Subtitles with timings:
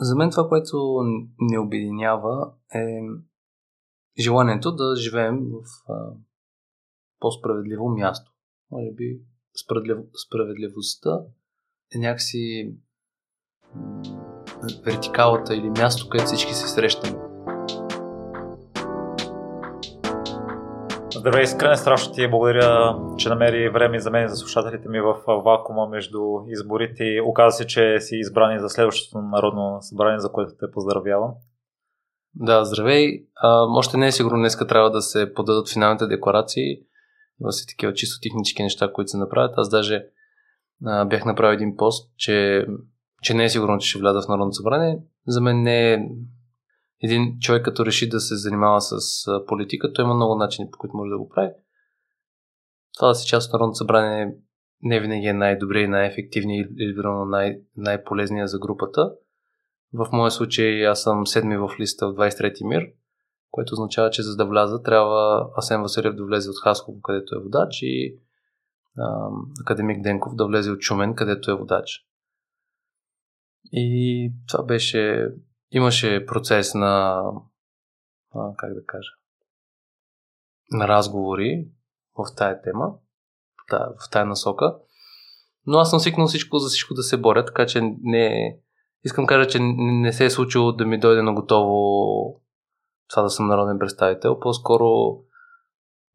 [0.00, 1.00] За мен това, което
[1.38, 3.00] ни обединява е
[4.18, 6.12] желанието да живеем в а,
[7.20, 8.32] по-справедливо място.
[8.70, 9.20] Може би
[9.64, 11.20] справедлив, справедливостта
[11.94, 12.74] е някакси
[14.84, 17.29] вертикалата или място, където всички се срещаме.
[21.20, 25.14] Здравей, Искрене, страшно ти благодаря, че намери време за мен и за слушателите ми в
[25.26, 27.20] вакуума между изборите.
[27.24, 31.30] Оказва се, че си избрани за следващото народно събрание, за което те поздравявам.
[32.34, 33.24] Да, здравей.
[33.36, 36.78] А, още не е сигурно днеска трябва да се подадат финалните декларации.
[37.40, 39.54] Има си такива чисто технически неща, които се направят.
[39.56, 40.06] Аз даже
[40.86, 42.66] а, бях направил един пост, че,
[43.22, 44.98] че не е сигурно, че ще вляза в Народно събрание.
[45.26, 46.08] За мен не е
[47.02, 50.96] един човек като реши да се занимава с политика, той има много начини по които
[50.96, 51.50] може да го прави.
[52.96, 54.34] Това да си част от Народното събрание
[54.82, 56.94] не винаги е най-добре и най-ефективният или
[57.26, 59.12] най- най-полезният за групата.
[59.92, 62.86] В моя случай аз съм седми в листа в 23-ти мир,
[63.50, 67.42] което означава, че за да вляза трябва Асен Василев да влезе от Хасково, където е
[67.42, 68.18] водач и
[68.98, 69.28] а,
[69.62, 72.06] академик Денков да влезе от Чумен, където е водач.
[73.72, 75.28] И това беше
[75.70, 77.22] имаше процес на,
[78.34, 79.10] а, как да кажа,
[80.70, 81.68] на разговори
[82.18, 82.92] в тая тема,
[83.70, 84.76] в тая, насока.
[85.66, 88.58] Но аз съм свикнал всичко за всичко да се боря, така че не.
[89.04, 92.40] Искам да кажа, че не се е случило да ми дойде на готово
[93.08, 94.40] това да съм народен представител.
[94.40, 95.18] По-скоро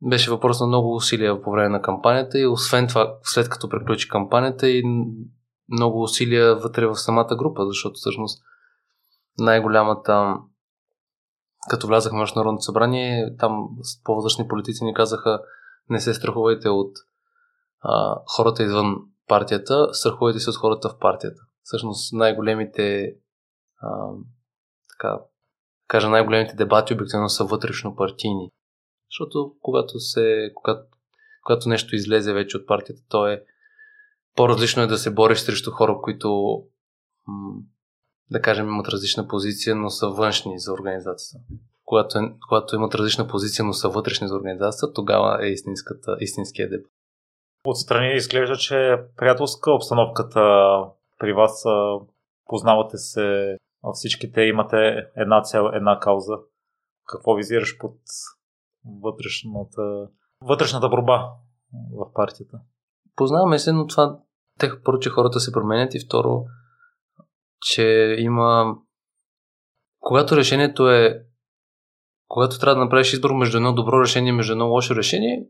[0.02, 4.10] беше въпрос на много усилия по време на кампанията и освен това, след като приключи
[4.10, 4.84] кампанията и
[5.72, 8.44] много усилия вътре в самата група, защото всъщност
[9.40, 10.36] най-голямата
[11.70, 13.68] като влязахме в Народното събрание, там
[14.04, 15.42] по-възрастни политици ни казаха
[15.90, 16.92] не се страхувайте от
[17.82, 18.96] а, хората извън
[19.28, 21.42] партията, страхувайте се от хората в партията.
[21.64, 23.16] Всъщност най-големите
[23.82, 24.10] а,
[24.90, 25.20] така,
[25.88, 28.52] кажа, най-големите дебати обикновено са вътрешно партийни.
[29.10, 30.82] Защото когато, се, когато,
[31.46, 33.44] когато нещо излезе вече от партията, то е
[34.36, 36.62] по-различно е да се бориш срещу хора, които
[37.28, 37.62] м-
[38.32, 41.46] да кажем, имат различна позиция, но са външни за организацията.
[41.86, 46.70] Когато, е, когато имат различна позиция, но са вътрешни за организацията, тогава е истинската, истинския
[46.70, 46.92] дебат.
[47.66, 50.42] Отстрани изглежда, че е приятелска обстановката
[51.20, 51.64] при вас.
[52.46, 53.58] Познавате се,
[53.94, 56.34] всичките имате една цел, една кауза.
[57.08, 57.98] Какво визираш под
[59.04, 60.08] вътрешната,
[60.42, 61.30] вътрешната борба
[61.92, 62.60] в партията?
[63.16, 64.20] Познаваме се, но това
[64.60, 66.46] те първо, че хората се променят и второ,
[67.66, 68.76] че има.
[70.00, 71.22] Когато решението е.
[72.28, 75.48] Когато трябва да направиш избор между едно добро решение и между едно лошо решение,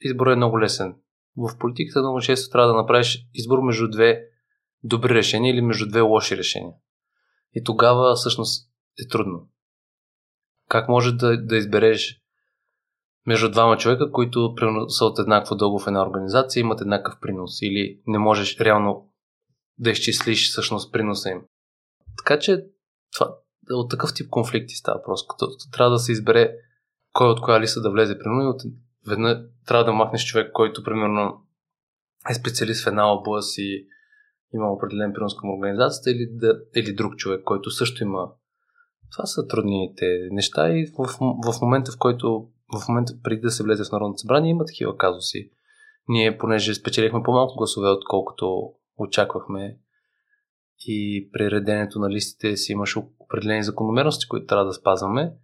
[0.00, 0.96] изборът е много лесен.
[1.36, 4.20] В политиката много често трябва да направиш избор между две
[4.82, 6.74] добри решения или между две лоши решения.
[7.54, 8.70] И тогава всъщност
[9.04, 9.48] е трудно.
[10.68, 12.20] Как може да, да избереш
[13.26, 14.54] между двама човека, които
[14.88, 19.10] са от еднакво дълго в една организация, имат еднакъв принос или не можеш реално
[19.78, 21.42] да изчислиш всъщност приноса им.
[22.18, 22.64] Така че
[23.12, 23.34] това,
[23.70, 25.28] от такъв тип конфликти става просто.
[25.28, 26.56] Като, трябва да се избере
[27.12, 28.18] кой от коя листа да влезе.
[28.18, 28.62] Примерно, от
[29.06, 31.46] веднъж трябва да махнеш човек, който примерно
[32.30, 33.86] е специалист в една област и
[34.54, 38.30] има определен принос към организацията или, да, или друг човек, който също има.
[39.12, 41.06] Това са трудните неща и в,
[41.44, 44.96] в момента, в който в момента преди да се влезе в Народното събрание има такива
[44.96, 45.50] казуси.
[46.08, 49.78] Ние, понеже спечелихме по-малко гласове, отколкото очаквахме
[50.86, 55.34] и при реденето на листите си имаше определени закономерности, които трябва да спазваме.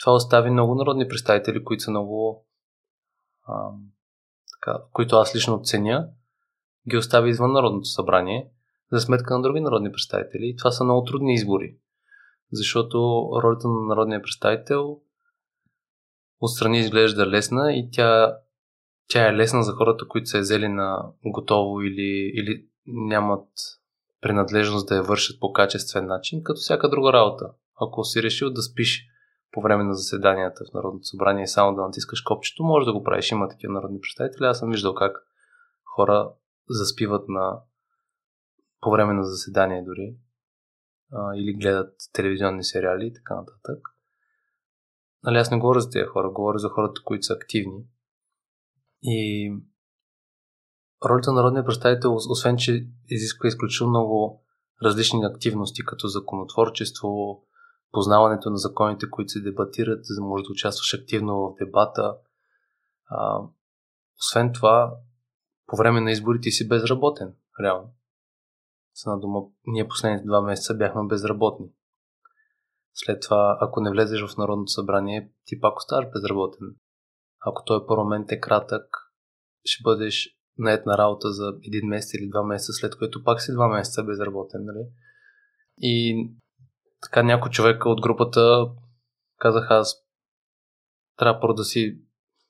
[0.00, 2.46] Това остави много народни представители, които са много
[3.46, 3.70] а,
[4.52, 6.08] така, които аз лично оценя,
[6.90, 8.50] ги остави извън Народното събрание
[8.92, 10.48] за сметка на други народни представители.
[10.48, 11.76] И това са много трудни избори,
[12.52, 12.98] защото
[13.42, 15.00] ролята на народния представител
[16.40, 18.36] отстрани изглежда лесна и тя,
[19.08, 23.48] тя е лесна за хората, които са е взели на готово или, или нямат
[24.20, 27.50] принадлежност да я вършат по качествен начин, като всяка друга работа.
[27.80, 29.06] Ако си решил да спиш
[29.52, 33.02] по време на заседанията в Народното събрание и само да натискаш копчето, може да го
[33.02, 33.30] правиш.
[33.30, 34.44] Има такива народни представители.
[34.44, 35.16] Аз съм виждал как
[35.96, 36.30] хора
[36.68, 37.60] заспиват на
[38.80, 40.16] по време на заседание дори
[41.12, 43.78] а, или гледат телевизионни сериали и така нататък.
[45.22, 47.84] Нали, аз не говоря за тези хора, говоря за хората, които са активни.
[49.04, 49.52] И
[51.04, 54.44] ролята на народния представител, освен че изисква изключително много
[54.82, 57.42] различни активности, като законотворчество,
[57.92, 62.16] познаването на законите, които се дебатират, за да можеш да участваш активно в дебата.
[63.06, 63.40] А,
[64.18, 64.96] освен това,
[65.66, 67.88] по време на изборите си безработен, реално.
[68.94, 71.66] С дума, ние последните два месеца бяхме безработни.
[72.94, 76.76] След това, ако не влезеш в Народното събрание, ти пак оставаш безработен.
[77.46, 78.86] Ако този парламент е кратък,
[79.64, 83.52] ще бъдеш наед на работа за един месец или два месеца, след което пак си
[83.52, 84.86] два месеца безработен, нали?
[85.78, 86.26] И
[87.02, 88.66] така някой човек от групата
[89.38, 89.96] казах аз
[91.18, 91.98] трябва първо да си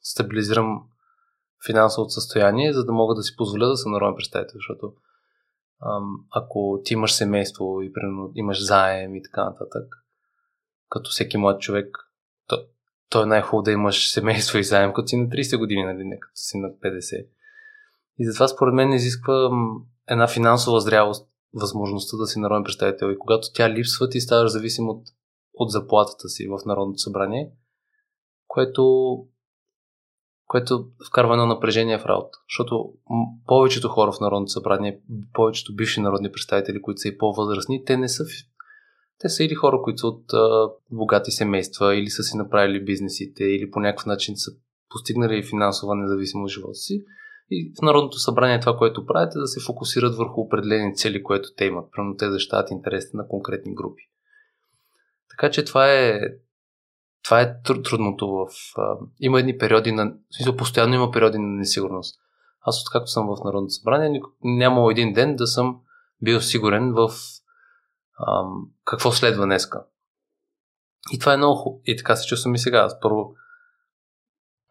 [0.01, 0.89] стабилизирам
[1.67, 4.95] финансовото състояние, за да мога да си позволя да съм народен представител, защото
[5.83, 9.95] ам, ако ти имаш семейство и примерно имаш заем и така нататък,
[10.89, 11.97] като всеки млад човек,
[12.47, 12.67] то,
[13.09, 16.21] то е най-хубаво да имаш семейство и заем, като си на 30 години, нали, не
[16.21, 17.27] като си на 50.
[18.19, 19.51] И затова според мен изисква
[20.09, 23.11] една финансова зрялост, възможността да си народен представител.
[23.11, 25.03] И когато тя липсва, ти ставаш зависим от,
[25.55, 27.51] от заплатата си в Народното събрание,
[28.47, 29.17] което,
[30.47, 32.39] което вкарва едно напрежение в работа.
[32.49, 32.93] Защото
[33.47, 35.01] повечето хора в Народното събрание,
[35.33, 38.25] повечето бивши народни представители, които са и по-възрастни, те не са
[39.19, 43.45] те са или хора, които са от а, богати семейства, или са си направили бизнесите,
[43.45, 44.51] или по някакъв начин са
[44.91, 47.05] постигнали финансова независимост в живота си.
[47.51, 51.49] И в Народното събрание това, което правят е да се фокусират върху определени цели, които
[51.57, 51.91] те имат.
[51.93, 54.03] Примерно те защитават интересите на конкретни групи.
[55.31, 56.21] Така че това е,
[57.25, 58.47] това е трудното в...
[58.77, 60.15] А, има едни периоди на...
[60.37, 62.21] Смисъл, постоянно има периоди на несигурност.
[62.61, 65.81] Аз откакто съм в Народното събрание, нямало един ден да съм
[66.23, 67.11] бил сигурен в
[68.29, 69.85] ам, какво следва днеска.
[71.13, 71.83] И това е много хубаво.
[71.85, 72.79] И така се чувствам и сега.
[72.79, 73.35] Аз първо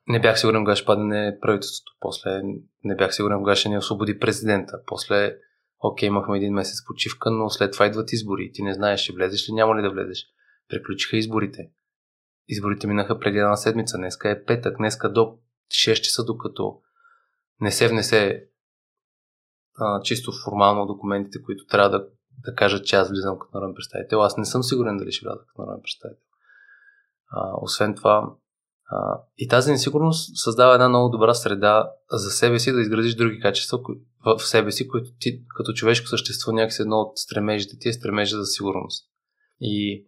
[0.07, 1.91] не бях сигурен кога ще падне правителството.
[1.99, 2.41] После
[2.83, 4.79] не бях сигурен кога ще ни освободи президента.
[4.85, 5.37] После,
[5.79, 8.51] окей, имахме един месец почивка, но след това идват избори.
[8.53, 10.25] Ти не знаеш, ще влезеш ли, няма ли да влезеш.
[10.69, 11.69] Приключиха изборите.
[12.47, 13.97] Изборите минаха преди една седмица.
[13.97, 14.77] Днеска е петък.
[14.77, 15.37] Днеска до
[15.71, 16.79] 6 часа, докато
[17.61, 18.45] не се внесе
[19.77, 22.07] а, чисто формално документите, които трябва да,
[22.45, 24.21] да кажат, че аз влизам като народен представител.
[24.21, 26.23] Аз не съм сигурен дали ще вляза като народен представител.
[27.31, 28.33] А, освен това,
[28.89, 33.39] а, и тази несигурност създава една много добра среда за себе си да изградиш други
[33.39, 33.79] качества
[34.25, 38.37] в себе си, които ти като човешко същество някакси едно от стремежите ти е стремежа
[38.37, 39.09] за сигурност.
[39.61, 40.07] И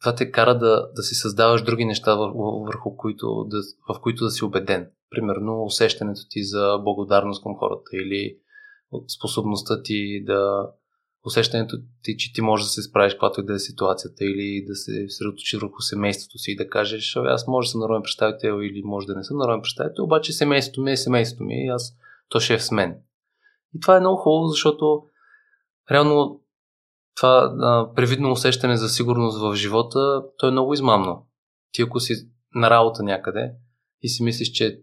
[0.00, 2.14] това те кара да, да си създаваш други неща,
[2.66, 4.90] върху които да, в които да си убеден.
[5.10, 8.38] Примерно усещането ти за благодарност към хората или
[9.18, 10.70] способността ти да,
[11.26, 14.74] усещането ти, че ти можеш да се справиш каквато и да е ситуацията или да
[14.74, 18.82] се средоточи върху семейството си и да кажеш, аз може да съм народен представител или
[18.84, 21.96] може да не съм народен представител, обаче семейството ми е семейството ми и аз,
[22.28, 22.96] то ще е с мен.
[23.74, 25.02] И това е много хубаво, защото
[25.90, 26.40] реално
[27.16, 31.26] това а, привидно усещане за сигурност в живота, то е много измамно.
[31.72, 32.14] Ти ако си
[32.54, 33.52] на работа някъде
[34.02, 34.80] и си мислиш, че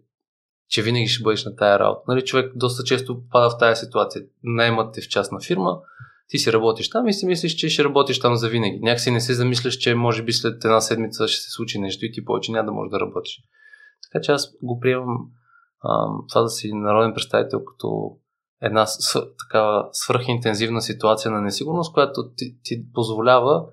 [0.70, 2.02] че винаги ще бъдеш на тая работа.
[2.08, 4.24] Нали, човек доста често пада в тая ситуация.
[4.44, 5.80] Наймат те в частна фирма,
[6.30, 8.80] ти си работиш там и си мислиш, че ще работиш там за винаги.
[8.82, 12.12] Някакси не се замисляш, че може би след една седмица ще се случи нещо и
[12.12, 13.40] ти повече няма да можеш да работиш.
[14.04, 15.18] Така че аз го приемам
[15.84, 18.18] а, това да си народен представител като
[18.62, 23.66] една с, такава свръхинтензивна ситуация на несигурност, която ти, ти позволява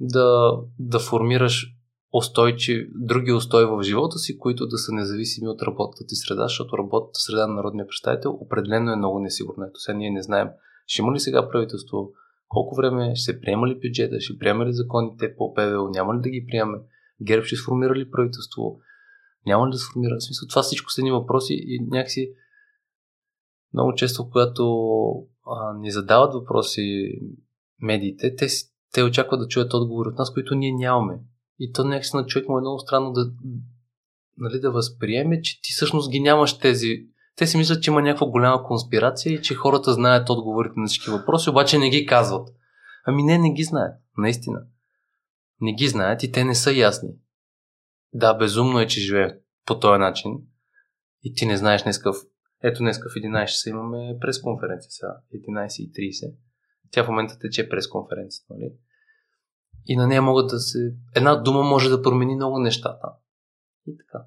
[0.00, 1.66] да, да формираш
[2.12, 6.78] устойчив, други устои в живота си, които да са независими от работата ти среда, защото
[6.78, 9.66] работата среда на народния представител определено е много несигурна.
[9.68, 10.48] Ето сега ние не знаем
[10.88, 12.12] ще има ли сега правителство?
[12.48, 13.16] Колко време?
[13.16, 14.20] Ще се приема ли бюджета?
[14.20, 15.88] Ще приема ли законите по ПВО?
[15.94, 16.78] Няма ли да ги приеме?
[17.22, 18.78] ГЕРБ ще сформира ли правителство?
[19.46, 20.16] Няма ли да сформира?
[20.18, 22.32] В смисъл, това всичко са ни въпроси и някакси
[23.74, 24.64] много често, когато
[25.46, 27.12] а, ни задават въпроси
[27.80, 28.46] медиите, те,
[28.92, 31.20] те очакват да чуят отговори от нас, които ние нямаме.
[31.58, 33.32] И то някакси на човек му е много странно да,
[34.36, 37.06] нали, да възприеме, че ти всъщност ги нямаш тези
[37.38, 41.10] те си мислят, че има някаква голяма конспирация и че хората знаят отговорите на всички
[41.10, 42.48] въпроси, обаче не ги казват.
[43.06, 43.94] Ами не, не ги знаят.
[44.16, 44.62] Наистина.
[45.60, 47.10] Не ги знаят и те не са ясни.
[48.12, 49.34] Да, безумно е, че живее
[49.66, 50.32] по този начин
[51.22, 52.10] и ти не знаеш днеска.
[52.62, 55.16] Ето днеска в 11 часа имаме пресконференция сега.
[55.34, 56.34] 11.30.
[56.90, 58.72] Тя в момента тече пресконференцията, нали?
[59.86, 60.94] И на нея могат да се...
[61.14, 63.08] Една дума може да промени много нещата.
[63.86, 64.24] И така.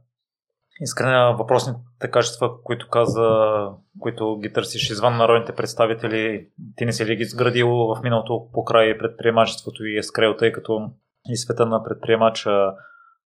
[0.80, 3.68] Искрена въпросните качества, които каза,
[4.00, 8.66] които ги търсиш извън народните представители, ти не си ли ги сградил в миналото по
[8.66, 10.92] край предприемачеството и е скрел, тъй като
[11.30, 12.74] и света на предприемача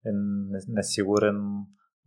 [0.05, 0.09] е
[0.67, 1.41] несигурен.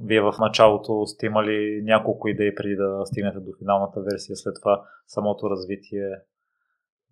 [0.00, 4.82] Вие в началото сте имали няколко идеи преди да стигнете до финалната версия, след това
[5.06, 6.08] самото развитие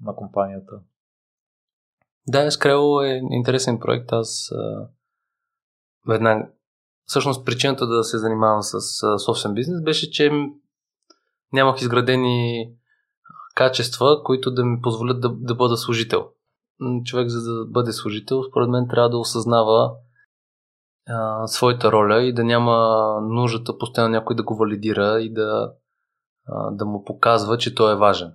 [0.00, 0.80] на компанията.
[2.28, 4.12] Да, Скрел е интересен проект.
[4.12, 4.50] Аз
[6.08, 6.48] веднага
[7.04, 8.80] всъщност причината да се занимавам с
[9.18, 10.30] собствен бизнес беше, че
[11.52, 12.68] нямах изградени
[13.54, 16.28] качества, които да ми позволят да, да бъда служител.
[17.04, 19.92] Човек, за да бъде служител, според мен трябва да осъзнава
[21.08, 25.72] а, своята роля и да няма нуждата постоянно някой да го валидира и да,
[26.46, 28.32] а, да му показва, че той е важен.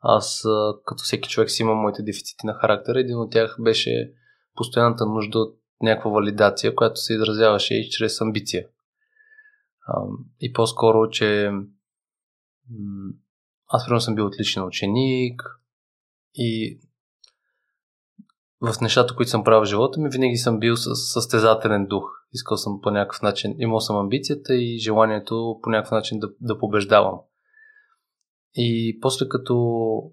[0.00, 3.00] Аз, а, като всеки човек, си имам моите дефицити на характера.
[3.00, 4.12] Един от тях беше
[4.54, 8.66] постоянната нужда от някаква валидация, която се изразяваше и чрез амбиция.
[10.40, 11.50] И по-скоро, че
[13.68, 15.42] аз примерно съм бил отличен ученик
[16.34, 16.80] и
[18.60, 22.04] в нещата, които съм правил в живота ми, винаги съм бил с състезателен дух.
[22.32, 26.58] Искал съм по някакъв начин, имал съм амбицията и желанието по някакъв начин да, да
[26.58, 27.20] побеждавам.
[28.54, 30.12] И после като,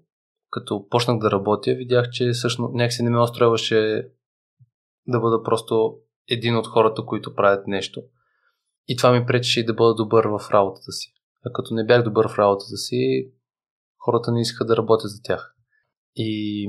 [0.50, 4.08] като почнах да работя, видях, че всъщност някакси не ме устрояваше
[5.06, 5.98] да бъда просто
[6.30, 8.02] един от хората, които правят нещо.
[8.88, 11.14] И това ми пречеше и да бъда добър в работата си.
[11.46, 13.32] А като не бях добър в работата си,
[13.98, 15.54] хората не искаха да работят за тях.
[16.16, 16.68] И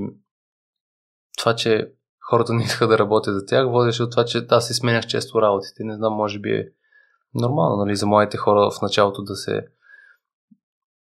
[1.37, 1.93] това, че
[2.29, 5.41] хората не искаха да работят за тях, водеше от това, че аз си сменях често
[5.41, 5.83] работите.
[5.83, 6.69] Не знам, може би е
[7.33, 9.67] нормално, нали, за моите хора в началото да се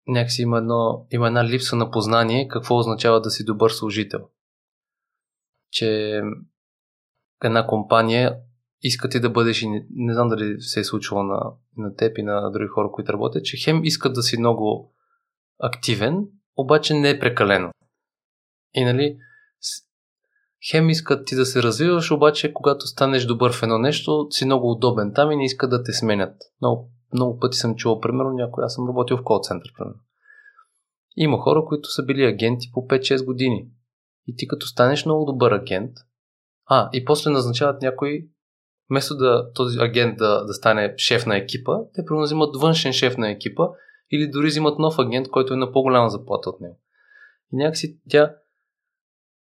[0.08, 4.28] някакси има, едно, има една липса на познание какво означава да си добър служител.
[5.72, 6.22] Че
[7.43, 8.36] една компания
[8.81, 12.17] иска ти да бъдеш и не, не знам дали се е случило на, на теб
[12.17, 14.93] и на други хора, които работят, че хем искат да си много
[15.60, 17.71] активен, обаче не е прекалено.
[18.74, 19.17] И нали,
[20.71, 24.71] хем искат ти да се развиваш, обаче когато станеш добър в едно нещо, си много
[24.71, 26.36] удобен там и не искат да те сменят.
[26.62, 30.00] Много, много пъти съм чувал, примерно, някой, аз съм работил в кол център, примерно.
[31.15, 33.67] Има хора, които са били агенти по 5-6 години.
[34.27, 35.91] И ти като станеш много добър агент,
[36.74, 38.28] а, и после назначават някой,
[38.90, 43.18] вместо да този агент да, да стане шеф на екипа, те примерно взимат външен шеф
[43.18, 43.68] на екипа
[44.12, 46.80] или дори взимат нов агент, който е на по-голяма заплата от него.
[47.54, 48.36] И някакси тя,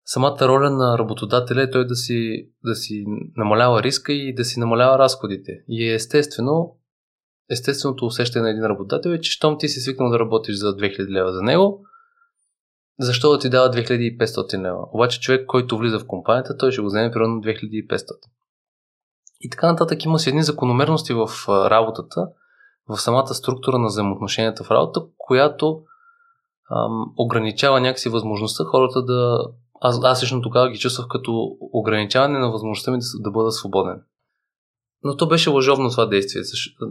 [0.05, 3.05] самата роля на работодателя е той да си, да си
[3.37, 5.53] намалява риска и да си намалява разходите.
[5.69, 6.77] И е естествено,
[7.51, 11.09] естественото усещане на един работодател е, че щом ти си свикнал да работиш за 2000
[11.09, 11.87] лева за него,
[13.01, 14.89] защо да ти дава 2500 лева?
[14.93, 18.05] Обаче човек, който влиза в компанията, той ще го вземе примерно 2500.
[19.41, 22.27] И така нататък има си едни закономерности в работата,
[22.89, 25.83] в самата структура на взаимоотношенията в работа, която
[26.71, 29.39] ам, ограничава някакси възможността хората да...
[29.81, 34.03] Аз, аз лично тогава ги чувствах като ограничаване на възможността ми да, да бъда свободен.
[35.03, 36.43] Но то беше лъжовно това действие,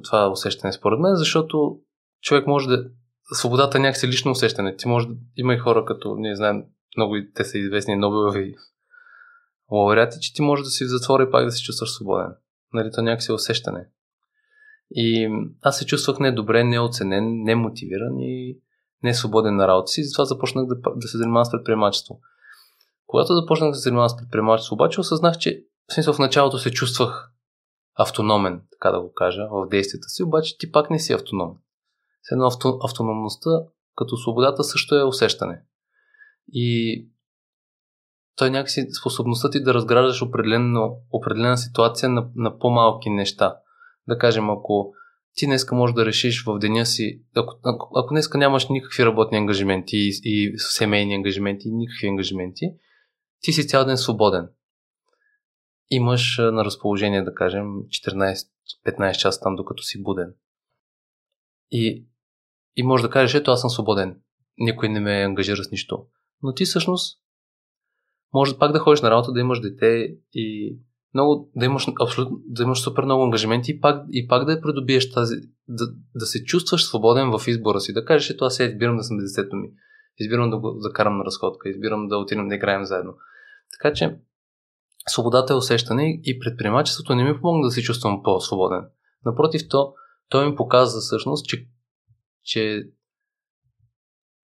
[0.04, 1.78] това усещане според мен, защото
[2.22, 2.86] човек може да...
[3.32, 4.76] Свободата е някакси лично усещане.
[4.76, 5.08] Ти може.
[5.36, 6.64] Има и хора като, ние знаем,
[6.98, 8.56] много и те са известни Нобелови
[9.72, 12.36] лауреати, че ти може да си в затвора и пак да се чувстваш свободен.
[12.74, 13.88] Нали, то някакси е усещане.
[14.92, 15.30] И
[15.62, 18.58] аз се чувствах недобре, неоценен, немотивиран и
[19.04, 22.20] не свободен на работа си, затова започнах да, да се занимавам с предприемачество.
[23.08, 26.72] Когато започнах да се занимавам с предприемачество, обаче осъзнах, че в смисъл в началото се
[26.72, 27.32] чувствах
[27.96, 31.58] автономен, така да го кажа, в действията си, обаче ти пак не си автономен.
[32.24, 33.50] С едно авто, автономността,
[33.96, 35.62] като свободата, също е усещане.
[36.54, 37.08] И
[38.36, 40.22] той някакси способността ти да разграждаш
[41.12, 43.58] определена ситуация на, на по-малки неща
[44.08, 44.94] да кажем, ако
[45.36, 47.60] ти днеска можеш да решиш в деня си, ако,
[47.96, 52.74] ако днеска нямаш никакви работни ангажименти и, и семейни ангажименти, никакви ангажименти,
[53.42, 54.50] ти си цял ден свободен.
[55.90, 60.34] Имаш на разположение, да кажем, 14-15 часа там, докато си буден.
[61.72, 62.06] И,
[62.76, 64.20] и можеш да кажеш, ето аз съм свободен.
[64.58, 66.06] Никой не ме ангажира с нищо.
[66.44, 67.20] Но ти всъщност
[68.34, 70.78] може пак да ходиш на работа, да имаш дете и
[71.14, 75.12] много, да имаш абсолютно, да имаш супер много ангажименти и пак, и пак да придобиеш
[75.12, 75.36] тази,
[75.68, 79.04] да, да се чувстваш свободен в избора си, да кажеш, ето аз сега избирам да
[79.04, 79.70] съм детето ми,
[80.18, 83.14] избирам да го закарам на разходка, избирам да отидем да играем заедно.
[83.78, 84.16] Така че,
[85.08, 88.86] свободата е усещане и предприемачеството не ми помогна да се чувствам по-свободен.
[89.26, 89.94] Напротив, то,
[90.30, 91.68] то ми показва всъщност, че,
[92.44, 92.84] че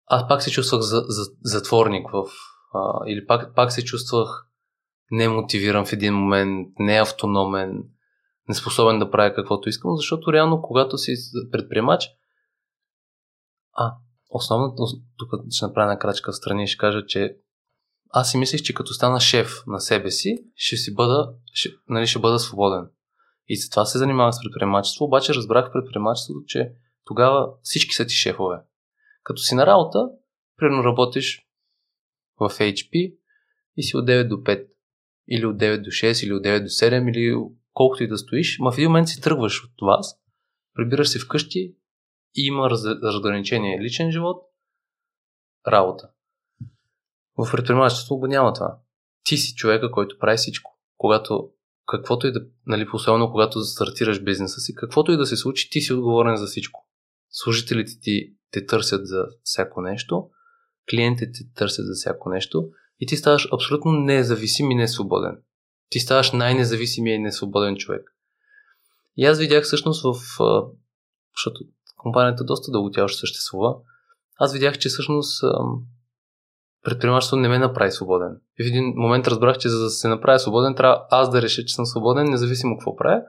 [0.06, 2.26] аз пак се чувствах за, за, затворник в,
[2.74, 4.46] а, или пак, пак се чувствах
[5.12, 7.84] немотивиран в един момент, не автономен,
[8.50, 11.16] неспособен да правя каквото искам, защото реално, когато си
[11.52, 12.10] предприемач,
[13.74, 13.94] а,
[14.30, 14.84] основната,
[15.18, 17.36] тук ще направя една крачка в страни и ще кажа, че
[18.10, 22.08] аз си мислех, че като стана шеф на себе си, ще си бъда, ще, нали,
[22.08, 22.90] ще бъда свободен.
[23.48, 26.72] И за това се занимавах с предприемачество, обаче разбрах в предприемачеството, че
[27.10, 28.58] тогава всички са ти шефове.
[29.24, 30.10] Като си на работа,
[30.58, 31.48] примерно работиш
[32.40, 33.18] в HP
[33.78, 34.68] и си от 9 до 5
[35.30, 37.36] или от 9 до 6, или от 9 до 7, или
[37.74, 40.20] колкото и да стоиш, ма в един момент си тръгваш от вас,
[40.74, 41.76] прибираш се вкъщи
[42.36, 44.44] и има раз, разграничение личен живот,
[45.68, 46.10] работа.
[47.38, 48.80] В предприемачеството го няма това.
[49.24, 50.80] Ти си човека, който прави всичко.
[50.98, 51.52] Когато
[51.86, 55.82] каквото и да, нали, особено когато стартираш бизнеса си, каквото и да се случи, ти
[55.82, 56.89] си отговорен за всичко.
[57.32, 60.30] Служителите ти те търсят за всяко нещо,
[60.90, 62.70] клиентите те търсят за всяко нещо
[63.00, 65.38] и ти ставаш абсолютно независим и несвободен.
[65.90, 68.16] Ти ставаш най-независимия и несвободен човек.
[69.18, 70.14] И аз видях всъщност в...
[71.36, 71.66] Защото
[71.98, 73.76] компанията доста дълго тя още съществува.
[74.40, 75.44] Аз видях, че всъщност
[76.84, 78.42] предприемачеството не ме направи свободен.
[78.60, 81.66] И в един момент разбрах, че за да се направя свободен, трябва аз да реша,
[81.66, 83.22] че съм свободен, независимо какво правя.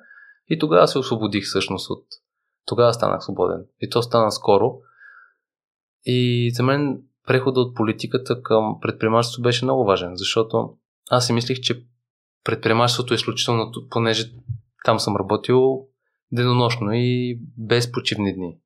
[0.49, 2.05] И тогава се освободих всъщност от...
[2.67, 3.65] Тогава станах свободен.
[3.81, 4.79] И то стана скоро.
[6.05, 10.77] И за мен прехода от политиката към предприемачеството беше много важен, защото
[11.11, 11.87] аз си мислих, че
[12.45, 14.33] предприемачеството е изключително, понеже
[14.85, 15.87] там съм работил
[16.33, 18.59] денонощно и без почивни дни.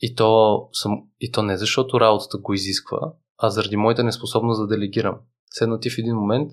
[0.00, 4.76] И то, съм, и то не защото работата го изисква, а заради моята неспособност да
[4.76, 5.18] делегирам.
[5.50, 6.52] Седно ти в един момент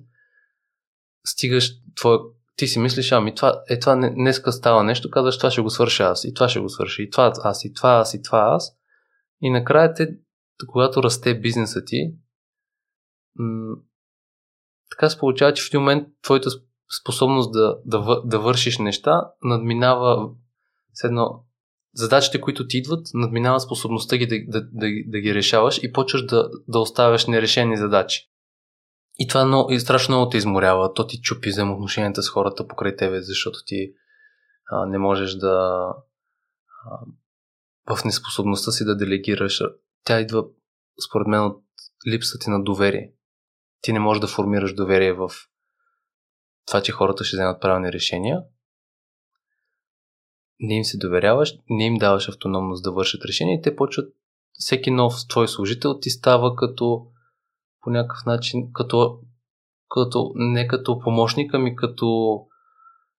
[1.25, 2.19] стигаш твоя
[2.59, 6.03] ти си мислиш, ами това, е това днеска става нещо, казваш това ще го свърша
[6.03, 8.71] аз, и това ще го свърша, и това аз, и това аз, и това аз.
[9.41, 10.07] И накрая те,
[10.67, 12.13] когато расте бизнеса ти,
[13.35, 13.75] м-
[14.89, 16.49] така се получава, че в един момент твоята
[17.01, 20.29] способност да, да, да вършиш неща надминава
[21.03, 21.43] едно
[21.93, 26.25] задачите, които ти идват, надминава способността ги да, да, да, да ги решаваш и почваш
[26.25, 28.28] да, да оставяш нерешени задачи.
[29.19, 30.93] И това много, и страшно много те изморява.
[30.93, 33.93] То ти чупи взаимоотношенията с хората покрай тебе, защото ти
[34.71, 35.85] а, не можеш да
[36.85, 39.61] а, в неспособността си да делегираш.
[40.03, 40.45] Тя идва,
[41.09, 41.63] според мен, от
[42.07, 43.11] липсата ти на доверие.
[43.81, 45.31] Ти не можеш да формираш доверие в
[46.67, 48.43] това, че хората ще вземат правилни решения
[50.59, 54.13] не им се доверяваш, не им даваш автономност да вършат решения и те почват
[54.53, 57.07] всеки нов твой служител ти става като
[57.81, 59.19] по някакъв начин, като,
[59.89, 62.39] като не като помощник, ами като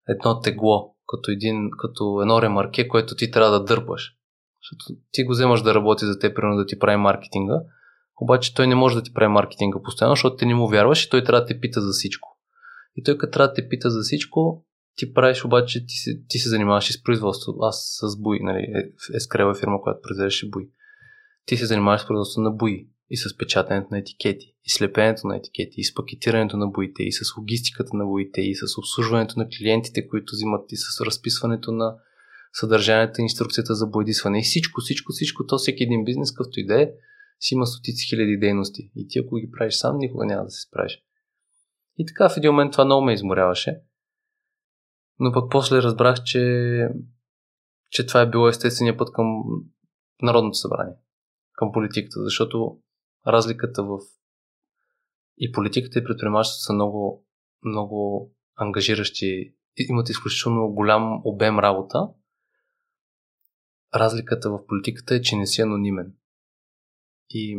[0.08, 4.16] едно тегло, като, един, като едно ремарке, което ти трябва да дърпаш.
[4.62, 7.60] Защото ти го вземаш да работи за теб, примерно да ти прави маркетинга,
[8.22, 11.10] обаче той не може да ти прави маркетинга постоянно, защото ти не му вярваш и
[11.10, 12.38] той трябва да те пита за всичко.
[12.96, 14.64] И той като трябва да те пита за всичко,
[14.96, 17.54] ти правиш обаче, ти се, ти се занимаваш и с производство.
[17.60, 18.66] Аз с буи, нали,
[19.14, 20.70] Ескрела е фирма, която произвеждаше буи.
[21.46, 25.36] Ти се занимаваш с производство на буи и с печатането на етикети, и слепенето на
[25.36, 29.48] етикети, и с пакетирането на боите, и с логистиката на боите, и с обслужването на
[29.48, 31.96] клиентите, които взимат, и с разписването на
[32.52, 34.38] съдържанието, инструкцията за боядисване.
[34.38, 36.92] И всичко, всичко, всичко, то всеки един бизнес, какъвто и е,
[37.40, 38.90] си има стотици хиляди дейности.
[38.96, 41.02] И ти, ако ги правиш сам, никога няма да се справиш.
[41.98, 43.80] И така в един момент това много ме изморяваше.
[45.18, 46.88] Но пък после разбрах, че,
[47.90, 49.42] че това е било естествения път към
[50.22, 50.94] Народното събрание,
[51.52, 52.78] към политиката, защото
[53.26, 53.98] разликата в
[55.38, 57.26] и политиката и предприемачеството са много,
[57.64, 62.08] много ангажиращи, имат изключително голям обем работа.
[63.94, 66.12] Разликата в политиката е, че не си анонимен.
[67.30, 67.58] И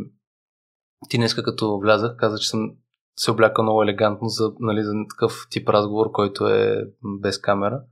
[1.10, 2.76] ти днеска като влязах, каза, че съм
[3.16, 7.84] се обляка много елегантно за, нали, за такъв тип разговор, който е без камера.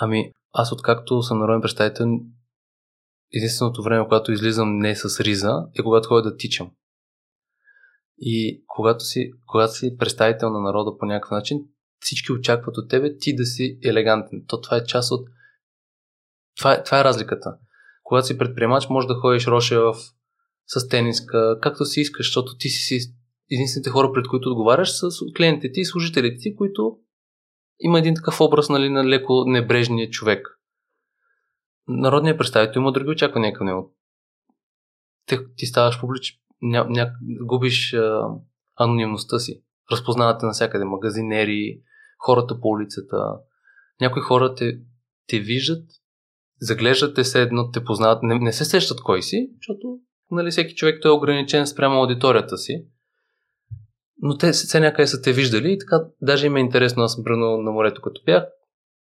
[0.00, 2.06] Ами, аз откакто съм народен представител,
[3.32, 6.70] единственото време, когато излизам не с риза, е когато ходя да тичам.
[8.18, 11.58] И когато си, когато си представител на народа по някакъв начин,
[12.00, 14.44] всички очакват от тебе ти да си елегантен.
[14.48, 15.28] То това е част от...
[16.56, 17.56] Това е, това е разликата.
[18.02, 19.94] Когато си предприемач, може да ходиш роше в
[20.66, 22.98] с тениска, както си искаш, защото ти си
[23.50, 26.96] единствените хора, пред които отговаряш, са клиентите ти и служителите ти, които
[27.80, 30.59] има един такъв образ нали, на леко небрежния човек.
[31.92, 33.94] Народният представител има други очаквания към него.
[35.26, 37.12] Ти, ти ставаш публич, ня, ня,
[37.44, 38.22] губиш а,
[38.76, 39.62] анонимността си.
[39.92, 41.80] Разпознавате навсякъде магазинери,
[42.18, 43.16] хората по улицата.
[44.00, 44.78] Някои хора те,
[45.26, 45.84] те виждат,
[46.60, 49.98] заглеждат те се едно, те познават, не, не се сещат кой си, защото
[50.30, 52.86] нали, всеки човек той е ограничен спрямо аудиторията си
[54.22, 57.24] но те се някъде са те виждали и така, даже им е интересно, аз съм
[57.64, 58.44] на морето като бях,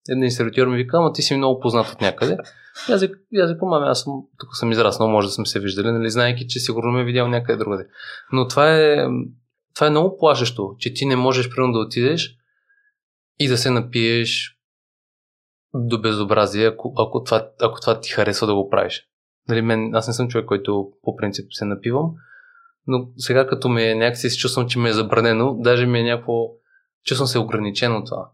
[0.08, 2.36] един сервитьор ми вика, ама ти си много познат от някъде.
[2.88, 5.92] И аз, и аз викам, аз съм, тук съм израснал, може да сме се виждали,
[5.92, 7.86] нали, знаеки, че сигурно ме е видял някъде другаде.
[8.32, 9.06] Но това е,
[9.74, 12.36] това е много плашещо, че ти не можеш примерно да отидеш
[13.38, 14.58] и да се напиеш
[15.74, 19.04] до безобразие, ако, ако, това, ако това ти харесва да го правиш.
[19.48, 22.10] Нали, мен, аз не съм човек, който по принцип се напивам,
[22.86, 26.32] но сега като ме някакси се чувствам, че ме е забранено, даже ми е някакво,
[27.04, 28.30] чувствам се ограничено това.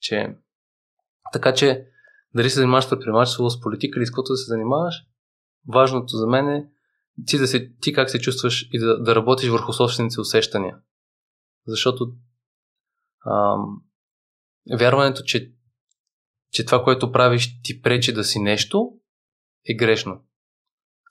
[0.00, 0.36] Че...
[1.32, 1.86] Така че,
[2.36, 4.94] дали се занимаваш с предприемачество, с политика или с каквото да се занимаваш,
[5.68, 6.68] важното за мен е
[7.26, 10.78] ти, да се, ти как се чувстваш и да, да работиш върху собствените усещания.
[11.66, 12.12] Защото
[13.26, 13.82] ам,
[14.78, 15.52] вярването, че,
[16.52, 18.92] че това, което правиш, ти пречи да си нещо,
[19.68, 20.24] е грешно.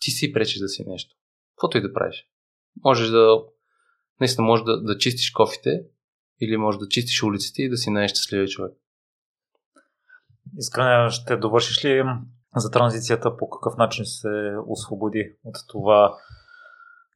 [0.02, 1.16] Ти си пречиш да си нещо.
[1.56, 2.28] Каквото и да правиш.
[2.84, 3.38] Можеш да.
[4.20, 5.82] Наистина, можеш да, да чистиш кофите
[6.42, 8.74] или можеш да чистиш улиците и да си най-щастливия човек.
[10.58, 12.04] Искане, ще довършиш ли
[12.56, 16.18] за транзицията по какъв начин се освободи от това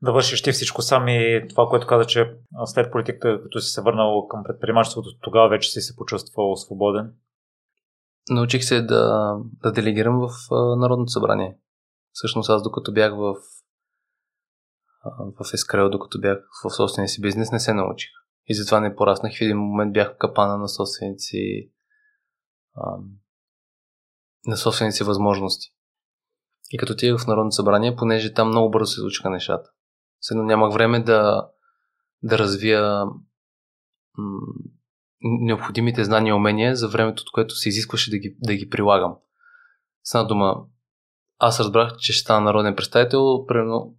[0.01, 3.81] да вършиш ти всичко сам и това, което каза, че след политиката, като си се
[3.81, 7.13] върнал към предприемачеството, тогава вече си се почувствал свободен?
[8.29, 10.29] Научих се да, да делегирам в
[10.77, 11.57] Народното събрание.
[12.11, 13.35] Всъщност аз докато бях в,
[15.39, 18.09] в Ескрел, докато бях в собствения си бизнес, не се научих.
[18.45, 19.33] И затова не пораснах.
[19.37, 21.71] В един момент бях капана на собственици
[24.45, 25.67] на собствените си възможности.
[26.71, 29.69] И като тия в Народно събрание, понеже там много бързо се случиха нещата.
[30.21, 31.47] Следно нямах време да,
[32.23, 33.05] да развия
[34.17, 34.39] м-
[35.21, 39.15] необходимите знания и умения за времето, от което се изискваше да ги, да ги прилагам.
[40.03, 40.55] С една дума,
[41.39, 43.95] аз разбрах, че ще стана народен представител примерно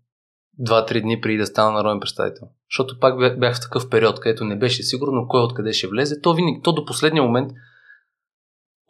[0.61, 2.49] 2-3 дни преди да стана народен представител.
[2.71, 6.21] Защото пак бях в такъв период, където не беше сигурно кой откъде ще влезе.
[6.21, 7.53] То, винаги, то до последния момент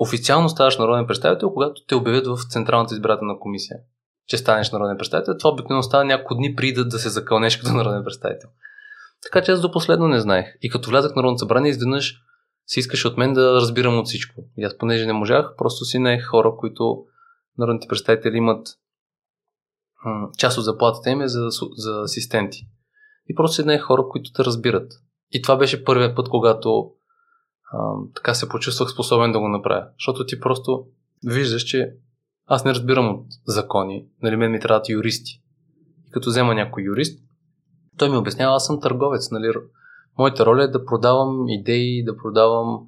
[0.01, 3.77] официално ставаш народен представител, когато те обявят в Централната избирателна комисия,
[4.27, 5.37] че станеш народен представител.
[5.39, 8.51] Това обикновено става няколко дни преди да, да се закълнеш като народен представител.
[9.23, 10.47] Така че аз до последно не знаех.
[10.63, 12.15] И като влязах в Народното събрание, изведнъж
[12.67, 14.45] се искаше от мен да разбирам от всичко.
[14.57, 17.05] И аз, понеже не можах, просто си наех хора, които
[17.59, 18.69] народните представители имат
[20.39, 22.59] част от заплатата им е за, за асистенти.
[23.29, 24.93] И просто си наех хора, които те разбират.
[25.31, 26.91] И това беше първият път, когато
[28.15, 29.87] така се почувствах способен да го направя.
[29.99, 30.85] Защото ти просто
[31.27, 31.93] виждаш, че
[32.47, 35.43] аз не разбирам от закони, нали мен ми трябват юристи.
[36.09, 37.23] И като взема някой юрист,
[37.99, 39.53] той ми обяснява, аз съм търговец, нали.
[40.19, 42.87] Моята роля е да продавам идеи, да продавам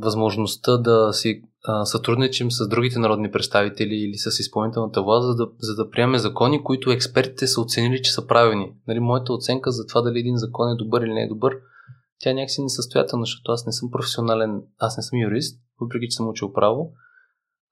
[0.00, 1.42] възможността да си
[1.84, 6.64] сътрудничим с другите народни представители или с изпълнителната власт, за да, за да приеме закони,
[6.64, 8.72] които експертите са оценили, че са правилни.
[8.88, 11.58] Нали, моята оценка за това дали един закон е добър или не е добър,
[12.18, 16.16] тя е някакси несъстоятелна, защото аз не съм професионален, аз не съм юрист, въпреки че
[16.16, 16.92] съм учил право,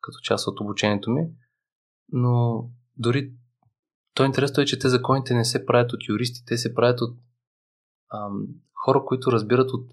[0.00, 1.28] като част от обучението ми,
[2.12, 2.64] но
[2.96, 3.33] дори
[4.14, 7.18] то интересно е, че те законите не се правят от юристи, те се правят от
[8.12, 8.46] ам,
[8.85, 9.90] хора, които разбират от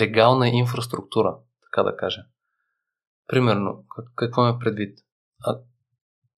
[0.00, 2.24] легална инфраструктура, така да кажа.
[3.26, 3.84] Примерно,
[4.14, 4.98] какво ме предвид?
[5.40, 5.58] А,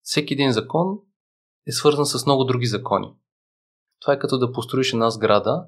[0.01, 0.97] всеки един закон
[1.67, 3.15] е свързан с много други закони.
[4.01, 5.67] Това е като да построиш една сграда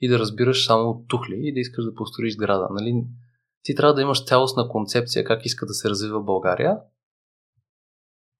[0.00, 2.68] и да разбираш само от тухли и да искаш да построиш сграда.
[2.70, 3.04] Нали?
[3.62, 6.78] Ти трябва да имаш цялостна концепция как иска да се развива България,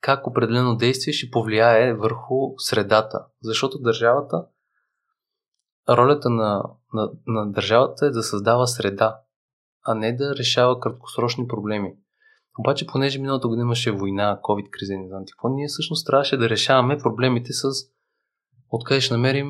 [0.01, 3.27] как определено действие ще повлияе върху средата.
[3.43, 4.47] Защото държавата,
[5.89, 6.63] ролята на,
[6.93, 9.21] на, на държавата е да създава среда,
[9.87, 11.95] а не да решава краткосрочни проблеми.
[12.59, 16.49] Обаче, понеже миналата година имаше война, COVID криза, не знам какво, ние всъщност трябваше да
[16.49, 17.65] решаваме проблемите с
[18.71, 19.49] откъде ще намерим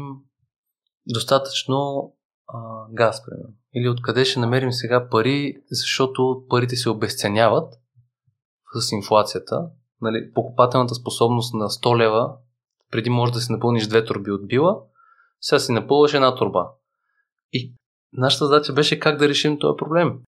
[1.06, 2.12] достатъчно
[2.48, 2.58] а,
[2.92, 3.54] газ, примерно.
[3.74, 7.74] Или откъде ще намерим сега пари, защото парите се обесценяват
[8.74, 9.68] с инфлацията.
[10.00, 12.36] Нали, покупателната способност на 100 лева,
[12.90, 14.80] преди може да си напълниш две турби от била,
[15.40, 16.70] сега си напълваш една турба.
[17.52, 17.74] И
[18.12, 20.20] нашата задача беше как да решим този проблем.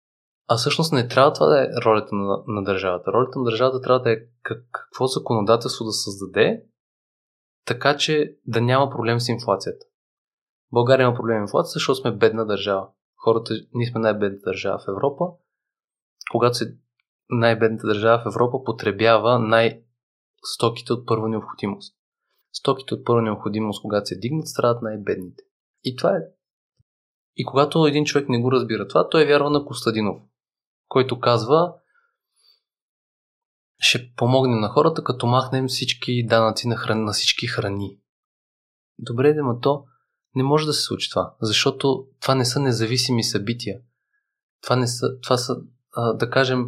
[0.48, 3.12] А всъщност не трябва това да е ролята на, на държавата.
[3.12, 6.62] Ролята на държавата трябва да е как, какво законодателство да създаде,
[7.64, 9.86] така че да няма проблем с инфлацията.
[10.72, 12.88] България има проблем с инфлацията, защото сме бедна държава.
[13.16, 15.24] Хората, ние сме най-бедната държава в Европа.
[16.30, 16.78] Когато се
[17.30, 21.96] най-бедната държава в Европа потребява най-стоките от първа необходимост.
[22.52, 25.42] Стоките от първа необходимост, когато се дигнат, страдат най-бедните.
[25.84, 26.20] И това е.
[27.36, 30.18] И когато един човек не го разбира това, той е вярва на Костадинов,
[30.88, 31.74] който казва,
[33.78, 37.04] ще помогнем на хората, като махнем всички данъци на, хран...
[37.04, 38.00] на всички храни.
[38.98, 39.84] Добре, да, то
[40.36, 43.78] не може да се случи това, защото това не са независими събития.
[44.62, 45.56] Това, не са, това са,
[46.14, 46.66] да кажем,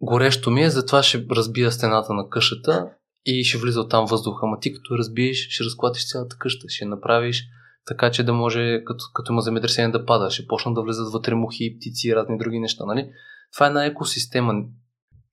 [0.00, 2.90] горещо ми е, затова ще разбия стената на къщата
[3.24, 4.40] и ще влиза там въздуха.
[4.42, 7.44] Ама ти като разбиеш, ще разклатиш цялата къща, ще направиш
[7.86, 11.34] така, че да може, като, като има земетресение да пада, ще почнат да влизат вътре
[11.34, 12.84] мухи, птици и разни други неща.
[12.84, 13.10] Нали?
[13.54, 14.54] Това е една екосистема.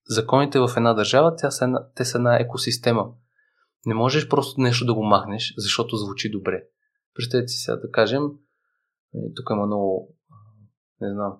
[0.10, 3.06] Законите в една държава, тя са една, те са една екосистема.
[3.86, 6.63] Не можеш просто нещо да го махнеш, защото звучи добре.
[7.15, 8.24] Представете си сега да кажем,
[9.15, 10.15] е, тук има много,
[11.02, 11.34] не знам,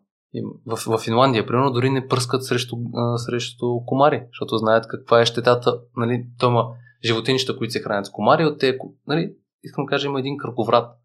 [0.66, 2.76] в, в Финландия, примерно, дори не пръскат срещу,
[3.18, 5.82] срещу комари, защото знаят каква е щетата.
[5.98, 6.68] Нали, то има
[7.06, 8.78] животинчета, които се хранят с комари, от те,
[9.08, 10.96] нали, искам да кажа, има един кръговрат.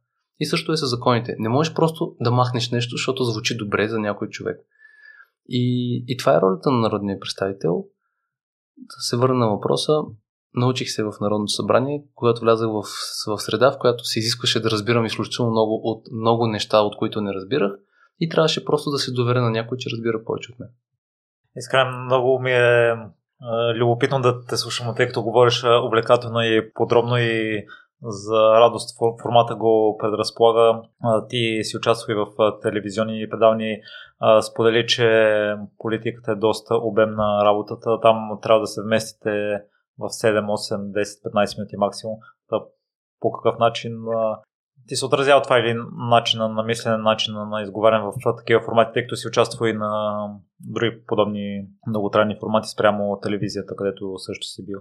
[0.41, 1.37] И също е с законите.
[1.39, 4.61] Не можеш просто да махнеш нещо, защото звучи добре за някой човек.
[5.49, 7.85] И, и това е ролята на народния представител.
[8.77, 9.93] Да се върна на въпроса,
[10.55, 12.83] научих се в Народното събрание, когато влязах в,
[13.27, 17.21] в среда, в която се изискваше да разбирам изключително много от много неща, от които
[17.21, 17.73] не разбирах
[18.21, 20.69] и трябваше просто да се доверя на някой, че разбира повече от мен.
[21.57, 22.97] Искрен, много ми е
[23.75, 27.65] любопитно да те слушам, тъй като говориш увлекателно и подробно и
[28.03, 30.83] за радост формата го предразполага.
[31.29, 32.27] Ти си участвал и в
[32.63, 33.77] телевизионни предавни.
[34.41, 35.31] Сподели, че
[35.79, 38.01] политиката е доста обемна работата.
[38.01, 39.31] Там трябва да се вместите
[39.99, 42.17] в 7, 8, 10, 15 минути максимум.
[43.21, 43.93] По какъв начин
[44.89, 45.77] ти се отразява това или
[46.11, 50.29] начина на мислене, начина на изговаряне в такива формати, тъй като си участва и на
[50.61, 54.79] други подобни многотранни формати спрямо телевизията, където също си бил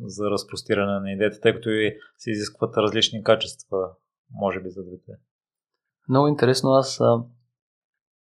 [0.00, 3.76] за разпростиране на идеята, тъй като и се изискват различни качества,
[4.30, 5.12] може би, за двете.
[6.08, 6.70] Много интересно.
[6.70, 7.00] Аз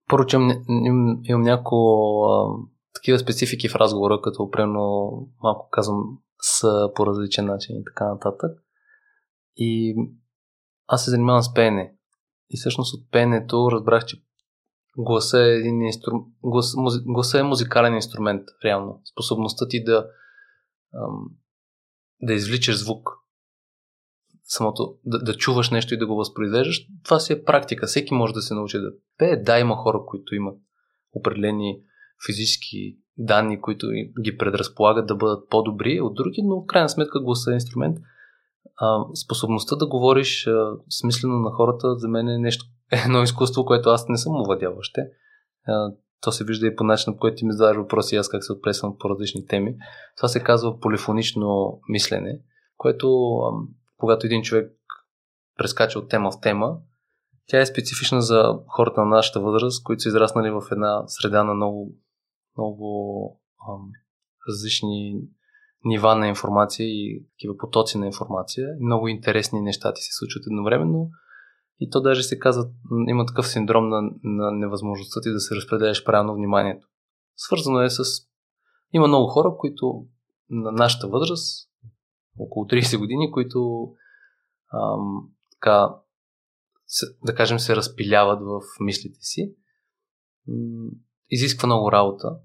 [0.09, 0.49] поручам,
[1.23, 2.69] имам няколко
[2.99, 5.11] такива специфики в разговора, като примерно
[5.43, 6.03] малко казвам
[6.41, 8.51] с по различен начин и така нататък.
[9.55, 9.95] И
[10.87, 11.95] аз се занимавам с пеене.
[12.49, 14.23] И всъщност от пеенето разбрах, че
[14.97, 16.11] гласа е, един инстру...
[16.43, 16.75] глас...
[16.75, 16.99] музи...
[17.05, 19.01] гласа е музикален инструмент, реално.
[19.11, 20.07] Способността ти да,
[22.21, 23.09] да извличаш звук,
[24.43, 27.87] самото, да, да чуваш нещо и да го възпроизвеждаш, това си е практика.
[27.87, 29.35] Всеки може да се научи да пее.
[29.35, 30.57] Да, има хора, които имат
[31.13, 31.81] определени
[32.27, 33.87] физически данни, които
[34.21, 37.97] ги предразполагат да бъдат по-добри от други, но в крайна сметка гласа е инструмент–
[38.79, 42.65] а, способността да говориш а, смислено на хората за мен е нещо,
[43.05, 45.01] едно изкуство, което аз не съм овладял още.
[45.67, 48.43] А, то се вижда и по начина, по който ти ми задаваш въпроси, аз как
[48.43, 49.75] се отплесвам по различни теми.
[50.17, 52.39] Това се казва полифонично мислене,
[52.77, 53.51] което а,
[53.97, 54.71] когато един човек
[55.57, 56.77] прескача от тема в тема,
[57.47, 61.53] тя е специфична за хората на нашата възраст, които са израснали в една среда на
[61.53, 61.91] много,
[62.59, 63.91] много ам,
[64.49, 65.21] различни
[65.85, 68.67] нива на информация и такива потоци на информация.
[68.81, 71.09] Много интересни неща ти се случват едновременно.
[71.79, 72.69] И то даже се казва,
[73.07, 76.87] има такъв синдром на, на невъзможността ти да се разпределяш правилно вниманието.
[77.35, 78.03] Свързано е с...
[78.93, 80.05] Има много хора, които
[80.49, 81.69] на нашата възраст,
[82.39, 83.89] около 30 години, които
[84.73, 85.95] ам, така,
[86.85, 89.53] се, да кажем, се разпиляват в мислите си.
[91.29, 92.39] Изисква много работа,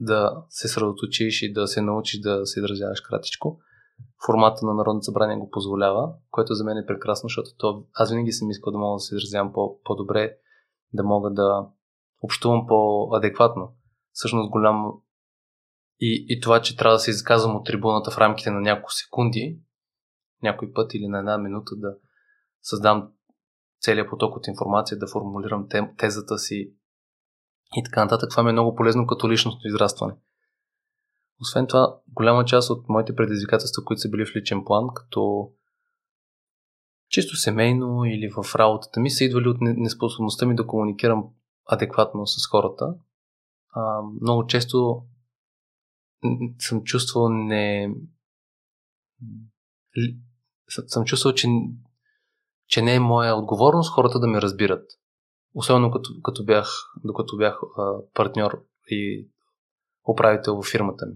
[0.00, 3.60] да се средоточиш и да се научиш да се изразяваш кратичко.
[4.26, 8.32] Формата на Народното събрание го позволява, което за мен е прекрасно, защото то, аз винаги
[8.32, 10.36] съм искал да мога да се изразявам по- по-добре,
[10.92, 11.66] да мога да
[12.20, 13.74] общувам по-адекватно.
[14.12, 14.92] Всъщност голям
[16.00, 19.60] и, и това, че трябва да се изказвам от трибуната в рамките на няколко секунди,
[20.42, 21.94] някой път или на една минута да
[22.62, 23.12] създам
[23.80, 26.74] целият поток от информация, да формулирам тезата си
[27.76, 28.30] и така нататък.
[28.30, 30.14] Това ми е много полезно като личностно израстване.
[31.40, 35.50] Освен това, голяма част от моите предизвикателства, които са били в личен план, като
[37.08, 41.24] чисто семейно или в работата ми, са идвали от неспособността ми да комуникирам
[41.66, 42.94] адекватно с хората.
[43.72, 45.02] А, много често
[46.58, 47.94] съм чувствал не...
[50.86, 51.48] Съм чувствал, че,
[52.66, 54.90] че не е моя отговорност хората да ме разбират.
[55.54, 56.68] Особено като, като бях,
[57.04, 59.28] докато бях а, партньор и
[60.08, 61.14] управител в фирмата ми.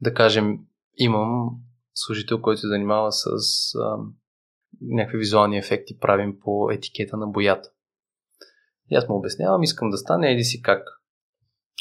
[0.00, 0.58] Да кажем,
[0.96, 1.50] имам
[1.94, 3.26] служител, който се занимава с
[3.74, 3.96] а,
[4.80, 7.70] някакви визуални ефекти, правим по етикета на боята.
[8.90, 11.02] И аз му обяснявам, искам да стане, еди си как.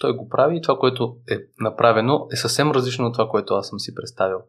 [0.01, 3.67] Той го прави и това, което е направено, е съвсем различно от това, което аз
[3.67, 4.39] съм си представил.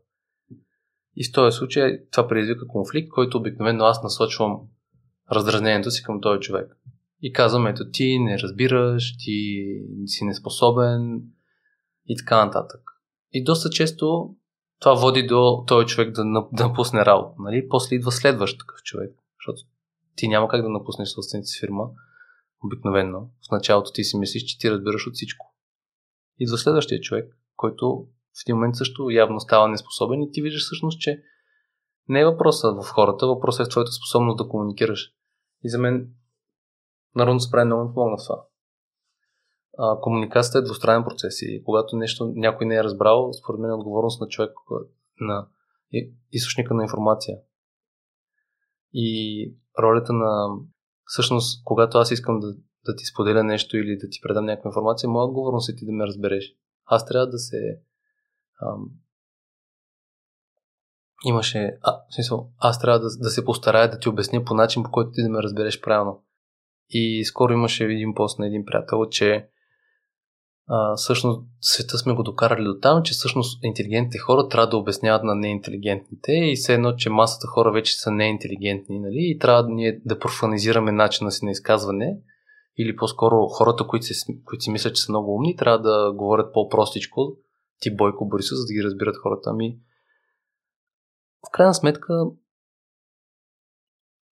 [1.16, 4.60] И в този случай това предизвика конфликт, който обикновено аз насочвам
[5.32, 6.76] раздразнението си към този човек.
[7.22, 9.66] И казвам, ето ти не разбираш, ти
[10.06, 11.22] си неспособен
[12.06, 12.80] и така нататък.
[13.32, 14.34] И доста често
[14.80, 17.34] това води до този човек да, напусне работа.
[17.38, 17.68] Нали?
[17.68, 19.68] После идва следващ такъв човек, защото
[20.16, 21.84] ти няма как да напуснеш собствената си фирма
[22.64, 23.20] обикновено.
[23.20, 25.54] В началото ти си мислиш, че ти разбираш от всичко.
[26.38, 28.06] Идва следващия човек, който
[28.38, 31.22] в един момент също явно става неспособен и ти виждаш всъщност, че
[32.08, 35.12] не е въпросът в хората, въпросът е в твоята способност да комуникираш.
[35.64, 36.08] И за мен
[37.16, 38.44] Народното събрание много ми помогна в това.
[39.78, 43.74] А, комуникацията е двустранен процес и когато нещо някой не е разбрал, според мен е
[43.74, 44.50] отговорност на човек,
[45.20, 45.46] на
[46.32, 47.38] източника на информация.
[48.92, 50.48] И ролята на...
[51.04, 55.10] Всъщност, когато аз искам да, да ти споделя нещо или да ти предам някаква информация,
[55.10, 56.54] моя отговорност е ти да ме разбереш.
[56.84, 57.80] Аз трябва да се
[58.62, 58.90] ам,
[61.24, 64.82] имаше, а, в смисъл, аз трябва да, да се постарая да ти обясня по начин,
[64.82, 66.22] по който ти да ме разбереш правилно.
[66.90, 69.48] И скоро имаше един пост на един приятел, че
[70.68, 75.24] а, всъщност света сме го докарали до там, че всъщност интелигентните хора трябва да обясняват
[75.24, 79.18] на неинтелигентните и все едно, че масата хора вече са неинтелигентни, нали?
[79.18, 82.16] И трябва да ние да профанизираме начина си на изказване
[82.78, 86.52] или по-скоро хората, които си, които си мислят, че са много умни, трябва да говорят
[86.52, 87.36] по-простичко,
[87.80, 89.50] ти Бойко Борисов, за да ги разбират хората.
[89.50, 89.78] Ами,
[91.48, 92.24] в крайна сметка,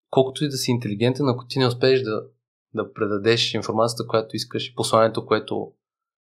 [0.10, 2.24] колкото и да си интелигентен, ако ти не успееш да,
[2.74, 5.74] да предадеш информацията, която искаш и посланието, което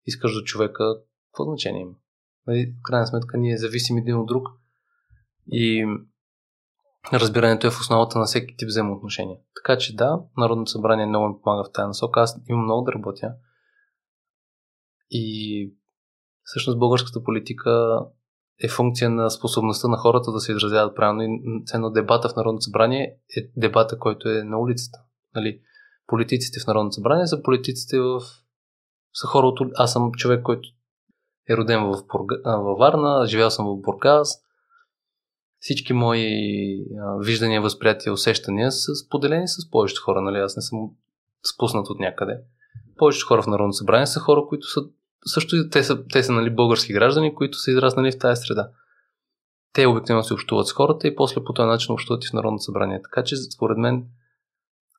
[0.06, 0.84] искаш до човека,
[1.32, 1.96] какво значение има?
[2.48, 4.48] Нали, в крайна сметка ние зависим един от друг
[5.52, 5.86] и
[7.14, 9.38] разбирането е в основата на всеки тип взаимоотношения.
[9.56, 12.20] Така че да, Народното събрание много ми помага в тази насока.
[12.20, 13.34] Аз имам много да работя.
[15.10, 15.74] И
[16.44, 18.00] всъщност българската политика
[18.64, 21.22] е функция на способността на хората да се изразяват правилно.
[21.22, 25.00] И ценно дебата в Народното събрание е дебата, който е на улицата.
[25.36, 25.60] Нали?
[26.08, 28.22] Политиците в Народното събрание са политиците в...
[29.14, 29.60] са хора от...
[29.76, 30.70] Аз съм човек, който
[31.50, 32.58] е роден в Бурга...
[32.58, 34.42] във Варна, живял съм в Бургас.
[35.60, 36.26] Всички мои
[37.20, 40.22] виждания, възприятия, усещания са споделени с повечето хора.
[40.22, 40.38] Нали?
[40.38, 40.80] Аз не съм
[41.56, 42.38] спуснат от някъде.
[42.98, 44.82] Повечето хора в Народното събрание са хора, които са
[45.26, 48.70] също те са, те са нали, български граждани, които са израснали в тази среда.
[49.74, 52.64] Те обикновено се общуват с хората и после по този начин общуват и в Народното
[52.64, 53.02] събрание.
[53.02, 54.08] Така че, според мен,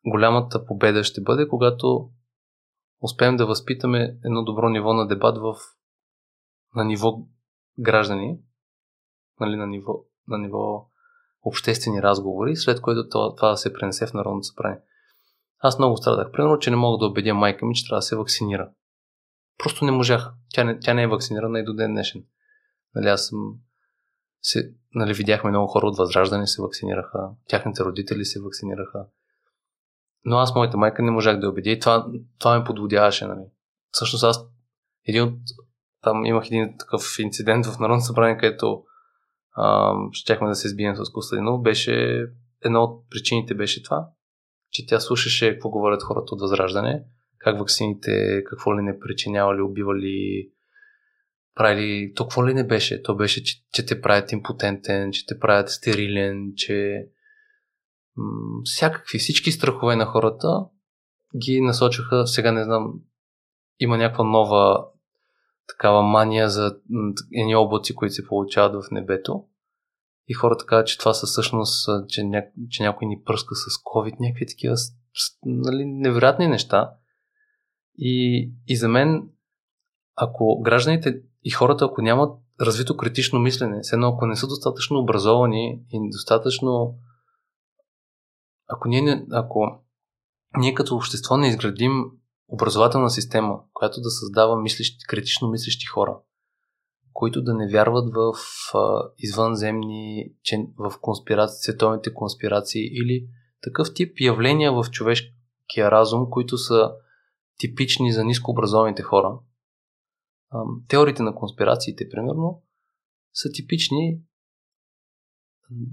[0.06, 2.10] голямата победа ще бъде, когато
[3.00, 5.54] успеем да възпитаме едно добро ниво на дебат в,
[6.74, 7.18] на ниво
[7.78, 8.38] граждани,
[9.40, 10.86] нали, на, ниво, на ниво
[11.42, 14.80] обществени разговори, след което това да се пренесе в Народното събрание.
[15.58, 16.32] Аз много страдах.
[16.32, 18.70] Примерно, че не мога да убедя майка ми, че трябва да се вакцинира.
[19.58, 20.32] Просто не можах.
[20.52, 22.24] Тя не, тя не е вакцинирана и до ден днешен.
[22.94, 23.38] Нали, аз съм
[24.42, 29.06] се, нали, видяхме много хора от Възраждане се вакцинираха, тяхните родители се вакцинираха.
[30.24, 32.06] Но аз, моята майка, не можах да убедя и това,
[32.38, 33.26] това ме подводяваше.
[33.26, 33.44] Нали.
[33.90, 34.46] Всъщност аз
[35.06, 35.38] един от,
[36.02, 38.84] там имах един такъв инцидент в Народното събрание, където
[40.12, 42.26] щяхме да се сбием с Костадинов, беше
[42.64, 44.08] една от причините беше това,
[44.70, 47.04] че тя слушаше какво говорят хората от Възраждане
[47.38, 50.48] как ваксините, какво ли не причинявали, убивали,
[51.54, 53.02] правили, то какво ли не беше?
[53.02, 57.06] То беше, че, че те правят импотентен, че те правят стерилен, че
[58.16, 60.64] м- всякакви, всички страхове на хората
[61.36, 62.92] ги насочваха, сега не знам,
[63.80, 64.86] има някаква нова
[65.68, 66.76] такава мания за
[67.32, 69.44] едни облаци, които се получават в небето.
[70.28, 72.42] И хората казват, че това са всъщност, че, ня...
[72.70, 74.74] че някой ни пръска с COVID, някакви такива
[75.44, 76.90] нали, невероятни неща.
[77.98, 79.28] И, и за мен,
[80.16, 84.98] ако гражданите и хората, ако нямат развито критично мислене, все едно ако не са достатъчно
[84.98, 86.98] образовани и достатъчно.
[88.68, 89.78] Ако ние, ако
[90.58, 92.04] ние като общество не изградим
[92.48, 96.18] образователна система, която да създава мислещи, критично мислещи хора,
[97.12, 98.34] които да не вярват в
[98.74, 103.28] а, извънземни, че, в конспирации, световните конспирации или
[103.62, 106.92] такъв тип явления в човешкия разум, които са
[107.58, 109.38] типични за нискообразованите хора.
[110.88, 112.62] Теориите на конспирациите, примерно,
[113.32, 114.20] са типични.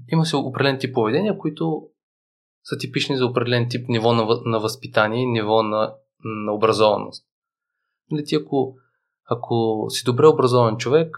[0.07, 1.89] Има се определен тип поведения, които
[2.63, 7.27] са типични за определен тип ниво на, на възпитание ниво на, на образованост.
[8.11, 8.75] Нали, ти ако,
[9.29, 11.17] ако си добре образован човек,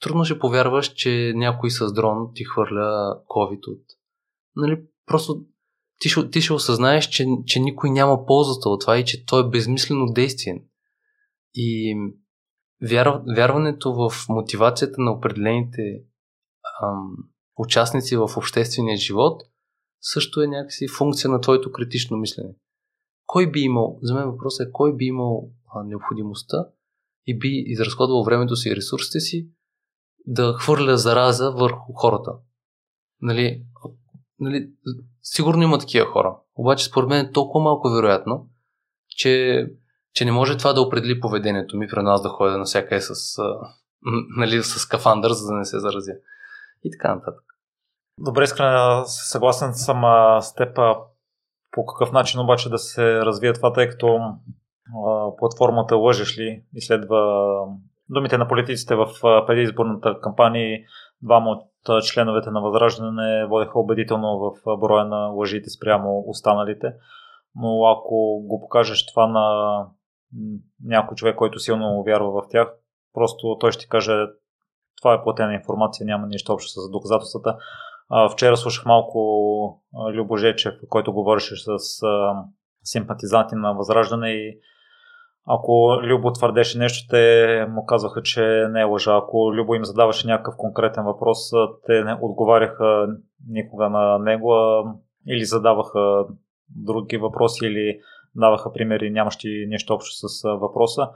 [0.00, 3.82] трудно ще повярваш, че някой с дрон ти хвърля COVID от...
[4.56, 5.44] Нали, просто
[6.02, 9.40] ти ще, ти ще осъзнаеш, че, че никой няма ползата от това и че то
[9.40, 10.64] е безмислено действие.
[11.54, 11.96] И
[12.90, 15.82] вяр, вярването в мотивацията на определените
[16.82, 17.16] ам,
[17.58, 19.42] участници в обществения живот
[20.00, 22.54] също е някакси функция на твоето критично мислене.
[23.26, 26.56] Кой би имал, за мен въпросът е, кой би имал а, необходимостта
[27.26, 29.48] и би изразходвал времето си и ресурсите си
[30.26, 32.32] да хвърля зараза върху хората.
[33.20, 33.64] Нали,
[34.42, 34.68] нали,
[35.22, 36.36] сигурно има такива хора.
[36.54, 38.46] Обаче според мен е толкова малко вероятно,
[39.08, 39.66] че,
[40.14, 43.14] че не може това да определи поведението ми при нас да ходя навсякъде с,
[44.36, 46.12] нали, с скафандър, за да не се заразя.
[46.84, 47.44] И така нататък.
[48.18, 50.02] Добре, искрен, съгласен съм
[50.40, 50.78] с теб
[51.70, 54.18] по какъв начин обаче да се развие това, тъй като
[55.38, 57.16] платформата Лъжеш ли изследва
[58.08, 59.06] думите на политиците в
[59.46, 60.80] предизборната кампания.
[61.22, 61.71] Двама от
[62.02, 66.94] членовете на Възраждане водеха убедително в броя на лъжите спрямо останалите.
[67.56, 69.86] Но ако го покажеш това на
[70.84, 72.74] някой човек, който силно вярва в тях,
[73.14, 74.26] просто той ще каже
[74.96, 77.56] това е платена информация, няма нищо общо с доказателствата.
[78.32, 81.78] Вчера слушах малко Любо Жечев, който говореше с
[82.84, 84.58] симпатизанти на Възраждане и
[85.46, 89.16] ако Любо твърдеше нещо, те му казваха, че не е лъжа.
[89.16, 91.38] Ако Любо им задаваше някакъв конкретен въпрос,
[91.86, 93.06] те не отговаряха
[93.48, 94.52] никога на него,
[95.28, 96.24] или задаваха
[96.68, 97.98] други въпроси, или
[98.34, 101.08] даваха примери, нямащи нещо общо с въпроса.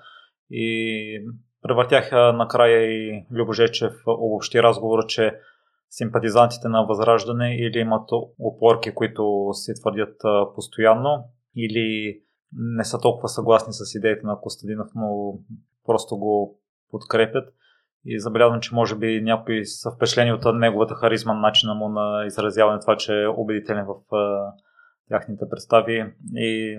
[0.51, 1.27] И
[1.63, 5.35] превъртяха накрая и Любожечев обобщи разговора, че
[5.91, 8.09] симпатизантите на Възраждане или имат
[8.39, 10.17] опорки, които се твърдят
[10.55, 11.25] постоянно,
[11.57, 12.19] или
[12.53, 15.39] не са толкова съгласни с идеята на Костадинов, но
[15.87, 16.59] просто го
[16.91, 17.49] подкрепят.
[18.09, 22.81] И забелязвам, че може би някои са впечатлени от неговата харизма, начина му на изразяване,
[22.81, 23.95] това, че е убедителен в
[25.09, 26.15] тяхните представи.
[26.35, 26.79] И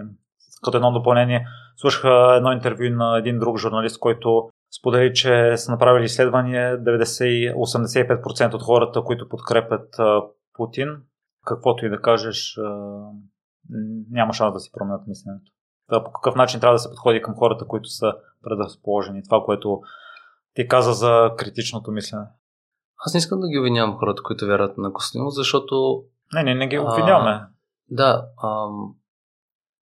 [0.63, 2.03] като едно допълнение, слушах
[2.37, 4.49] едно интервю на един друг журналист, който
[4.79, 9.95] сподели, че са направили изследвания 90-85% от хората, които подкрепят
[10.53, 10.89] Путин,
[11.45, 12.57] каквото и да кажеш,
[14.11, 15.51] няма шанс да си променят мисленето.
[15.89, 18.13] По какъв начин трябва да се подходи към хората, които са
[18.43, 19.23] предразположени.
[19.23, 19.81] Това, което
[20.53, 22.25] ти каза за критичното мислене.
[23.05, 26.03] Аз не искам да ги обвинявам хората, които вярват на Костадинов, защото...
[26.33, 27.29] Не, не, не ги обвиняваме.
[27.31, 27.47] А,
[27.89, 28.95] да, ам,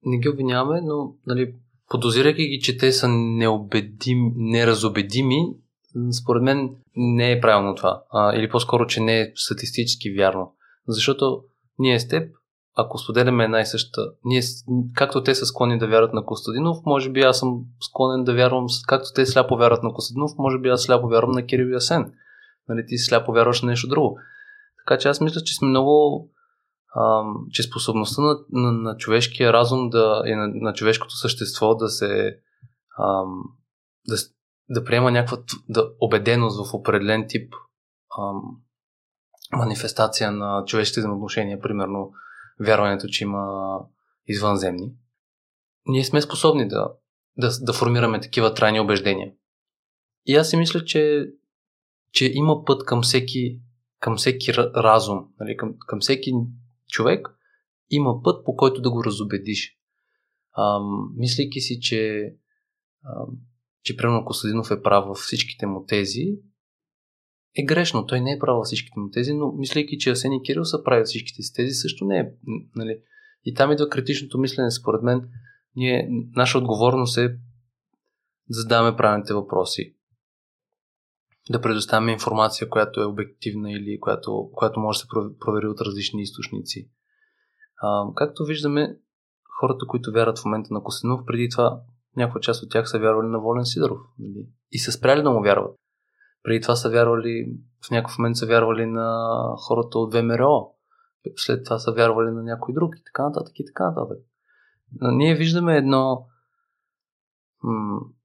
[0.04, 1.56] не ги обвиняваме, но нали,
[1.90, 5.38] подозирайки ги, че те са необедими, неразобедими,
[6.22, 8.04] според мен не е правилно това.
[8.12, 10.54] А, или по-скоро, че не е статистически вярно.
[10.88, 11.44] Защото
[11.80, 12.36] ние с теб,
[12.76, 14.42] ако споделяме една и съща, ние,
[14.96, 18.66] както те са склонни да вярват на Костадинов, може би аз съм склонен да вярвам,
[18.88, 22.14] както те сляпо вярват на Костадинов, може би аз сляпо вярвам на Кирил Ясен.
[22.70, 24.18] Нали, ти сляпо вярваш на нещо друго.
[24.86, 26.28] Така че аз мисля, че сме много
[27.52, 32.40] че способността на, на, на човешкия разум да, и на, на човешкото същество да се
[33.00, 33.44] ам,
[34.08, 34.16] да,
[34.70, 35.38] да приема някаква
[35.70, 37.54] да, убеденост в определен тип
[38.20, 38.42] ам,
[39.54, 42.12] манифестация на човешките взаимоотношения, примерно
[42.60, 43.80] вярването, че има
[44.28, 44.94] извънземни,
[45.86, 46.94] ние сме способни да,
[47.38, 49.32] да, да формираме такива трайни убеждения.
[50.26, 51.30] И аз си мисля, че,
[52.12, 53.62] че има път към всеки,
[54.00, 56.32] към всеки разум, нали, към, към всеки
[56.88, 57.28] човек
[57.90, 59.78] има път, по който да го разобедиш.
[60.58, 62.34] Ам, мислейки си, че,
[63.06, 63.38] ам,
[63.84, 66.38] че примерно Костадинов е прав във всичките му тези,
[67.58, 68.06] е грешно.
[68.06, 70.84] Той не е прав във всичките му тези, но мислейки, че Асен и Кирил са
[70.84, 72.32] прави всичките си тези, също не е.
[72.76, 73.00] Нали?
[73.46, 75.30] И там идва критичното мислене, според мен.
[75.76, 77.38] Ние, наша отговорност е да
[78.50, 79.96] задаваме правилните въпроси
[81.50, 85.08] да предоставяме информация, която е обективна или която, която може да се
[85.40, 86.90] провери от различни източници.
[87.82, 88.98] А, както виждаме,
[89.60, 91.82] хората, които вярват в момента на Костенов, преди това
[92.18, 94.00] някаква част от тях са вярвали на Волен Сидоров.
[94.20, 94.48] Нали?
[94.72, 95.76] И са спряли да му вярват.
[96.46, 97.54] Преди това са вярвали,
[97.88, 100.76] в някакъв момент са вярвали на хората от ВМРО.
[101.36, 104.18] След това са вярвали на някой друг и така нататък и така нататък.
[105.02, 106.28] Ние виждаме едно,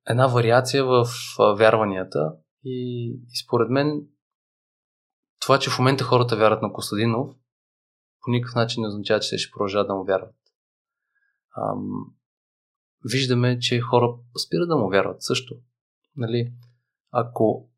[0.08, 1.06] една вариация в
[1.58, 2.32] вярванията,
[2.64, 4.06] и, и според мен
[5.40, 7.28] това, че в момента хората вярват на Костадинов,
[8.20, 10.34] по никакъв начин не означава, че те ще продължават да му вярват.
[11.56, 12.14] Ам,
[13.12, 14.14] виждаме, че хора
[14.46, 15.54] спират да му вярват също.
[16.16, 16.52] Нали?
[17.10, 17.68] Ако,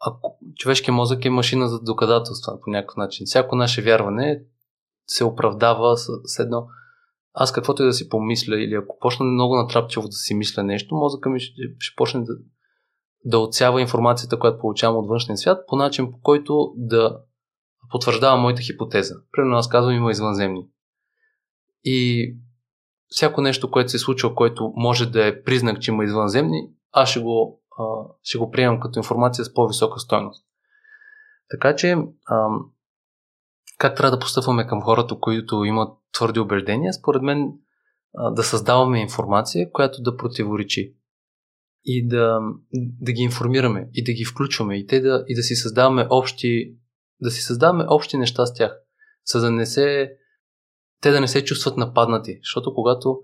[0.00, 4.42] ако човешкият мозък е машина за доказателства по някакъв начин, всяко наше вярване
[5.06, 6.66] се оправдава с, с едно
[7.38, 10.94] аз каквото и да си помисля или ако почна много натрапчиво да си мисля нещо,
[10.94, 12.32] мозъка ми ще, ще почне да,
[13.24, 17.18] да отсява информацията, която получавам от външния свят, по начин по който да
[17.90, 19.14] потвърждава моята хипотеза.
[19.32, 20.66] Примерно аз казвам има извънземни.
[21.84, 22.30] И
[23.08, 27.08] всяко нещо, което се е случва, което може да е признак, че има извънземни, аз
[27.08, 27.62] ще го,
[28.22, 30.46] ще го приемам като информация с по-висока стойност.
[31.50, 31.96] Така че,
[32.26, 32.48] а,
[33.78, 36.92] как трябва да постъпваме към хората, които имат твърди убеждения?
[36.92, 37.52] Според мен
[38.16, 40.94] а, да създаваме информация, която да противоречи
[41.84, 42.38] и да,
[43.00, 46.76] да ги информираме и да ги включваме и, те да, и да си създаваме общи
[47.20, 48.78] да си създаваме общи неща с тях,
[49.24, 50.16] за да не се
[51.02, 53.20] те да не се чувстват нападнати, защото когато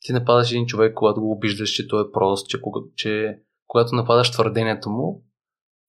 [0.00, 2.58] ти нападаш един човек, когато го обиждаш, че той е прост, че,
[2.96, 5.24] че когато нападаш твърдението му,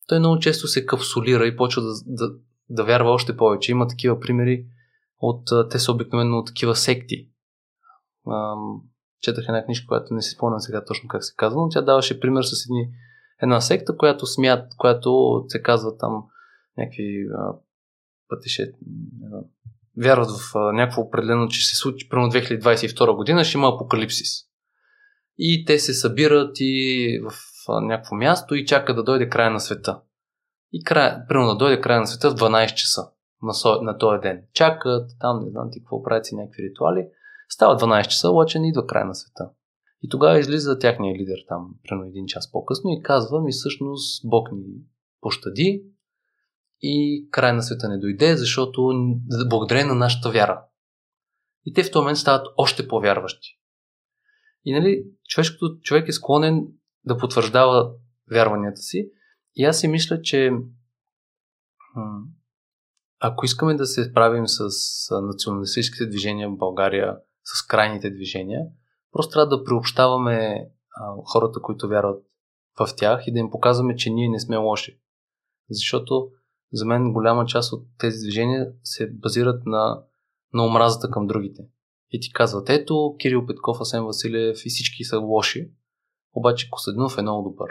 [0.08, 2.34] той много често се капсулира и почва да, да,
[2.70, 3.72] да вярва още повече.
[3.72, 4.66] Има такива примери
[5.20, 7.30] от, те са обикновено от такива секти
[9.22, 12.20] четах една книжка, която не си спомням сега точно как се казва, но тя даваше
[12.20, 12.90] пример с едни,
[13.42, 16.24] една секта, която смят, която се казва там
[16.78, 17.26] някакви
[18.30, 18.72] пътеше,
[19.98, 24.30] вярват в а, някакво определено, че се случи примерно 2022 година, ще има апокалипсис.
[25.38, 27.34] И те се събират и в
[27.70, 30.02] някакво място и чакат да дойде края на света.
[30.72, 33.10] И край, примерно да дойде края на света в 12 часа
[33.42, 34.44] на, со, на този ден.
[34.54, 37.08] Чакат, там не знам ти какво правят си някакви ритуали.
[37.50, 39.50] Става 12 часа, обаче не идва край на света.
[40.02, 44.52] И тогава излиза тяхния лидер там, примерно един час по-късно и казва ми всъщност Бог
[44.52, 44.64] ни
[45.22, 45.84] пощади
[46.82, 48.96] и край на света не дойде, защото
[49.50, 50.66] благодарение на нашата вяра.
[51.66, 53.60] И те в този момент стават още по-вярващи.
[54.66, 56.68] И нали, човешкото, човек е склонен
[57.06, 57.92] да потвърждава
[58.32, 59.10] вярванията си.
[59.56, 60.52] И аз си мисля, че
[63.20, 64.70] ако искаме да се справим с
[65.22, 68.62] националистическите движения в България, с крайните движения,
[69.12, 70.70] просто трябва да приобщаваме
[71.26, 72.24] хората, които вярват
[72.80, 75.00] в тях и да им показваме, че ние не сме лоши.
[75.70, 76.30] Защото
[76.74, 80.04] за мен голяма част от тези движения се базират на,
[80.54, 81.64] на омразата към другите.
[82.12, 85.72] И ти казват, ето, Кирил Петков, Асен Василев и всички са лоши,
[86.34, 87.70] обаче Костадинов е много добър.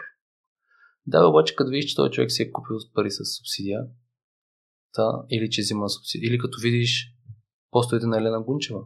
[1.06, 3.86] Да, обаче като видиш, че този човек си е купил пари с субсидия,
[4.92, 7.16] та, или че взима субсидия, или като видиш
[7.70, 8.84] постовете на Елена Гунчева,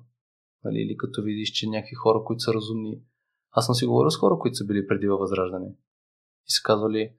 [0.65, 3.01] нали, или като видиш, че някакви хора, които са разумни.
[3.51, 5.69] Аз съм си говорил с хора, които са били преди във Възраждане.
[6.49, 7.13] И са казвали,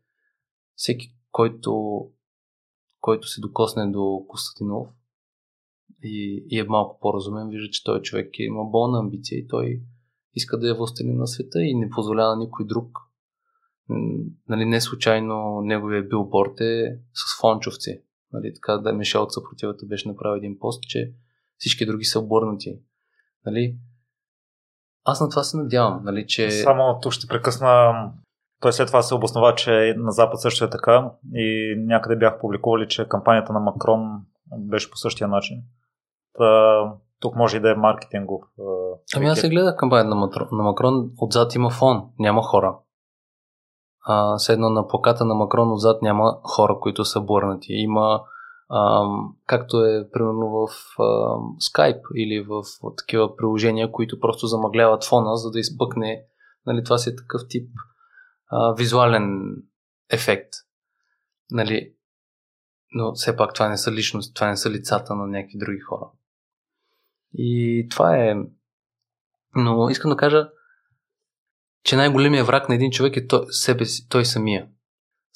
[0.75, 2.01] всеки, който,
[2.99, 4.87] който се докосне до Костадинов
[6.03, 9.81] и, и е малко по-разумен, вижда, че той човек има болна амбиция и той
[10.37, 12.97] иска да е властелин на света и не позволява никой друг.
[14.49, 18.01] Нали, не случайно неговия билборд е с фончовци.
[18.33, 21.13] Нали, така да Мишел от съпротивата беше направил един пост, че
[21.57, 22.79] всички други са обърнати.
[23.45, 23.77] Нали?
[25.05, 26.51] Аз на това се надявам, нали, че...
[26.51, 27.93] Само тук ще прекъсна.
[28.61, 32.87] Той след това се обоснова, че на Запад също е така и някъде бях публикували,
[32.87, 34.25] че кампанията на Макрон
[34.57, 35.61] беше по същия начин.
[36.33, 38.41] Та, тук може и да е маркетингов.
[39.15, 42.77] Ами аз се гледах кампанията на, на Макрон, отзад има фон, няма хора.
[44.05, 47.73] А, седно на плаката на Макрон отзад няма хора, които са бърнати.
[47.73, 48.21] Има
[48.71, 55.05] Uh, както е примерно в uh, Skype или в, в такива приложения, които просто замъгляват
[55.05, 56.25] фона, за да изпъкне.
[56.65, 57.69] Нали, това си е такъв тип
[58.53, 59.55] uh, визуален
[60.11, 60.49] ефект.
[61.51, 61.93] Нали,
[62.91, 66.09] но все пак това не са личности, това не са лицата на някакви други хора.
[67.33, 68.35] И това е.
[69.55, 70.49] Но искам да кажа,
[71.83, 74.69] че най-големият враг на един човек е той, себе си, той самия.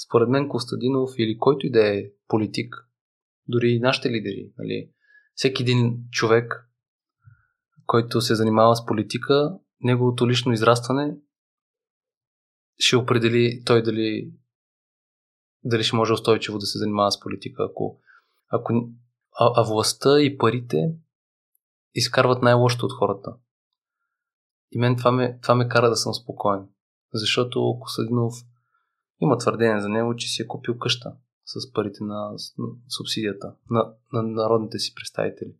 [0.05, 2.75] Според мен Костадинов или който и да е политик,
[3.47, 4.89] дори и нашите лидери, нали,
[5.35, 6.69] всеки един човек,
[7.85, 11.15] който се занимава с политика, неговото лично израстване
[12.77, 14.31] ще определи той дали,
[15.63, 17.67] дали ще може устойчиво да се занимава с политика.
[17.71, 17.99] Ако,
[18.49, 18.89] ако,
[19.39, 20.93] а, а властта и парите
[21.93, 23.35] изкарват най-лошото от хората.
[24.71, 26.67] И мен това ме, това ме кара да съм спокоен.
[27.13, 28.33] Защото Косадинов
[29.21, 31.13] има твърдение за него, че си е купил къща
[31.45, 32.33] с парите на,
[32.89, 35.55] субсидията на, на народните си представители.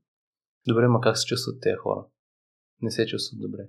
[0.68, 2.06] Добре, ма как се чувстват тези хора?
[2.82, 3.68] Не се чувстват добре.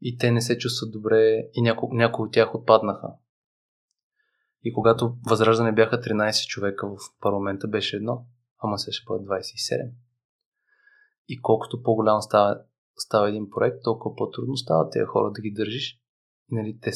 [0.00, 3.08] И те не се чувстват добре и някои, някои от тях отпаднаха.
[4.64, 8.26] И когато Възраждане бяха 13 човека в парламента, беше едно,
[8.58, 9.90] ама сега ще бъдат 27.
[11.28, 12.60] И колкото по-голям става,
[12.96, 16.00] става един проект, толкова по-трудно става тези хора да ги държиш.
[16.52, 16.90] И нали, те,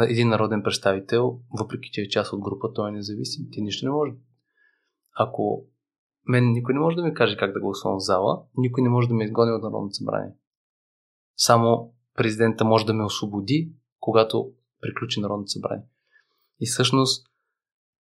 [0.00, 3.46] един народен представител, въпреки че е част от група, той е независим.
[3.50, 4.12] Ти нищо не може.
[5.18, 5.66] Ако
[6.26, 9.08] мен никой не може да ми каже как да гласувам в зала, никой не може
[9.08, 10.32] да ме изгони от Народното събрание.
[11.36, 15.84] Само президента може да ме освободи, когато приключи Народното събрание.
[16.60, 17.26] И всъщност,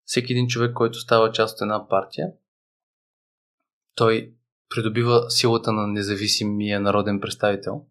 [0.05, 2.33] всеки един човек, който става част от една партия,
[3.95, 4.35] той
[4.75, 7.85] придобива силата на независимия народен представител.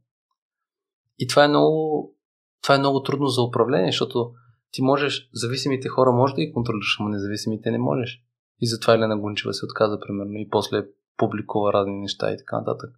[1.19, 2.15] И това е много,
[2.63, 4.33] това е много трудно за управление, защото
[4.71, 8.23] ти можеш, зависимите хора може да ги контролираш, но независимите не можеш.
[8.59, 10.85] И затова Елена Гунчева се отказа, примерно, и после
[11.17, 12.89] публикува разни неща и така нататък.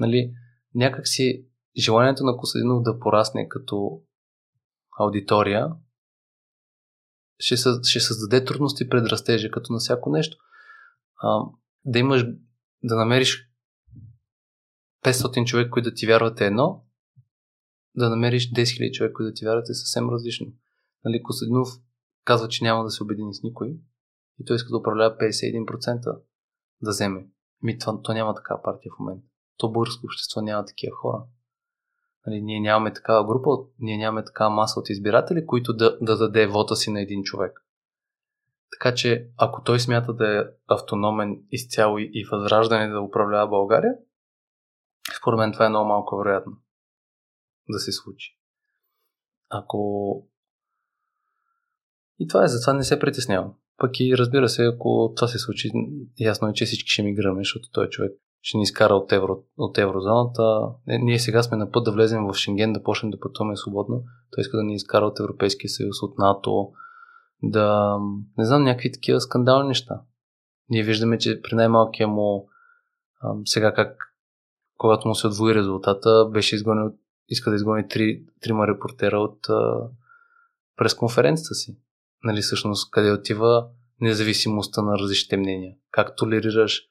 [0.00, 0.32] Нали,
[0.74, 1.46] някак си
[1.78, 4.00] желанието на Косадинов да порасне като
[4.98, 5.72] аудитория
[7.38, 10.36] ще, ще създаде трудности пред растежа, като на всяко нещо.
[11.22, 11.40] А,
[11.84, 12.26] да имаш
[12.84, 13.50] да намериш
[15.04, 16.84] 500 човек, които да ти вярват е едно,
[17.96, 20.46] да намериш 10 000 човек, които да ти вярват е съвсем различно.
[21.04, 21.68] Нали, Костадинов
[22.24, 23.68] казва, че няма да се обедини с никой
[24.40, 26.04] и той иска да управлява 51%
[26.82, 27.26] да вземе.
[27.62, 29.26] Ми, това, то няма такава партия в момента.
[29.56, 31.24] То българско общество няма такива хора.
[32.26, 36.46] Нали, ние нямаме такава група, ние нямаме такава маса от избиратели, които да, да даде
[36.46, 37.63] вота си на един човек.
[38.74, 43.92] Така че, ако той смята да е автономен изцяло и, възраждане да управлява България,
[45.18, 46.52] според мен това е много малко вероятно
[47.68, 48.38] да се случи.
[49.50, 49.78] Ако...
[52.18, 53.54] И това е, затова не се притеснявам.
[53.76, 55.70] Пък и разбира се, ако това се случи,
[56.20, 58.12] ясно е, че всички ще миграме, защото той човек
[58.42, 60.60] ще ни изкара от, евро, от еврозоната.
[60.86, 64.02] Не, ние сега сме на път да влезем в Шенген, да почнем да пътуваме свободно.
[64.30, 66.72] Той иска да ни изкара от Европейския съюз, от НАТО,
[67.50, 67.98] да,
[68.38, 70.00] не знам, някакви такива скандални неща.
[70.68, 72.48] Ние виждаме, че при най-малкия му
[73.20, 73.96] а, сега как,
[74.78, 76.92] когато му се отвои резултата, беше изгонен,
[77.28, 79.88] иска да изгони три, трима репортера от а,
[80.76, 81.78] пресконференцията си.
[82.24, 83.66] Нали, всъщност, къде отива
[84.00, 85.76] независимостта на различните мнения.
[85.90, 86.88] Как толерираш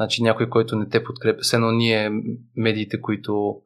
[0.00, 2.10] Значи някой, който не те подкрепя, все ние,
[2.56, 3.62] медиите, които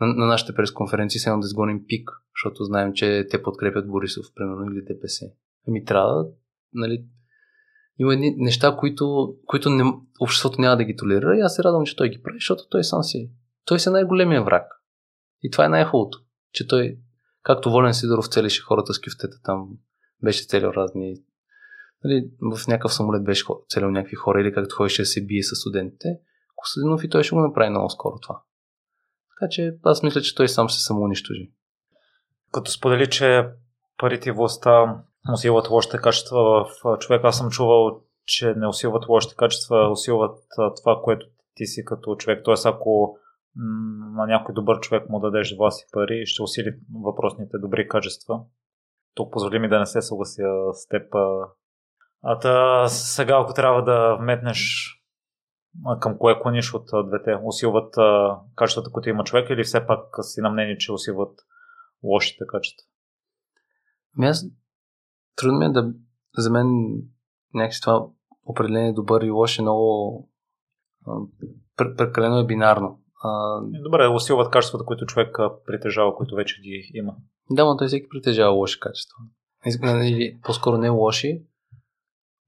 [0.00, 4.26] на, на нашите пресконференции, все едно да изгоним пик, защото знаем, че те подкрепят Борисов,
[4.34, 5.26] примерно, или ДПС.
[5.68, 6.26] Ами трябва,
[6.72, 7.04] нали,
[7.98, 9.84] има едни неща, които, които не,
[10.20, 12.84] обществото няма да ги толерира и аз се радвам, че той ги прави, защото той
[12.84, 13.30] сам си.
[13.64, 14.66] Той си е най-големия враг.
[15.42, 16.18] И това е най-хубавото,
[16.52, 16.98] че той,
[17.42, 19.68] както Волен Сидоров целише хората с кюфтета там,
[20.22, 21.16] беше целил разни
[22.04, 25.56] нали, в някакъв самолет беше целил някакви хора или както ходеше да се бие с
[25.56, 26.18] студентите,
[26.56, 28.42] Костадинов и той ще го направи много скоро това.
[29.30, 31.52] Така че аз мисля, че той сам се самоунищожи.
[32.52, 33.48] Като сподели, че
[33.98, 35.02] парите властта
[35.32, 40.38] усилват лошите качества в човека, аз съм чувал, че не усилват лошите качества, усилват
[40.82, 42.40] това, което ти си като човек.
[42.44, 43.16] Тоест, ако
[44.16, 48.40] на някой добър човек му дадеш власт и пари, ще усили въпросните добри качества.
[49.14, 50.42] Тук позволи ми да не се съглася
[50.72, 51.14] с теб.
[52.22, 54.90] А та, сега, ако трябва да вметнеш
[56.00, 57.36] към кое клониш от двете?
[57.42, 57.94] Усилват
[58.56, 61.38] качествата, които има човек или все пак си на мнение, че усилват
[62.02, 62.86] лошите качества?
[64.18, 64.46] Ами аз
[65.40, 65.92] трудно ми е да
[66.36, 66.66] за мен
[67.54, 68.06] някакси това
[68.46, 70.28] определение добър и лош е много
[71.76, 73.00] прекалено е бинарно.
[73.24, 73.60] А...
[73.84, 77.16] Добре, усилват качествата, които човек притежава, които вече ги има.
[77.50, 79.16] Да, но той всеки притежава лоши качества.
[79.84, 81.42] Или по-скоро не лоши,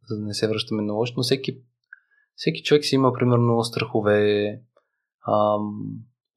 [0.09, 1.59] за да не се връщаме на лош, но всеки,
[2.34, 4.61] всеки човек си има примерно страхове,
[5.28, 5.82] ам,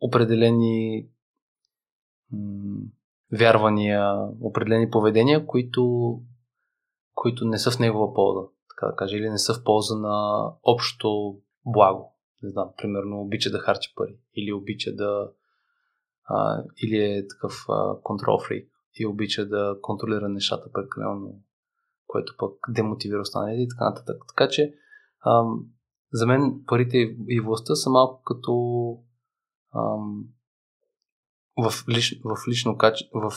[0.02, 1.08] определени
[2.32, 2.82] м-
[3.32, 6.14] вярвания, определени поведения, които,
[7.16, 10.48] които не са в негова полза, така да кажа, или не са в полза на
[10.64, 12.16] общото благо.
[12.44, 15.32] Не знам, примерно обича да харчи пари, или обича да
[16.26, 17.66] а, или е такъв
[18.04, 21.40] контрол фрик и обича да контролира нещата прекалено
[22.08, 24.22] което пък демотивира останалите и така нататък.
[24.28, 24.74] Така че
[25.26, 25.66] ам,
[26.14, 26.98] за мен парите
[27.28, 28.54] и властта са малко като
[29.76, 30.24] ам,
[31.58, 32.78] в, лич, в лично
[33.14, 33.32] в,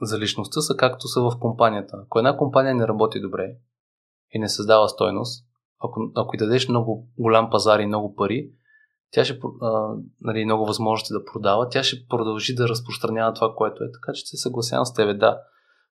[0.00, 1.96] за личността са както са в компанията.
[2.06, 3.56] Ако една компания не работи добре
[4.32, 5.46] и не създава стойност,
[5.78, 8.50] ако, ако и дадеш много голям пазар и много пари,
[9.10, 13.84] тя ще, а, нали, много възможности да продава, тя ще продължи да разпространява това, което
[13.84, 13.92] е.
[13.92, 15.40] Така че се съгласявам с тебе, да,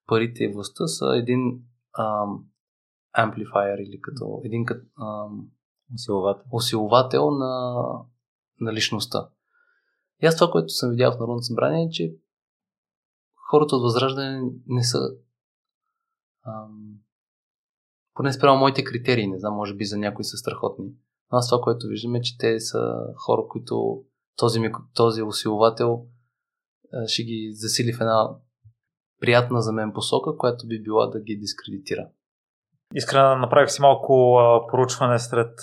[0.08, 1.40] парите и властта са един
[3.14, 4.66] амплифайер или като един
[5.02, 5.48] ам,
[5.94, 7.84] усиловател, усиловател на,
[8.60, 9.28] на личността.
[10.24, 12.16] И аз това, което съм видял в Народното събрание е, че
[13.50, 14.98] хората от Възраждане не са
[16.48, 17.00] ам,
[18.14, 20.86] поне спрямо моите критерии, не знам, може би за някои са страхотни.
[21.32, 24.04] Но аз това, което виждам е, че те са хора, които
[24.36, 24.60] този,
[24.94, 26.06] този усиловател
[27.08, 28.30] ще ги засили в една
[29.20, 32.10] приятна за мен посока, която би била да ги дискредитира.
[32.96, 34.38] Искрена, направих си малко
[34.70, 35.60] поручване сред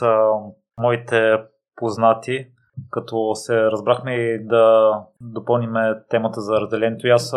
[0.78, 1.36] моите
[1.76, 2.52] познати,
[2.90, 5.72] като се разбрахме и да допълним
[6.08, 7.06] темата за разделението.
[7.06, 7.34] И аз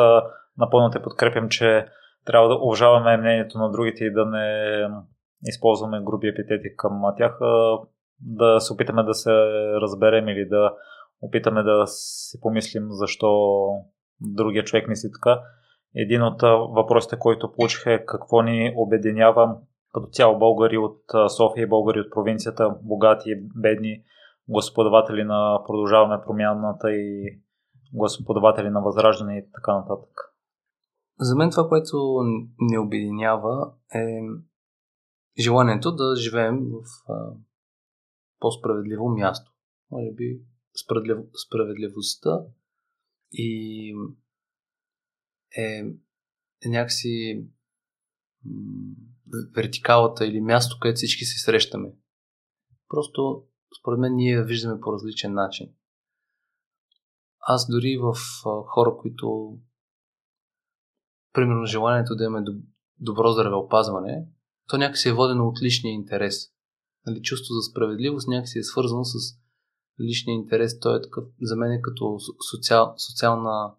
[0.58, 1.86] напълно те подкрепям, че
[2.26, 4.88] трябва да уважаваме мнението на другите и да не
[5.46, 7.40] използваме груби епитети към тях,
[8.20, 9.32] да се опитаме да се
[9.82, 10.74] разберем или да
[11.22, 13.60] опитаме да си помислим защо
[14.22, 15.42] другия човек мисли така.
[15.96, 16.42] Един от
[16.76, 19.56] въпросите, който получих е какво ни обединява
[19.94, 21.02] като цяло българи от
[21.38, 24.04] София и българи от провинцията, богати и бедни,
[24.48, 27.40] господаватели на продължаване промяната и
[27.94, 30.34] господаватели на възраждане и така нататък.
[31.20, 31.98] За мен това, което
[32.60, 34.20] ни обединява е
[35.40, 36.86] желанието да живеем в
[38.40, 39.52] по-справедливо място.
[39.92, 40.42] Може би
[40.76, 41.18] справедлив,
[41.48, 42.40] справедливостта
[43.32, 43.90] и
[45.58, 45.86] е,
[46.66, 47.46] е някакси
[49.56, 51.90] вертикалата или място, където всички се срещаме.
[52.90, 53.44] Просто,
[53.80, 55.70] според мен, ние я виждаме по различен начин.
[57.40, 58.14] Аз дори в
[58.68, 59.58] хора, които
[61.34, 62.46] примерно желанието да имаме
[63.00, 64.28] добро здравеопазване,
[64.70, 66.36] то някакси е водено от личния интерес.
[67.06, 69.16] Нали, чувство за справедливост някакси е свързано с
[70.02, 70.80] личния интерес.
[70.80, 72.18] Той е такъв, за мен е като
[72.52, 73.74] социал, социална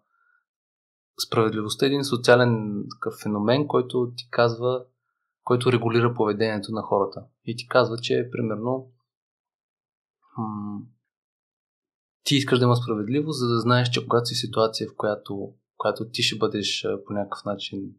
[1.27, 4.85] справедливостта един социален такъв феномен, който ти казва
[5.45, 7.23] който регулира поведението на хората.
[7.45, 8.91] И ти казва, че примерно
[12.23, 16.09] ти искаш да има справедливост, за да знаеш, че когато си ситуация, в която, която
[16.09, 17.91] ти ще бъдеш по някакъв начин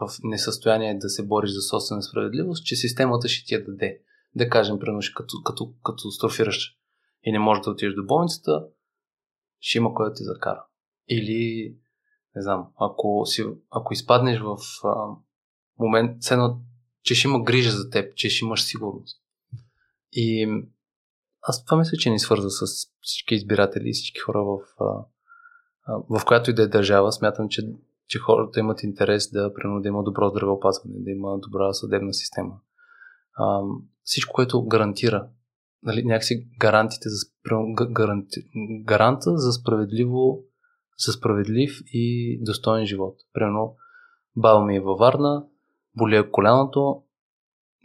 [0.00, 4.00] в несъстояние да се бориш за собствена справедливост, че системата ще ти я даде.
[4.34, 6.76] Да кажем, примерно, като, като, като строфираш
[7.22, 8.66] и не можеш да отидеш до болницата,
[9.60, 10.64] ще има кой да ти закара.
[11.08, 11.74] Или,
[12.36, 15.16] не знам, ако, си, ако изпаднеш в а,
[15.78, 16.60] момент, цено,
[17.02, 19.22] че ще има грижа за теб, че ще имаш сигурност.
[20.12, 20.48] И
[21.42, 22.66] аз това мисля, че ни свърза с
[23.00, 24.58] всички избиратели и всички хора в,
[25.88, 27.12] в която и да е държава.
[27.12, 27.62] Смятам, че,
[28.08, 32.54] че хората имат интерес да, примерно, да има добро здравеопазване, да има добра съдебна система.
[33.36, 33.60] А,
[34.04, 35.28] всичко, което гарантира
[35.82, 37.26] нали, някакси гарантите за,
[37.90, 38.40] гаранти,
[38.84, 40.44] гаранта за справедливо
[41.06, 43.16] за справедлив и достоен живот.
[43.32, 43.76] Примерно,
[44.36, 45.44] баба ми е във Варна,
[45.96, 47.02] более коляното,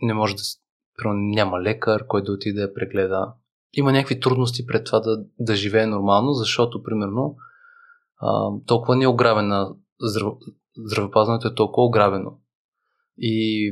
[0.01, 0.41] не може да
[1.03, 3.33] няма лекар, който да отиде да прегледа.
[3.77, 7.35] Има някакви трудности пред това да, да живее нормално, защото, примерно,
[8.21, 10.33] а, толкова не е ограбена здрав...
[10.85, 12.39] здравеопазването е толкова ограбено.
[13.17, 13.71] И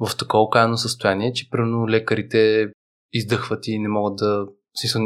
[0.00, 2.72] в такова окаяно състояние, че примерно лекарите
[3.12, 4.46] издъхват и не могат да...
[4.80, 5.02] Смисъл,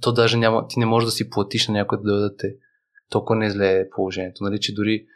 [0.00, 0.68] то даже няма...
[0.68, 2.56] Ти не можеш да си платиш на някой да дойдете.
[3.10, 4.44] Толкова не е зле положението.
[4.44, 5.06] Нали, че дори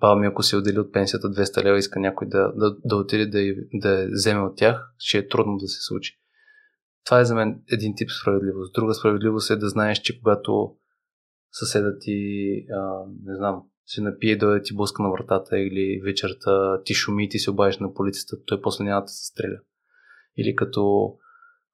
[0.00, 3.26] баба ми, ако се отдели от пенсията 200 лева, иска някой да, да, да отиде
[3.26, 6.19] да, да вземе от тях, ще е трудно да се случи.
[7.04, 8.74] Това е за мен един тип справедливост.
[8.74, 10.76] Друга справедливост е да знаеш, че когато
[11.52, 16.94] съседът ти, а, не знам, се напие, да ти блъска на вратата или вечерта ти
[16.94, 19.58] шуми и ти се обадиш на полицията, той после няма да се стреля.
[20.36, 21.14] Или като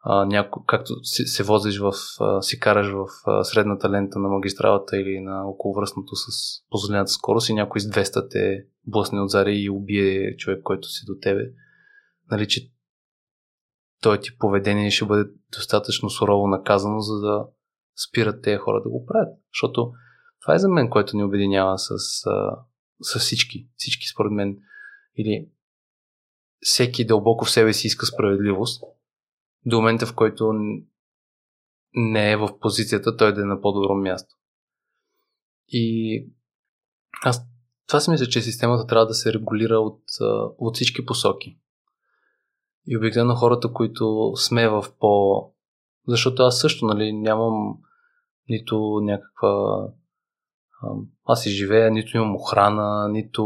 [0.04, 4.28] а, няко, както си, се возиш в, а, си караш в а, средната лента на
[4.28, 6.26] магистралата или на околовръстното с
[6.70, 11.14] позволената скорост и някой с 200 те блъсне отзади и убие човек, който си до
[11.22, 11.42] тебе.
[12.30, 12.70] Нали, че
[14.02, 17.46] той ти поведение ще бъде достатъчно сурово наказано, за да
[18.08, 19.38] спират тези хора да го правят.
[19.52, 19.92] Защото
[20.40, 21.94] това е за мен, което ни обединява с,
[23.00, 23.68] с всички.
[23.76, 24.58] Всички, според мен.
[25.16, 25.48] Или
[26.60, 28.84] всеки дълбоко в себе си иска справедливост,
[29.66, 30.52] до момента, в който
[31.94, 34.34] не е в позицията той да е на по-добро място.
[35.68, 36.26] И
[37.24, 37.46] аз
[37.86, 40.02] това си мисля, че системата трябва да се регулира от,
[40.58, 41.58] от всички посоки.
[42.86, 45.42] И обикновено хората, които сме в по...
[46.08, 47.74] Защото аз също, нали, нямам
[48.48, 49.86] нито някаква...
[51.24, 53.42] Аз си живея, нито имам охрана, нито...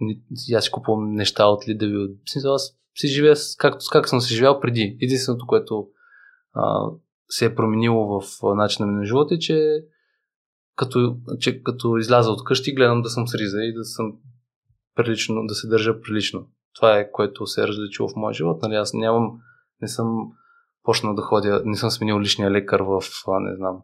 [0.00, 0.22] нито
[0.56, 2.08] аз си купувам неща от Лидави.
[2.44, 4.98] Аз си живея както, как съм се живял преди.
[5.00, 5.88] Единственото, което
[6.52, 6.90] а,
[7.28, 9.84] се е променило в начина ми на живота е, че
[10.76, 14.12] като, че като изляза от къщи, гледам да съм с риза и да съм
[14.94, 16.46] прилично, да се държа прилично.
[16.74, 18.62] Това е което се е различило в моя живот.
[18.62, 19.38] Нали, аз нямам,
[19.82, 20.32] не съм
[20.82, 23.02] почнал да ходя, не съм сменил личния лекар в,
[23.40, 23.82] не знам,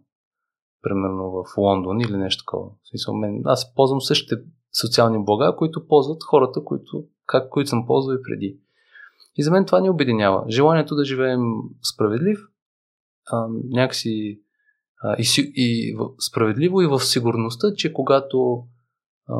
[0.82, 2.70] примерно в Лондон или нещо такова.
[2.90, 4.34] Смисъл, мен, аз ползвам същите
[4.80, 8.58] социални блага, които ползват хората, които, как, които съм ползвал и преди.
[9.36, 10.44] И за мен това ни обединява.
[10.48, 11.42] Желанието да живеем
[11.82, 12.38] справедлив,
[13.32, 14.40] а, някакси
[15.02, 18.64] а, и, и в, справедливо и в сигурността, че когато,
[19.28, 19.34] а,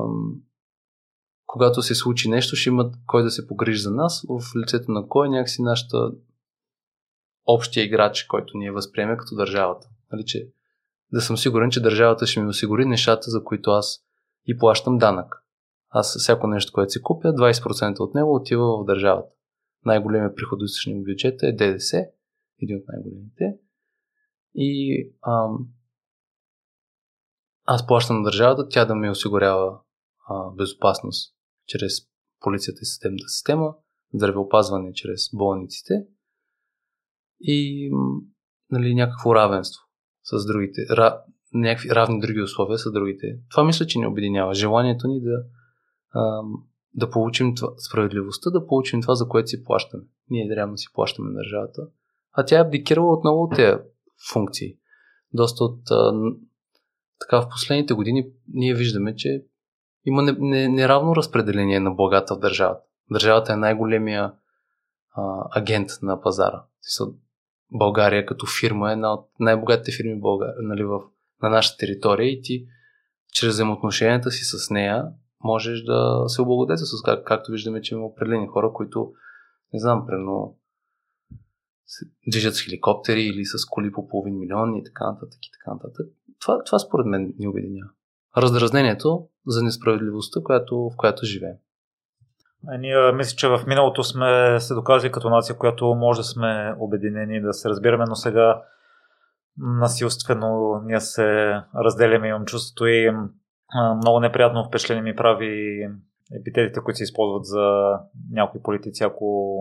[1.48, 5.08] когато се случи нещо, ще имат кой да се погрижи за нас, в лицето на
[5.08, 6.10] кой някакси нашата
[7.46, 9.88] общия играч, който ни е възприеме като държавата.
[10.12, 10.48] Нали, че
[11.12, 14.00] да съм сигурен, че държавата ще ми осигури нещата, за които аз
[14.46, 15.44] и плащам данък.
[15.90, 19.30] Аз всяко нещо, което си купя, 20% от него отива в държавата
[19.84, 22.06] най-големия приходоисточник в е ДДС,
[22.62, 23.58] един от най-големите.
[24.54, 25.68] И ам,
[27.64, 29.78] аз плащам на държавата, тя да ми осигурява
[30.28, 31.37] а, безопасност
[31.68, 31.92] чрез
[32.40, 33.74] полицията и съдебната система,
[34.14, 35.94] здравеопазване чрез болниците
[37.40, 37.90] и
[38.70, 39.82] нали, някакво равенство
[40.22, 41.22] с другите, ра,
[41.54, 43.38] някакви равни други условия с другите.
[43.50, 44.54] Това мисля, че ни обединява.
[44.54, 45.44] Желанието ни да
[46.94, 50.04] да получим това, справедливостта, да получим това, за което си плащаме.
[50.30, 51.82] Ние реално си плащаме държавата.
[52.32, 53.78] А тя е абдикирала отново от тези
[54.32, 54.76] функции.
[55.32, 55.80] Доста от...
[57.20, 59.44] Така в последните години ние виждаме, че
[60.08, 62.82] има неравно разпределение на благата в държавата.
[63.10, 64.32] Държавата е най-големия
[65.14, 66.62] а, агент на пазара.
[67.72, 71.00] България като фирма е една от най-богатите фирми в България, нали, в,
[71.42, 72.66] на нашата територия и ти
[73.32, 75.04] чрез взаимоотношенията си с нея
[75.44, 76.42] можеш да се
[76.76, 79.12] с как, както виждаме, че има определени хора, които,
[79.72, 80.54] не знам, прено
[82.26, 86.06] движат с хеликоптери или с коли по половин милион и така нататък и така нататък.
[86.40, 87.90] Това, това според мен ни обединява.
[88.36, 91.56] Раздразнението за несправедливостта, която, в която живеем.
[92.68, 96.74] А ние мисля, че в миналото сме се доказали като нация, която може да сме
[96.78, 98.62] обединени, да се разбираме, но сега
[99.58, 103.10] насилствено ние се разделяме, имам чувството и
[103.96, 105.82] много неприятно впечатление ми прави
[106.40, 107.92] епитетите, които се използват за
[108.32, 109.58] някои политици, ако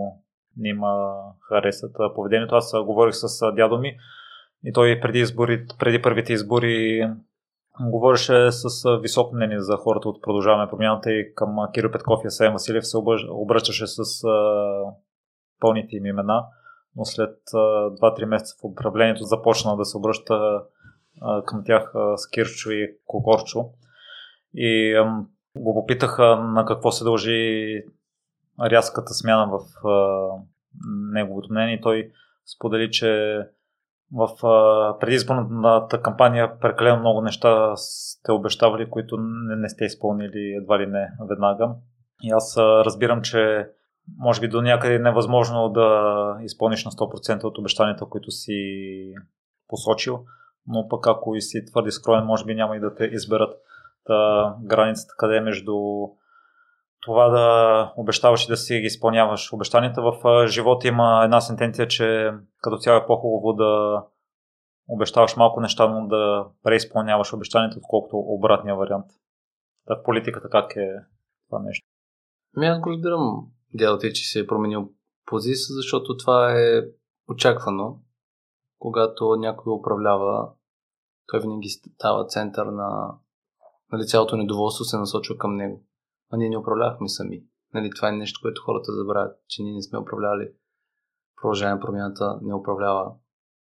[0.57, 1.13] не има
[1.49, 2.55] харесат поведението.
[2.55, 3.97] Аз говорих с дядо ми
[4.63, 7.07] и той преди, избори, преди първите избори
[7.81, 12.53] говореше с високо мнение за хората от Продължаваме промяната и към Киро Петков и Асен
[12.53, 12.97] Василев се
[13.29, 14.03] обръщаше с
[15.59, 16.45] пълните им имена,
[16.95, 20.61] но след 2-3 месеца в управлението започна да се обръща
[21.45, 23.69] към тях с Кирчо и Кокорчо.
[24.53, 24.95] И
[25.57, 27.83] го попитаха на какво се дължи
[28.61, 29.59] рязката смяна в
[31.13, 32.11] неговото мнение той
[32.55, 33.39] сподели, че
[34.13, 34.29] в
[34.99, 41.11] предизборната кампания прекалено много неща сте обещавали, които не, не сте изпълнили едва ли не
[41.29, 41.69] веднага.
[42.23, 43.69] И аз разбирам, че
[44.17, 48.53] може би до някъде е невъзможно да изпълниш на 100% от обещанията, които си
[49.67, 50.23] посочил,
[50.67, 53.57] но пък ако и си твърди скроен, може би няма и да те изберат.
[54.05, 55.73] Та, границата къде е между
[57.01, 59.53] това да обещаваш и да си ги изпълняваш.
[59.53, 62.31] Обещанията в живота има една сентенция, че
[62.61, 64.03] като цяло е по-хубаво да
[64.87, 69.05] обещаваш малко неща, но да преизпълняваш обещанията, отколкото обратния вариант.
[69.87, 70.89] Та в политиката как е
[71.49, 71.87] това нещо?
[72.57, 74.89] Ми аз го разбирам дядо ти, че се е променил
[75.25, 76.81] позиция, защото това е
[77.29, 77.99] очаквано.
[78.79, 80.49] Когато някой управлява,
[81.27, 83.15] той винаги става център на
[83.91, 85.86] нали, цялото недоволство се насочва към него
[86.29, 87.43] а ние не управлявахме сами.
[87.73, 90.51] Нали, това е нещо, което хората забравят, че ние не сме управлявали.
[91.41, 93.15] Продължаваме промяната не управлява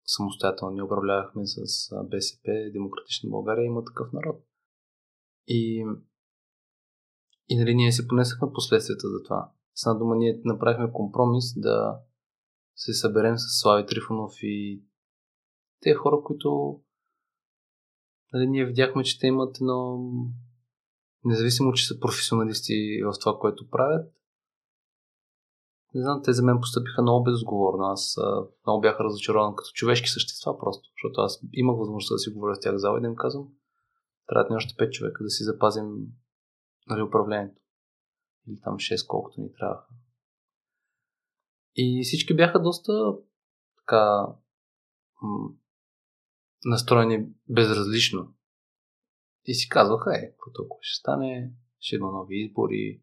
[0.05, 0.73] самостоятелно.
[0.73, 4.43] Ние управлявахме с БСП, Демократична България, има такъв народ.
[5.47, 5.85] И,
[7.49, 9.51] и нали, ние си понесахме последствията за това.
[9.75, 11.99] С една дума, ние направихме компромис да
[12.75, 14.83] се съберем с Слави Трифонов и
[15.79, 16.79] те хора, които
[18.33, 20.09] нали, ние видяхме, че те имат едно
[21.25, 24.15] независимо, че са професионалисти в това, което правят,
[25.95, 27.83] не знам, те за мен постъпиха много безотговорно.
[27.83, 28.17] Аз
[28.65, 32.59] много бях разочарован като човешки същества просто, защото аз имах възможността да си говоря с
[32.59, 33.47] тях зала и да им казвам,
[34.27, 35.85] трябва ни още 5 човека да си запазим
[36.87, 37.61] нали, управлението.
[38.47, 39.87] Или там 6, колкото ни трябваха.
[41.75, 43.13] И всички бяха доста
[43.77, 44.27] така
[46.65, 48.34] настроени безразлично
[49.45, 53.01] и си казваха, е, какво толкова ще стане, ще има нови избори.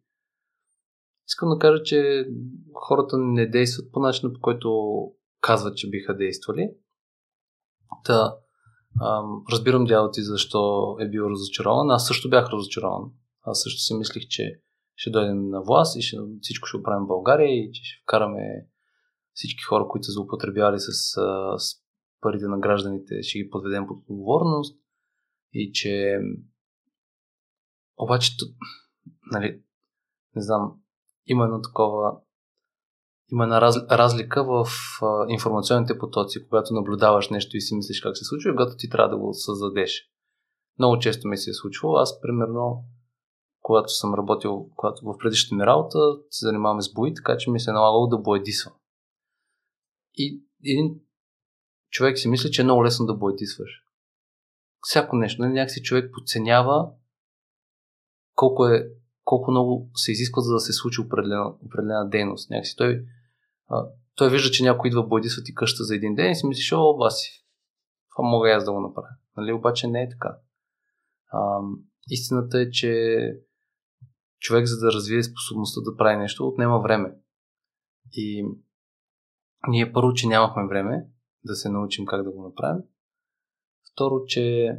[1.29, 2.27] Искам да кажа, че
[2.75, 4.71] хората не действат по начина, по който
[5.41, 6.71] казват, че биха действали.
[8.05, 8.37] Та,
[9.03, 11.91] ам, разбирам дядо ти защо е бил разочарован.
[11.91, 13.11] Аз също бях разочарован.
[13.43, 14.61] Аз също си мислих, че
[14.97, 18.67] ще дойдем на власт и ще, всичко ще оправим в България и че ще вкараме
[19.35, 20.93] всички хора, които са злоупотребявали с,
[21.59, 21.75] с
[22.21, 24.82] парите на гражданите, ще ги подведем под отговорност
[25.53, 26.21] и че
[27.97, 28.33] обаче,
[29.33, 29.63] нали,
[30.35, 30.81] не знам,
[31.27, 32.21] има едно такова
[33.33, 34.67] има една раз, разлика в
[35.03, 39.09] а, информационните потоци, когато наблюдаваш нещо и си мислиш как се случва, когато ти трябва
[39.09, 40.09] да го създадеш.
[40.79, 41.97] Много често ми се е случвало.
[41.97, 42.85] Аз, примерно,
[43.61, 45.99] когато съм работил когато в предишната ми работа,
[46.31, 48.75] се занимаваме с бои, така че ми се е налагало да боедисвам.
[50.15, 51.01] И един
[51.91, 53.85] човек си мисли, че е много лесно да боедисваш
[54.83, 55.43] всяко нещо.
[55.43, 56.91] Нали, някакси човек подценява
[58.35, 58.89] колко, е,
[59.25, 62.51] колко много се изисква за да се случи определена, определена дейност.
[62.51, 63.05] Някакси той,
[63.69, 66.73] а, той вижда, че някой идва бойдисва ти къща за един ден и си мислиш,
[66.73, 67.47] о, баси,
[68.11, 69.09] това мога аз да го направя.
[69.37, 70.37] Нали, обаче не е така.
[71.33, 71.59] А,
[72.09, 73.23] истината е, че
[74.39, 77.15] човек, за да развие способността да прави нещо, отнема време.
[78.13, 78.47] И
[79.69, 81.07] ние първо, че нямахме време
[81.45, 82.83] да се научим как да го направим.
[83.93, 84.77] Второ, че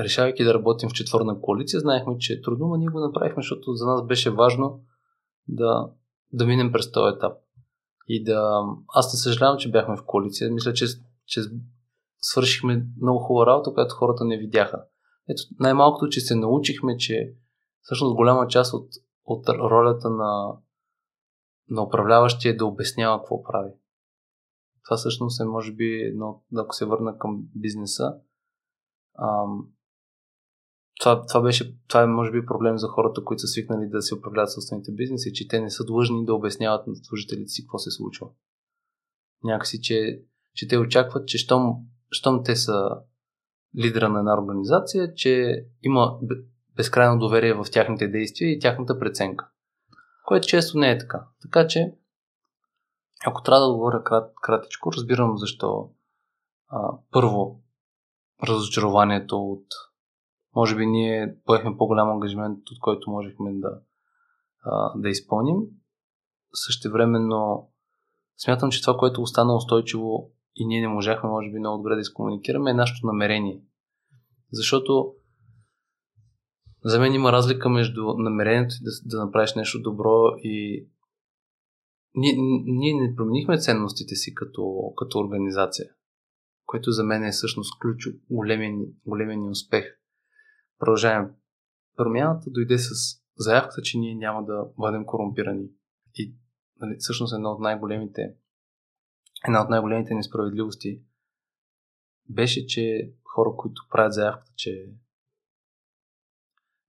[0.00, 3.74] решавайки да работим в четвърна коалиция, знаехме, че е трудно, но ние го направихме, защото
[3.74, 4.80] за нас беше важно
[5.48, 5.90] да,
[6.32, 7.32] да минем през този етап.
[8.08, 8.62] И да...
[8.88, 10.50] Аз не съжалявам, че бяхме в коалиция.
[10.50, 10.86] Мисля, че,
[11.26, 11.40] че
[12.20, 14.84] свършихме много хубава работа, която хората не видяха.
[15.28, 17.34] Ето, най-малкото, че се научихме, че
[17.80, 18.88] всъщност голяма част от,
[19.24, 20.52] от ролята на,
[21.70, 23.70] на управляващия е да обяснява какво прави.
[24.88, 28.14] Това всъщност е, може би, едно, ако се върна към бизнеса,
[29.18, 29.68] ам,
[31.00, 34.14] това, това, беше, това е, може би, проблем за хората, които са свикнали да се
[34.14, 37.90] управляват собствените бизнеси, че те не са длъжни да обясняват на служителите си какво се
[37.90, 38.26] случва.
[39.44, 40.22] Някакси, че,
[40.54, 41.74] че те очакват, че щом,
[42.10, 42.90] щом те са
[43.78, 46.18] лидера на една организация, че има
[46.76, 49.48] безкрайно доверие в тяхните действия и тяхната преценка.
[50.24, 51.26] което често не е така.
[51.42, 51.92] Така че,
[53.26, 55.90] ако трябва да говоря крат, кратичко, разбирам защо
[56.68, 57.60] а, първо
[58.48, 59.66] разочарованието от
[60.54, 63.80] може би ние поехме по-голям ангажимент, от който можехме да,
[64.64, 65.56] а, да изпълним.
[66.52, 67.70] Същевременно
[68.38, 72.00] смятам, че това, което остана устойчиво и ние не можахме, може би, много добре да
[72.00, 73.62] изкомуникираме, е нашето намерение.
[74.52, 75.14] Защото
[76.84, 80.88] за мен има разлика между намерението да, да направиш нещо добро и
[82.14, 82.34] ние,
[82.64, 85.90] ние не променихме ценностите си като, като организация,
[86.66, 89.84] което за мен е всъщност ключ, големия, ни успех.
[90.78, 91.34] Продължаваме.
[91.96, 92.90] Промяната дойде с
[93.36, 95.68] заявката, че ние няма да бъдем корумпирани.
[96.14, 96.34] И
[96.80, 98.34] нали, всъщност една от най-големите
[99.46, 101.02] една от най-големите несправедливости
[102.28, 104.92] беше, че хора, които правят заявката, че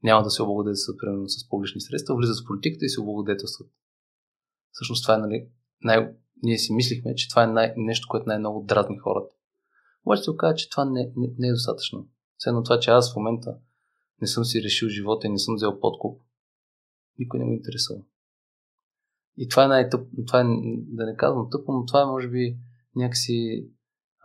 [0.04, 3.72] няма да се облагодетелстват примерно с публични средства, влизат в политиката и се облагодетелстват.
[4.72, 5.48] Всъщност това е, нали,
[5.82, 6.14] най-
[6.44, 9.36] ние си мислихме, че това е най- нещо, което най-много дразни хората.
[10.06, 12.08] Обаче се оказа, че това не, не, не е достатъчно.
[12.38, 13.58] Все това, че аз в момента
[14.22, 16.22] не съм си решил живота и не съм взел подкуп,
[17.18, 18.00] никой не го интересува.
[19.38, 20.44] И това е най-тъп, това е,
[20.78, 22.58] да не казвам тъпо, но това е може би
[22.96, 23.68] някакси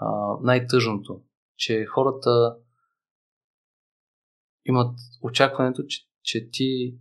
[0.01, 1.23] а, най-тъжното,
[1.57, 2.57] че хората
[4.65, 6.99] имат очакването, че, че ти,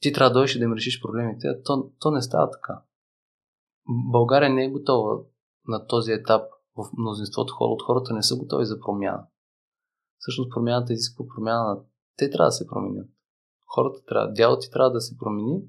[0.00, 2.82] ти трябва да дойдеш да им решиш проблемите, а то, то не става така.
[4.12, 5.18] България не е готова
[5.68, 6.42] на този етап.
[6.76, 9.26] В мнозинството хора от хората не са готови за промяна.
[10.18, 11.80] Всъщност промяната изисква промяна.
[12.16, 13.08] Те трябва да се променят.
[13.74, 15.62] Хората трябва, дялото ти трябва да се промени,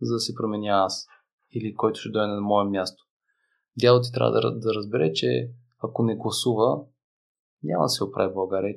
[0.00, 1.06] за да се променя аз.
[1.52, 3.04] Или който ще дойде на мое място.
[3.80, 5.50] Дялото ти трябва да, да разбере, че
[5.82, 6.84] ако не гласува,
[7.62, 8.74] няма да се оправи България.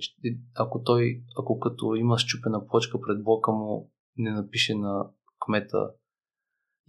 [0.56, 5.10] Ако той, ако като има щупена почка пред блока му, не напише на
[5.46, 5.92] кмета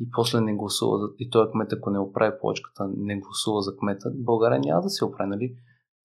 [0.00, 4.10] и после не гласува, и той кмет, ако не оправи почката, не гласува за кмета,
[4.14, 5.56] България няма да се оправи, нали?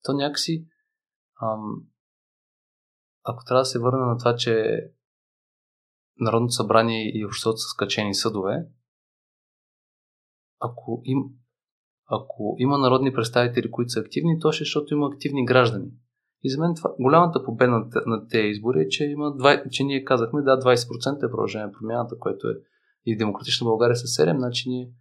[0.04, 0.68] То някакси,
[1.42, 1.84] ам,
[3.24, 4.84] ако трябва да се върна на това, че
[6.20, 8.68] Народното събрание и обществото са скачени съдове,
[10.60, 11.24] ако, им,
[12.06, 15.92] ако има народни представители, които са активни, то ще е, защото има активни граждани.
[16.44, 19.84] И за мен това, голямата победа на, на тези избори е, че, има 20, че
[19.84, 22.54] ние казахме, да, 20% е продължение на промяната, което е
[23.06, 24.92] и Демократична България с 7, значи ние,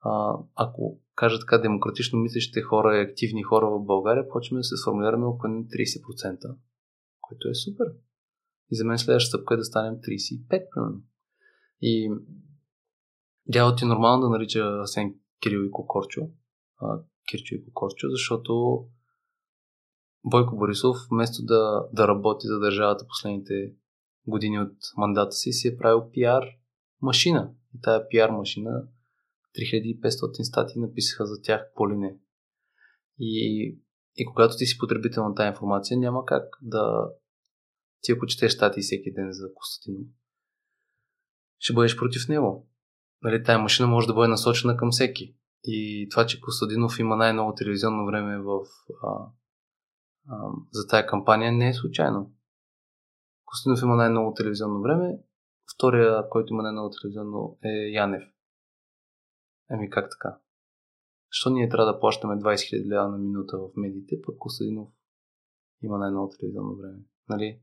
[0.00, 4.76] а, ако кажа така, демократично мислещите хора и активни хора в България, почваме да се
[4.76, 6.56] сформулираме около 30%,
[7.20, 7.86] което е супер.
[8.70, 11.02] И за мен следващата стъпка е да станем 35, примерно.
[11.80, 12.12] И
[13.48, 16.20] дядо ти е нормално да нарича Асен Кирил и Кокорчо,
[16.80, 17.00] а,
[17.30, 18.84] Кирчо и Кокорчо, защото
[20.24, 23.72] Бойко Борисов, вместо да, да работи за държавата последните
[24.26, 26.44] години от мандата си, си е правил пиар
[27.02, 27.50] машина.
[27.74, 28.70] И тая пиар машина
[29.58, 31.84] 3500 статии написаха за тях по.
[33.18, 33.78] И,
[34.16, 37.10] и когато ти си потребител на тази информация, няма как да
[38.00, 40.08] ти ако четеш статии всеки ден за Костадинов,
[41.58, 42.68] ще бъдеш против него.
[43.22, 45.36] Нали, тая машина може да бъде насочена към всеки.
[45.64, 48.60] И това, че Костадинов има най-ново телевизионно време в,
[49.02, 49.26] а,
[50.72, 52.32] за тая кампания, не е случайно.
[53.44, 55.18] Костадинов има най-ново телевизионно време,
[55.74, 58.22] втория, който има най-ново телевизионно е Янев.
[59.70, 60.38] Еми как така?
[61.32, 64.88] Защо ние трябва да плащаме 20 000 лева на минута в медиите, пък Костадинов
[65.82, 66.98] има най-ново телевизионно време?
[67.28, 67.60] Нали?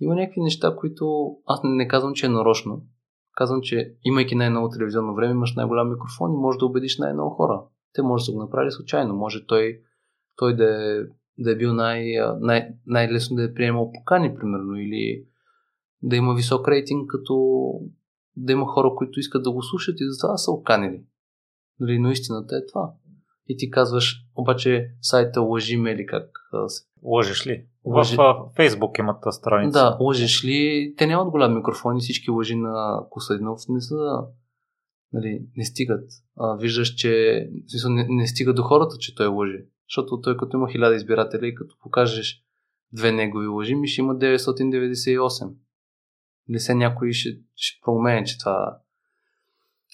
[0.00, 2.86] Има някакви неща, които аз не казвам, че е нарочно.
[3.32, 7.64] Казвам, че имайки най-ново телевизионно време, имаш най-голям микрофон и можеш да убедиш най-много хора.
[7.92, 9.14] Те може да го направили случайно.
[9.14, 9.82] Може той,
[10.36, 11.04] той да, е,
[11.38, 12.04] да е бил най,
[12.40, 15.24] най, най-лесно да е приемал покани, примерно, или
[16.02, 17.70] да има висок рейтинг, като
[18.36, 21.02] да има хора, които искат да го слушат и затова са оканили.
[21.80, 22.92] Нали, но истината е това.
[23.48, 26.30] И ти казваш, обаче сайта лъжиме или как
[26.66, 26.84] се...
[27.02, 27.66] Лъжеш ли?
[27.84, 28.16] Лъжи...
[28.16, 29.78] В Фейсбук имат страница.
[29.78, 30.94] Да, лъжеш ли?
[30.96, 33.96] Те нямат голям микрофон и всички лъжи на Косъдинов не са
[35.12, 36.10] нали, не стигат.
[36.36, 37.44] А, виждаш, че
[37.88, 39.64] не, не стига до хората, че той лъжи.
[39.88, 42.42] Защото той като има хиляда избиратели и като покажеш
[42.92, 45.52] две негови лъжи, ми ще има 998.
[46.50, 48.78] Или се някой ще, ще промене, че това...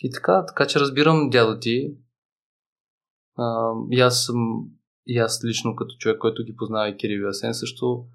[0.02, 1.94] И така, така че разбирам дядо ти.
[3.36, 4.68] А, и аз съм
[5.06, 8.06] и аз лично като човек, който ги познава и Кирил и Асен, също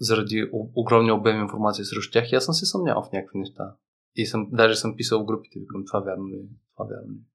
[0.00, 3.74] заради огромния обем информация срещу тях, и аз съм се съмнявал в някакви неща.
[4.14, 6.48] И съм, даже съм писал в групите, викам, това вярно ли е?
[6.74, 7.26] Това вярно ли е?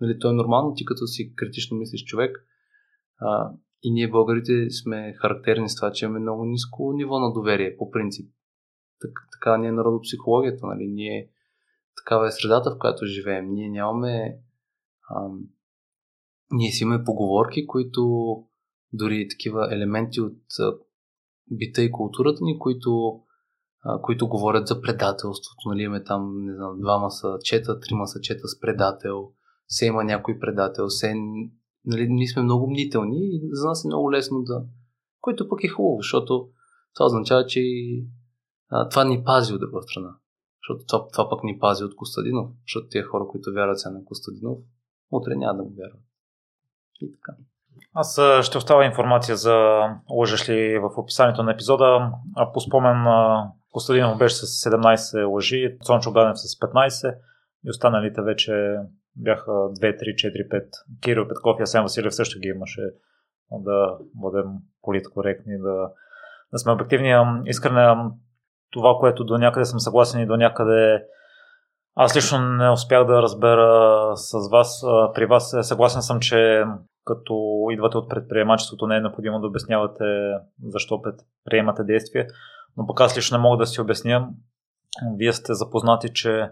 [0.00, 2.46] Нали, то е нормално, ти като си критично мислиш човек,
[3.20, 3.52] а,
[3.82, 7.90] и ние българите сме характерни с това, че имаме много ниско ниво на доверие, по
[7.90, 8.30] принцип.
[9.00, 10.86] Так, така ни е народопсихологията, нали?
[10.88, 11.30] Ние
[11.96, 13.52] такава е средата, в която живеем.
[13.52, 14.38] Ние нямаме.
[15.16, 15.40] Ам,
[16.50, 18.34] ние си имаме поговорки, които
[18.92, 20.72] дори такива елементи от а,
[21.50, 23.20] бита и културата ни, които,
[23.84, 25.68] а, които говорят за предателството.
[25.68, 29.32] Нали, имаме там, не знам, двама са чета, трима са чета с предател,
[29.68, 31.14] се има някой предател, се,
[31.84, 34.64] нали, ние сме много мнителни и за нас е много лесно да...
[35.20, 36.48] Което пък е хубаво, защото
[36.94, 37.60] това означава, че
[38.70, 40.16] а, това ни пази от друга страна.
[40.62, 42.50] Защото това, това пък ни пази от Костадинов.
[42.66, 44.58] Защото тия хора, които вярват сега на Костадинов,
[45.10, 46.02] утре няма да му вярват.
[47.00, 47.32] И така.
[47.94, 49.80] Аз ще оставя информация за
[50.10, 52.12] лъжеш ли в описанието на епизода.
[52.36, 53.04] А по спомен
[53.70, 57.18] Костадинов беше с 17 лъжи, Цончо Ганев с 15
[57.64, 58.76] и останалите вече
[59.16, 60.64] бяха 2, 3, 4, 5.
[61.02, 62.82] Кирил Петков и Асен Василев също ги имаше
[63.50, 64.46] да бъдем
[64.82, 65.90] политкоректни, да,
[66.52, 67.14] да сме обективни.
[67.46, 68.12] Искрена
[68.70, 71.04] това, което до някъде съм съгласен и до някъде
[71.94, 74.84] аз лично не успях да разбера с вас.
[75.14, 76.64] При вас съгласен съм, че
[77.04, 80.04] като идвате от предприемачеството, не е необходимо да обяснявате
[80.66, 82.26] защо предприемате действия,
[82.76, 84.28] но пък аз лично не мога да си обясня.
[85.16, 86.50] Вие сте запознати, че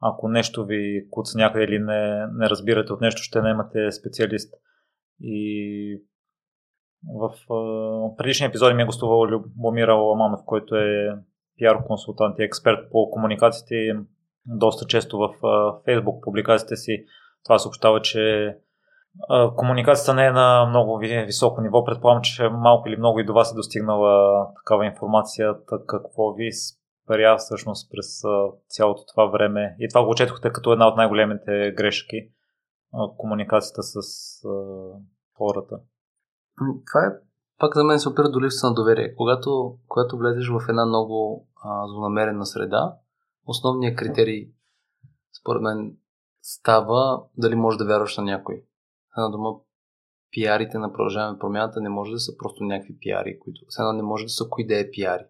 [0.00, 4.54] ако нещо ви куца някъде или не, не разбирате от нещо, ще наемате специалист.
[5.20, 6.02] И
[7.14, 7.30] в
[8.16, 11.16] предишния епизод ми е гостувал Любомира Ламанов, който е
[11.56, 13.98] пиар консултант и експерт по комуникациите.
[14.46, 15.28] Доста често в
[15.86, 17.04] Facebook публикациите си
[17.44, 18.54] това съобщава, че
[19.56, 21.84] комуникацията не е на много високо ниво.
[21.84, 25.54] Предполагам, че малко или много и до вас е достигнала такава информация.
[25.86, 26.50] Какво ви
[27.06, 28.22] спря всъщност през
[28.68, 29.76] цялото това време?
[29.78, 32.30] И това го четохте като една от най-големите грешки
[33.16, 34.00] комуникацията с
[35.36, 35.80] хората.
[36.86, 37.10] Това е
[37.58, 39.14] пак за мен се опира до липса на доверие.
[39.14, 42.96] Когато, когато влезеш в една много а, злонамерена среда,
[43.46, 44.50] основният критерий,
[45.40, 45.96] според мен,
[46.42, 48.64] става дали можеш да вярваш на някой.
[49.16, 49.54] Една дума,
[50.30, 54.24] пиарите на продължаване промяната не може да са просто някакви пиари, които все не може
[54.24, 55.24] да са кои да е пиари.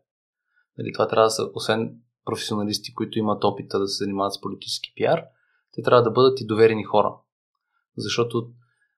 [0.78, 4.92] Дали, това трябва да са, освен професионалисти, които имат опита да се занимават с политически
[4.96, 5.24] пиар,
[5.72, 7.14] те трябва да бъдат и доверени хора.
[7.96, 8.50] Защото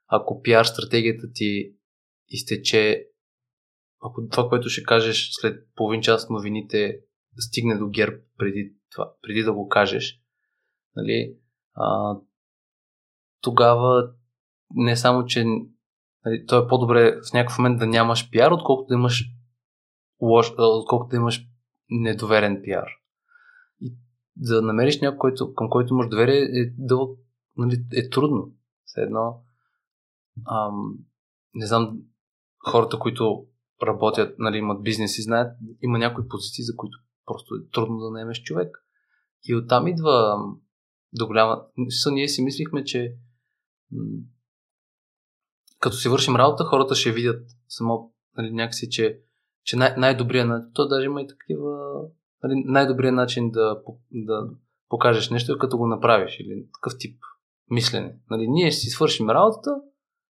[0.07, 1.75] ако пиар стратегията ти
[2.29, 3.09] изтече
[4.01, 7.01] ако това, което ще кажеш след половин час новините
[7.39, 10.21] стигне до герб преди, това, преди да го кажеш,
[10.97, 11.37] нали,
[11.75, 12.17] а,
[13.41, 14.11] тогава
[14.75, 15.45] не само, че
[16.25, 19.25] нали, то е по-добре в някакъв момент да нямаш пиар, отколкото да имаш
[20.21, 21.48] лош, отколкото да имаш
[21.91, 22.89] недоверен пиар.
[23.81, 23.97] И
[24.37, 27.19] да намериш някой, който, към който имаш доверие, е, дълъг,
[27.57, 28.53] нали, е трудно.
[28.85, 29.43] Все едно,
[30.51, 30.99] ам,
[31.55, 31.99] не знам,
[32.71, 33.47] хората, които
[33.83, 38.11] работят, нали, имат бизнес и знаят, има някои позиции, за които просто е трудно да
[38.11, 38.85] наемеш човек.
[39.45, 40.39] И оттам идва
[41.13, 41.65] до голяма...
[41.89, 43.15] Са, ние си мислихме, че
[45.79, 49.21] като си вършим работа, хората ще видят само нали, някакси, че,
[49.69, 51.79] че най- най-добрият начин, то даже има и такива,
[52.43, 53.81] нали, най-добрият начин да,
[54.13, 54.49] да
[54.89, 57.21] покажеш нещо е като го направиш или такъв тип
[57.71, 58.17] мислене.
[58.31, 59.71] Нали, ние ще си свършим работата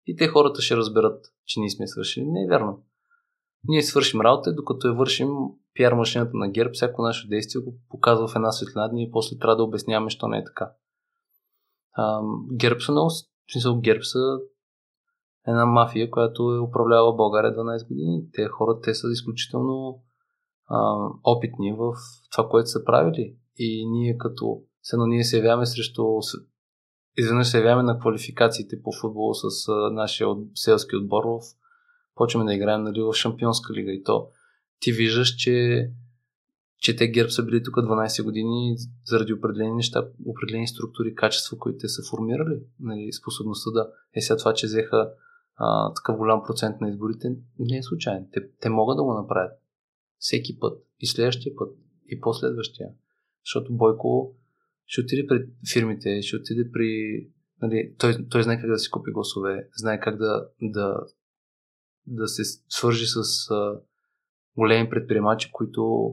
[0.06, 2.26] и те хората ще разберат, че ние сме свършили.
[2.26, 2.82] Не е вярно.
[3.64, 5.28] Ние свършим работа, докато я вършим
[5.74, 9.56] пиар машината на ГЕРБ, всяко наше действие го показва в една светлина, ние после трябва
[9.56, 10.72] да обясняваме, що не е така.
[11.92, 12.20] А,
[12.52, 13.10] ГЕРБ са много,
[13.52, 14.38] смисъл ГЕРБ са
[15.48, 18.22] една мафия, която е управлява България 12 години.
[18.32, 20.02] Те хора, те са изключително
[20.68, 21.92] а, опитни в
[22.32, 23.36] това, което са правили.
[23.56, 26.20] И ние като, сега ние се явяваме срещу
[27.18, 31.40] изведнъж се явяваме на квалификациите по футбол с нашия от, селски отбор в
[32.14, 34.28] почваме да играем нали, в Шампионска лига и то
[34.80, 35.88] ти виждаш, че,
[36.78, 41.78] че те ГЕРБ са били тук 12 години заради определени неща, определени структури, качества, които
[41.78, 42.60] те са формирали.
[42.80, 45.10] Нали, способността да е сега това, че взеха
[45.58, 47.28] а, такъв голям процент на изборите,
[47.58, 48.26] не е случайно.
[48.32, 49.52] Те, те могат да го направят.
[50.18, 50.84] Всеки път.
[51.00, 51.76] И следващия път.
[52.06, 52.88] И последващия.
[53.44, 54.34] Защото Бойко
[54.86, 57.20] ще отиде пред фирмите, ще отиде при...
[57.62, 61.00] Нали, той, той знае как да си купи гласове, знае как да, да
[62.08, 63.80] да се свържи с а,
[64.56, 66.12] големи предприемачи, които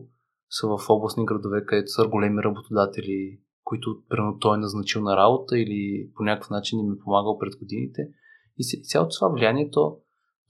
[0.50, 5.60] са в областни градове, където са големи работодатели, които примерно той е назначил на работа
[5.60, 8.10] или по някакъв начин им е помагал пред годините.
[8.58, 9.98] И цялото това влияние, то,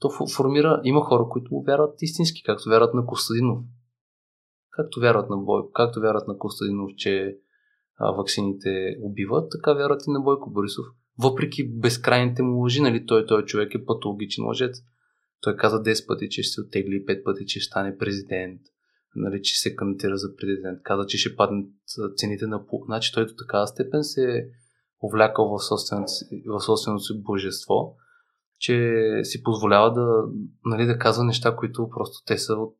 [0.00, 3.58] то формира, има хора, които вярват истински, както вярват на Костадинов.
[4.70, 7.38] Както вярват на Бойко, както вярват на Костадинов, че
[7.98, 10.86] а, ваксините убиват, така вярват и на Бойко Борисов.
[11.18, 14.82] Въпреки безкрайните му лъжи, нали, той, той човек е патологичен лъжец.
[15.40, 18.60] Той каза 10 пъти, че ще се оттегли, 5 пъти, че ще стане президент.
[19.16, 20.82] нали, че се кандидатира за президент.
[20.82, 21.68] Каза, че ще паднат
[22.16, 22.64] цените на...
[22.86, 24.50] Значи той до такава степен се
[25.02, 27.96] е увлякал в собственото, си божество,
[28.58, 30.24] че си позволява да,
[30.64, 32.76] нали, да казва неща, които просто те са от,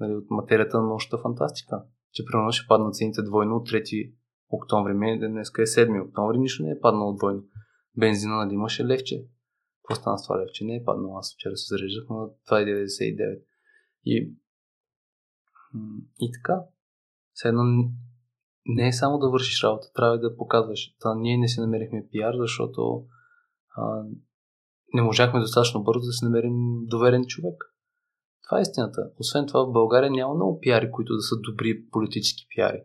[0.00, 1.82] нали, от материята на научната фантастика.
[2.12, 4.14] Че примерно ще паднат цените двойно от 3
[4.50, 4.92] октомври.
[5.28, 7.42] Днес е 7 октомври, нищо не е паднало двойно.
[7.96, 9.24] Бензина нали имаше левче.
[9.82, 10.64] Какво стана с това левче?
[10.64, 11.18] Не е паднало.
[11.18, 13.42] Аз вчера се зареждах на 2,99.
[14.04, 14.34] И,
[16.20, 16.60] и така.
[17.32, 17.52] Все
[18.66, 20.94] не е само да вършиш работа, трябва да показваш.
[21.00, 23.04] Та, ние не си намерихме пиар, защото
[23.76, 24.02] а,
[24.94, 27.64] не можахме достатъчно бързо да си намерим доверен човек.
[28.48, 29.10] Това е истината.
[29.18, 32.82] Освен това, в България няма много пиари, които да са добри политически пиари.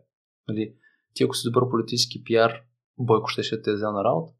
[0.48, 0.74] Нали?
[1.14, 2.52] Ти ако си добър политически пиар,
[2.98, 4.32] Бойко ще, ще те е взел на работа.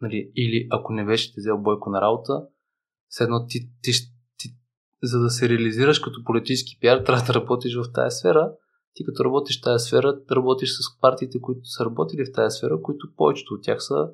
[0.00, 0.32] Нали?
[0.36, 2.46] Или ако не беше те взел Бойко на работа,
[3.08, 3.92] все едно ти, ти,
[4.38, 4.48] ти,
[5.02, 8.52] за да се реализираш като политически пиар, трябва да работиш в тази сфера.
[8.96, 12.82] Ти като работиш в тази сфера, работиш с партиите, които са работили в тази сфера,
[12.82, 14.10] които повечето от тях са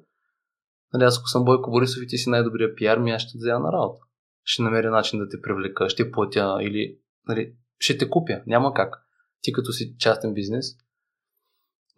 [0.92, 3.60] Нали, аз ако съм Бойко Борисов и ти си най-добрия пиар, ми аз ще взема
[3.60, 4.00] на работа.
[4.44, 6.98] Ще намеря начин да те привлека, ще платя или
[7.28, 8.42] нали, ще те купя.
[8.46, 9.06] Няма как.
[9.40, 10.66] Ти като си частен бизнес.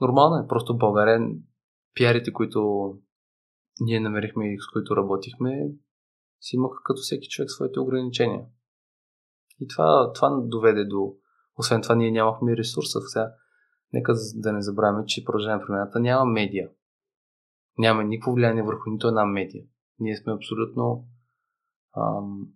[0.00, 0.48] Нормално е.
[0.48, 1.20] Просто в България
[1.94, 2.90] пиарите, които
[3.80, 5.70] ние намерихме и с които работихме,
[6.40, 8.44] си имаха като всеки човек своите ограничения.
[9.60, 11.16] И това, това доведе до...
[11.58, 13.00] Освен това, ние нямахме ресурса.
[13.00, 13.34] Сега,
[13.92, 16.70] нека да не забравяме, че продължаваме промената няма медия
[17.78, 19.64] няма никакво влияние върху нито една медия.
[19.98, 21.08] Ние сме абсолютно.
[21.96, 22.52] Ам...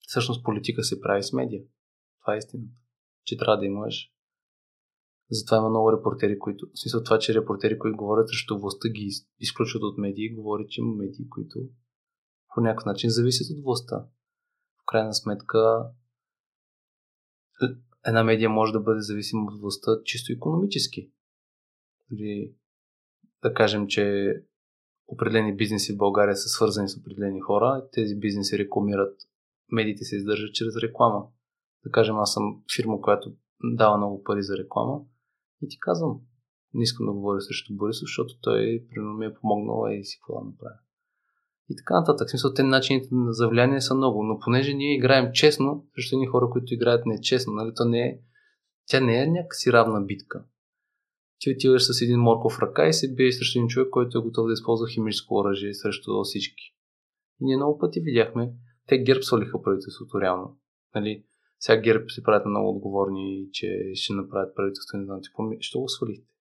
[0.00, 1.62] Всъщност политика се прави с медия.
[2.20, 2.72] Това е истината.
[3.24, 4.10] Че трябва да имаш.
[5.30, 6.66] Затова има много репортери, които.
[6.74, 10.80] В смисъл това, че репортери, които говорят срещу властта, ги изключват от медии, говорят, че
[10.80, 11.58] има медии, които
[12.54, 13.96] по някакъв начин зависят от властта.
[14.82, 15.90] В крайна сметка,
[18.06, 21.10] една медия може да бъде зависима от властта чисто економически.
[22.12, 22.54] Или
[23.42, 24.34] да кажем, че
[25.06, 29.16] определени бизнеси в България са свързани с определени хора, тези бизнеси рекламират,
[29.72, 31.26] медиите се издържат чрез реклама.
[31.84, 33.32] Да кажем, аз съм фирма, която
[33.62, 35.00] дава много пари за реклама
[35.62, 36.20] и ти казвам,
[36.74, 40.40] не искам да говоря срещу Борисов, защото той примерно ми е помогнал и си какво
[40.40, 40.78] да направя.
[41.70, 42.28] И така нататък.
[42.28, 46.26] В смисъл, те начините за влияние са много, но понеже ние играем честно срещу едни
[46.26, 48.18] хора, които играят нечестно, нали, то не е,
[48.86, 50.44] тя не е някакси равна битка
[51.44, 54.46] ти отиваш с един морков ръка и се биеш срещу един човек, който е готов
[54.46, 56.74] да използва химическо оръжие срещу всички.
[57.40, 58.52] И ние много пъти видяхме,
[58.86, 60.58] те герб свалиха правителството реално.
[60.94, 61.24] Нали?
[61.58, 65.88] Сега герб се правят много отговорни, че ще направят правителство, не знам помни, що го
[65.88, 66.33] свалихте?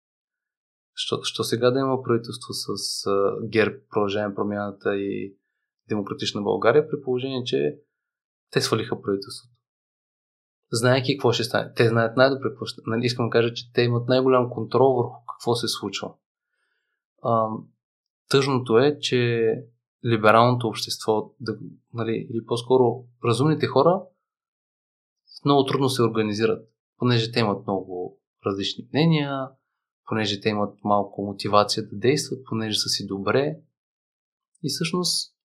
[0.93, 5.35] Що, що сега да има правителство с uh, герб, продължаваме промяната и
[5.89, 7.75] демократична България, при положение, че
[8.51, 9.61] те свалиха правителството
[10.71, 11.73] знаеки какво ще стане.
[11.73, 15.25] Те знаят най-добре какво ще нали, Искам да кажа, че те имат най-голям контрол върху
[15.27, 16.13] какво се случва.
[17.23, 17.47] А,
[18.29, 19.51] тъжното е, че
[20.05, 21.57] либералното общество, да,
[21.93, 24.01] нали, или по-скоро разумните хора,
[25.45, 29.49] много трудно се организират, понеже те имат много различни мнения,
[30.11, 33.57] понеже те имат малко мотивация да действат, понеже са си добре.
[34.63, 35.35] И всъщност,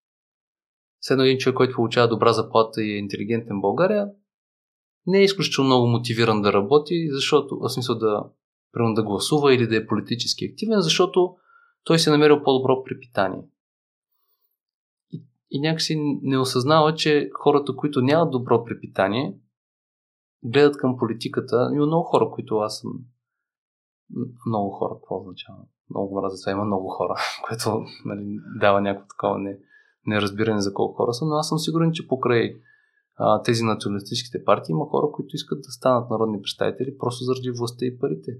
[1.00, 4.08] с едно един човек, който получава добра заплата и е интелигентен в България,
[5.06, 8.24] не е изключително много мотивиран да работи, защото, в смисъл да,
[8.72, 11.36] примерно да гласува или да е политически активен, защото
[11.84, 13.42] той се е намерил по-добро препитание.
[15.12, 19.38] И, и някакси не осъзнава, че хората, които нямат добро препитание,
[20.42, 21.70] гледат към политиката.
[21.74, 22.90] Има много хора, които аз съм.
[24.46, 25.58] Много хора, какво означава?
[25.90, 26.52] Много мраза това.
[26.52, 27.14] Има много хора,
[27.48, 29.58] което нали, дава някакво такова не,
[30.06, 32.60] неразбиране за колко хора са, но аз съм сигурен, че покрай
[33.16, 37.86] а, тези националистическите партии има хора, които искат да станат народни представители просто заради властта
[37.86, 38.32] и парите.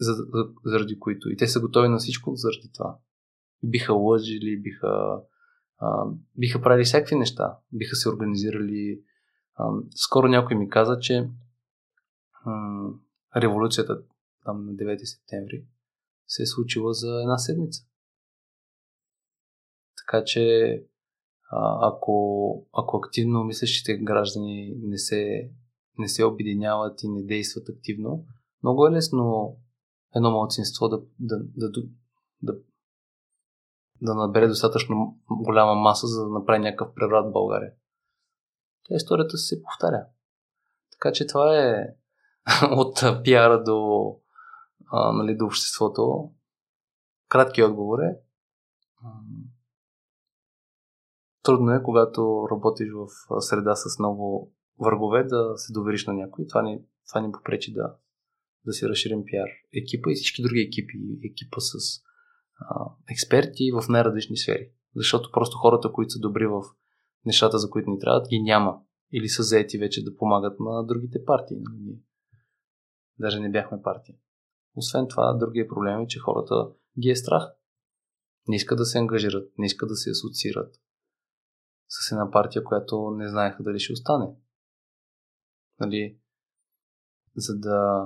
[0.00, 1.30] За, за, заради които.
[1.30, 2.98] И те са готови на всичко заради това.
[3.62, 5.20] Биха лъжили, биха,
[5.78, 6.06] а,
[6.38, 7.58] биха правили всякакви неща.
[7.72, 9.00] Биха се организирали.
[9.54, 11.28] А, скоро някой ми каза, че
[13.36, 14.02] революцията
[14.44, 15.64] там на 9 септември
[16.26, 17.82] се е случила за една седмица.
[19.96, 20.84] Така че
[21.82, 25.50] ако, ако активно мислещите граждани не се,
[25.98, 28.26] не се обединяват и не действат активно,
[28.62, 29.56] много е лесно
[30.16, 31.70] едно малцинство да, да, да,
[32.42, 32.54] да,
[34.00, 37.72] да набере достатъчно голяма маса, за да направи някакъв преврат в България.
[38.88, 40.06] Та историята се повтаря.
[40.92, 41.94] Така че това е
[42.70, 44.06] от пиара до,
[44.92, 46.30] а, нали, до обществото.
[47.28, 48.16] Кратки отговор е
[51.42, 53.06] трудно е, когато работиш в
[53.40, 56.46] среда с много врагове, да се довериш на някой.
[56.46, 57.94] Това ни, това ни попречи да,
[58.66, 60.98] да си разширим пиар екипа и всички други екипи.
[61.24, 61.74] Екипа с
[62.60, 64.70] а, експерти в най-различни сфери.
[64.96, 66.62] Защото просто хората, които са добри в
[67.26, 68.80] нещата, за които ни трябват, ги няма.
[69.12, 71.56] Или са заети вече да помагат на другите партии.
[71.56, 71.96] Ние
[73.22, 74.16] даже не бяхме партия.
[74.76, 76.70] Освен това, другия проблем е, че хората
[77.00, 77.52] ги е страх.
[78.48, 80.74] Не искат да се ангажират, не искат да се асоциират
[81.88, 84.34] с една партия, която не знаеха дали ще остане.
[85.80, 86.18] Нали,
[87.36, 88.04] за да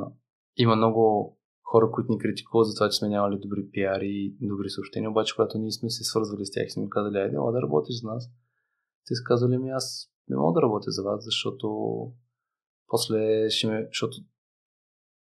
[0.56, 4.70] има много хора, които ни критикуват за това, че сме нямали добри пиари и добри
[4.70, 8.00] съобщения, обаче когато ние сме се свързвали с тях и сме казали, айде, да работиш
[8.00, 8.30] за нас,
[9.06, 11.68] те са казали ми, аз не мога да работя за вас, защото
[12.86, 14.16] после ще ме, защото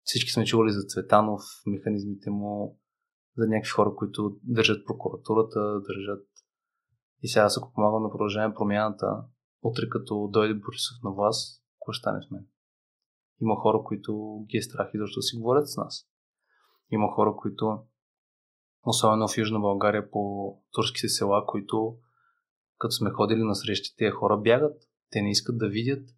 [0.08, 2.78] всички сме чували за Цветанов, механизмите му,
[3.36, 6.28] за някакви хора, които държат прокуратурата, държат
[7.22, 9.06] и сега аз ако помагам да продължаваме промяната,
[9.62, 12.46] утре като дойде Борисов на власт, какво ще стане с мен?
[13.40, 16.08] Има хора, които ги е страх и защо си говорят с нас.
[16.90, 17.78] Има хора, които,
[18.86, 21.96] особено в Южна България, по турските села, които
[22.78, 24.82] като сме ходили на срещи, тези хора бягат.
[25.10, 26.08] Те не искат да видят,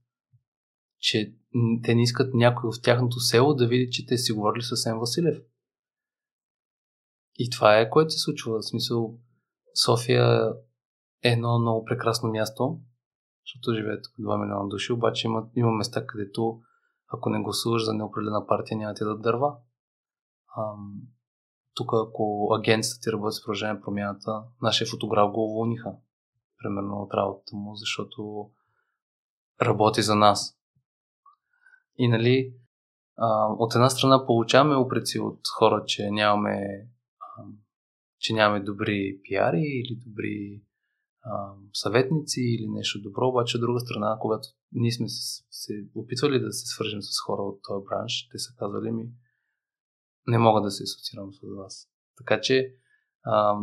[1.00, 1.34] че
[1.82, 4.98] те не искат някой в тяхното село да види, че те си говорили с Сен
[4.98, 5.38] Василев.
[7.38, 8.58] И това е, което се случва.
[8.58, 9.18] В смисъл,
[9.84, 10.52] София
[11.22, 12.80] е едно много прекрасно място,
[13.44, 16.60] защото живеят 2 милиона души, обаче има, има места, където
[17.12, 19.56] ако не гласуваш за неопределена партия, няма ти да дърва.
[20.58, 21.00] Ам,
[21.74, 25.92] тук, ако агенцията ти работи с продължение промяната, нашия фотограф го уволниха,
[26.62, 28.50] примерно от работата му, защото
[29.62, 30.59] работи за нас.
[31.96, 32.54] И нали,
[33.16, 36.88] а, от една страна получаваме упреци от хора, че нямаме,
[37.20, 37.44] а,
[38.18, 40.62] че нямаме добри пиари или добри
[41.22, 46.40] а, съветници или нещо добро, обаче от друга страна, когато ние сме се, се опитвали
[46.40, 49.04] да се свържем с хора от този бранш, те са казали ми,
[50.26, 51.88] не мога да се асоциирам с вас.
[52.16, 52.74] Така че
[53.22, 53.58] а,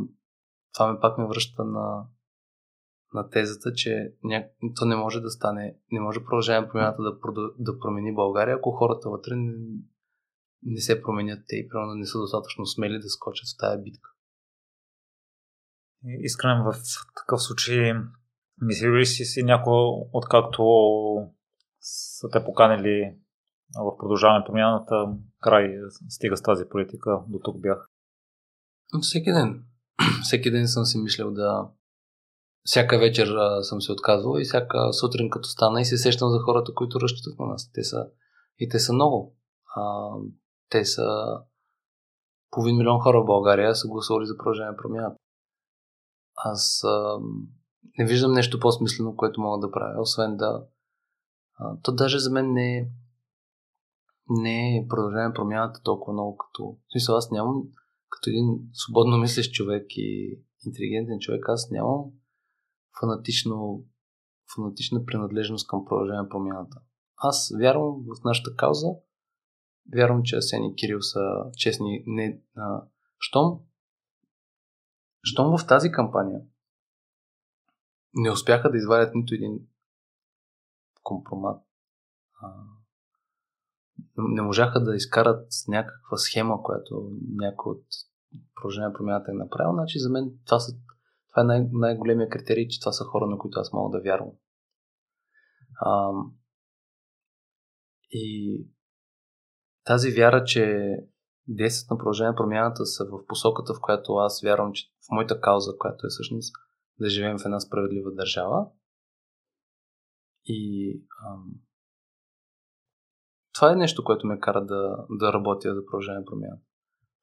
[0.74, 2.08] това ме пак ме връща на,
[3.14, 4.46] на тезата, че ня...
[4.76, 7.18] то не може да стане, не може продължаваме промяната да,
[7.60, 9.54] да промени България, ако хората вътре не,
[10.64, 14.10] не се променят те и примерно не са достатъчно смели да скочат в тая битка.
[16.04, 16.76] Искрен в
[17.16, 17.94] такъв случай,
[18.62, 19.74] мисли ли си си някой,
[20.14, 20.64] откакто
[21.80, 23.16] са те поканили
[23.76, 24.96] в продължаване промяната,
[25.42, 25.74] край
[26.10, 27.90] стига с тази политика, до тук бях?
[29.02, 29.66] Всеки ден.
[30.24, 31.70] Всеки ден съм си мислил да...
[32.68, 36.40] Всяка вечер а, съм се отказвал и всяка сутрин като стана и се сещам за
[36.40, 37.72] хората, които разчитат на нас.
[37.72, 38.08] Те са...
[38.60, 39.36] И те са много.
[39.76, 40.12] А,
[40.70, 41.06] те са
[42.52, 45.16] половин милион хора в България са гласували за продължаване промяната.
[46.36, 47.20] Аз а,
[47.98, 50.66] не виждам нещо по-смислено, което мога да правя, освен да.
[51.60, 52.90] А, то даже за мен не е.
[54.30, 56.64] Не е продължение промяната толкова много като.
[56.64, 57.64] В смисъл, аз нямам.
[58.10, 62.12] Като един свободно мислещ човек и интелигентен човек, аз нямам
[63.00, 63.86] фанатично,
[64.56, 66.78] фанатична принадлежност към продължение промяната.
[67.18, 68.88] Аз вярвам в нашата кауза,
[69.96, 71.20] вярвам, че Асен и Кирил са
[71.58, 72.04] честни.
[72.06, 72.82] Не, а,
[73.20, 73.60] щом
[75.24, 76.42] щом в тази кампания
[78.14, 79.60] не успяха да извадят нито един
[81.04, 81.62] компромат,
[82.42, 82.54] а,
[84.18, 87.86] не можаха да изкарат някаква схема, която някой от
[88.56, 90.76] продължение промяната е направил, значи за мен това, са,
[91.38, 94.32] това е най- най-големия критерий, че това са хора, на които аз мога да вярвам.
[95.80, 96.12] А,
[98.10, 98.68] и
[99.84, 100.92] тази вяра, че
[101.48, 105.72] действията на продължение промяната са в посоката, в която аз вярвам, че в моята кауза,
[105.78, 106.56] която е всъщност
[107.00, 108.68] да живеем в една справедлива държава.
[110.46, 110.92] И
[111.28, 111.52] ам,
[113.54, 116.60] това е нещо, което ме кара да, да работя за продължение промяна.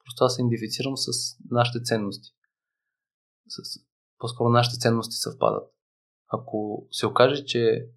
[0.05, 1.11] Просто аз се идентифицирам с
[1.51, 2.31] нашите ценности.
[3.49, 3.85] С,
[4.25, 5.73] по-скоро нашите ценности съвпадат.
[6.29, 7.89] Ако се окаже, че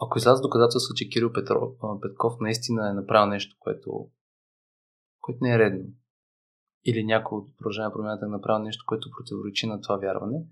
[0.00, 4.10] ако изляза доказателство, че Кирил Петров, Петков наистина е направил нещо, което
[5.20, 5.84] което не е редно.
[6.84, 10.46] Или някой от продължение промяната е направил нещо, което противоречи на това вярване.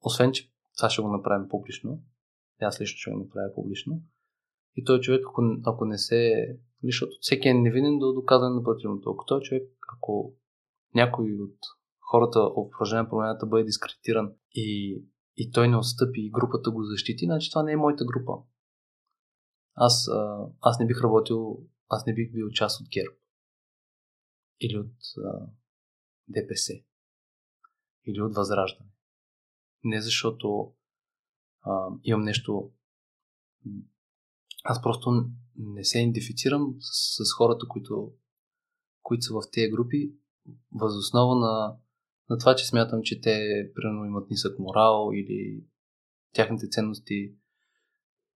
[0.00, 2.02] Освен, че това ще го направим публично.
[2.60, 4.02] Аз лично ще го направя публично.
[4.76, 6.32] И той човек, ако, ако не се...
[6.84, 9.10] Защото всеки е невинен до доказване на противното.
[9.10, 10.34] Ако той човек, ако
[10.94, 11.58] някой от
[12.10, 14.98] хората от продължение промяната бъде дискредитиран и,
[15.36, 18.32] и той не отстъпи и групата го защити, значи това не е моята група.
[19.74, 20.08] Аз,
[20.60, 21.58] аз не бих работил,
[21.88, 23.14] аз не бих бил част от ГЕРБ
[24.60, 25.46] или от а,
[26.28, 26.72] ДПС
[28.06, 28.90] или от Възраждане.
[29.84, 30.72] Не защото
[31.62, 32.70] а, имам нещо.
[34.64, 38.12] Аз просто не се идентифицирам с, с хората, които,
[39.02, 40.14] които са в тези групи,
[40.72, 41.76] възоснова на,
[42.32, 45.64] на това, че смятам, че те примерно имат нисък морал или
[46.34, 47.32] тяхните ценности.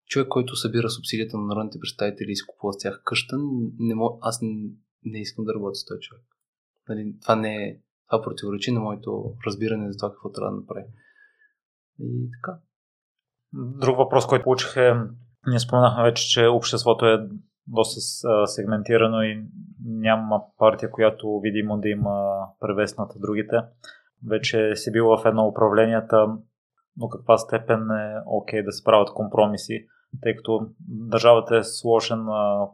[0.05, 3.35] Човек, който събира субсидията на народните представители и си купува с тях къща,
[3.79, 4.39] не мог, аз
[5.03, 6.23] не, искам да работя с този човек.
[6.89, 7.79] Нали, това не е,
[8.09, 10.85] това противоречи на моето разбиране за това какво трябва да направи.
[11.99, 12.59] И така.
[13.53, 14.93] Друг въпрос, който получих е,
[15.47, 17.27] ние споменахме вече, че обществото е
[17.67, 19.45] доста сегментирано и
[19.85, 23.55] няма партия, която видимо да има превес над другите.
[24.29, 26.27] Вече си бил в едно управленията,
[26.97, 29.87] но каква степен е окей okay да се правят компромиси,
[30.21, 32.25] тъй като държавата е сложен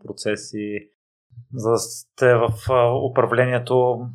[0.06, 0.90] процес и
[1.54, 2.50] за да сте в
[3.12, 4.08] управлението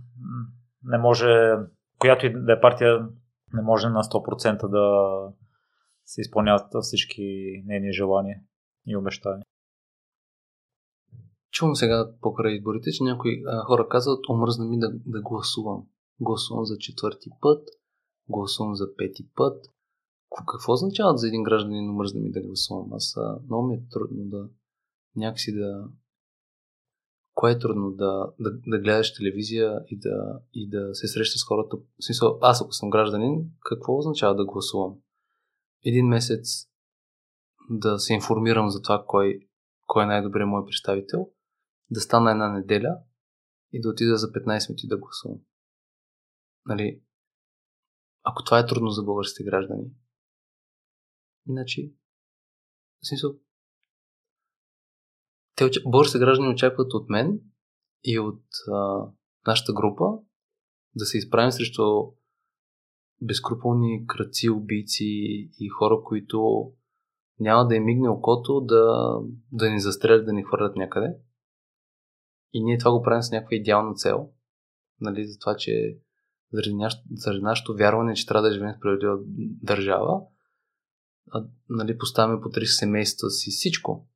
[0.84, 1.55] не може,
[1.98, 3.09] която и да е партия,
[3.52, 5.14] не може на 100% да
[6.05, 7.22] се изпълняват всички
[7.66, 8.40] нейни желания
[8.86, 9.43] и обещания.
[11.55, 15.86] Чувам сега покрай изборите, че някои а, хора казват, омръзна ми да, да гласувам.
[16.20, 17.68] Гласувам за четвърти път,
[18.28, 19.64] гласувам за пети път.
[20.52, 22.93] Какво означава за един гражданин омръзна ми да гласувам?
[22.93, 24.48] Аз а, много ми е трудно да
[25.16, 25.85] някакси да
[27.35, 31.47] кое е трудно да, да, да гледаш телевизия и да, и да се срещаш с
[31.47, 31.76] хората.
[31.76, 34.94] В смисъл, аз ако съм гражданин, какво означава да гласувам?
[35.85, 36.66] Един месец
[37.70, 39.39] да се информирам за това кой,
[39.86, 41.28] кой е най-добрият мой представител,
[41.94, 42.98] да стана една неделя
[43.72, 45.40] и да отида за 15 минути да гласувам.
[46.66, 47.02] Нали,
[48.22, 49.90] ако това е трудно за българските граждани,
[51.48, 51.92] иначе,
[53.02, 53.34] в смисъл,
[55.56, 57.40] те, българските граждани очакват от мен
[58.04, 58.42] и от
[58.72, 59.06] а,
[59.46, 60.04] нашата група
[60.94, 61.82] да се изправим срещу
[63.22, 65.04] безкруполни кръци, убийци
[65.60, 66.70] и хора, които
[67.40, 69.14] няма да им мигне окото да,
[69.52, 71.16] да ни застрелят, да ни хвърлят някъде.
[72.55, 74.28] И ние това го правим с някаква идеална цел.
[75.01, 75.98] Нали, за това, че
[76.52, 79.18] заради, няш, заради нашето вярване, че трябва да живеем в справедлива
[79.62, 80.22] държава,
[81.31, 84.09] а, нали, поставяме по риск семейства си всичко.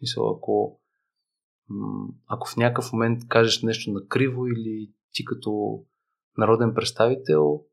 [0.00, 0.80] Мисъл, ако,
[2.26, 5.82] ако в някакъв момент кажеш нещо накриво или ти като
[6.38, 7.64] народен представител,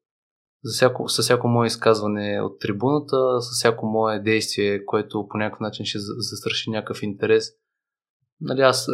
[0.64, 5.60] за всяко, с всяко мое изказване от трибуната, с всяко мое действие, което по някакъв
[5.60, 7.52] начин ще застраши някакъв интерес,
[8.41, 8.88] нали, аз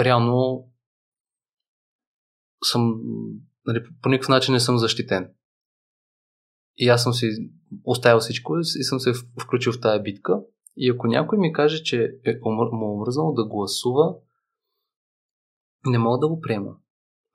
[0.00, 0.68] реално
[2.64, 3.00] съм,
[3.66, 5.30] нали, по никакъв начин не съм защитен.
[6.76, 7.50] И аз съм си
[7.84, 9.12] оставил всичко и съм се
[9.42, 10.40] включил в тая битка.
[10.76, 14.14] И ако някой ми каже, че е му омръзнало да гласува,
[15.86, 16.76] не мога да го приема.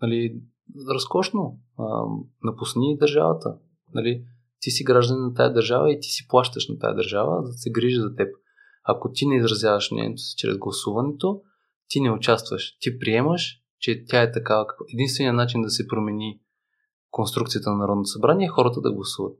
[0.01, 0.41] Нали,
[0.89, 1.59] разкошно.
[1.79, 2.03] А,
[2.43, 3.57] напусни държавата.
[3.93, 4.25] Нали,
[4.59, 7.71] ти си гражданин на тая държава и ти си плащаш на тая държава, да се
[7.71, 8.35] грижи за теб.
[8.83, 11.41] Ако ти не изразяваш мнението си чрез гласуването,
[11.91, 12.77] ти не участваш.
[12.79, 14.65] Ти приемаш, че тя е такава.
[14.93, 16.41] Единственият начин да се промени
[17.09, 19.39] конструкцията на Народното събрание е хората да гласуват.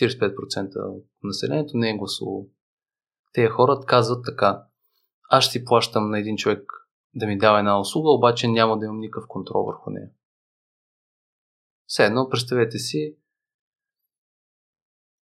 [0.00, 2.48] 45% от населението не е гласувало
[3.34, 4.64] тези хора казват така.
[5.30, 6.72] Аз ще плащам на един човек
[7.14, 10.10] да ми дава една услуга, обаче няма да имам никакъв контрол върху нея.
[11.86, 13.16] Все едно, представете си,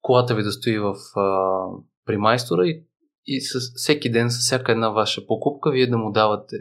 [0.02, 1.66] колата ви да стои в, а,
[2.06, 2.86] при майстора и,
[3.26, 6.56] и с, всеки ден, с всяка една ваша покупка, вие да му давате,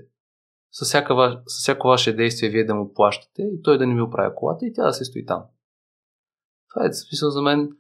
[0.73, 4.01] с, всяка, с всяко ваше действие, вие да му плащате и той да не ви
[4.01, 5.45] оправя колата и тя да се стои там.
[6.71, 7.71] Това е смисъл за мен.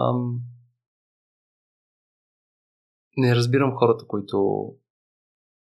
[0.00, 0.40] Ам,
[3.16, 4.68] не разбирам хората, които,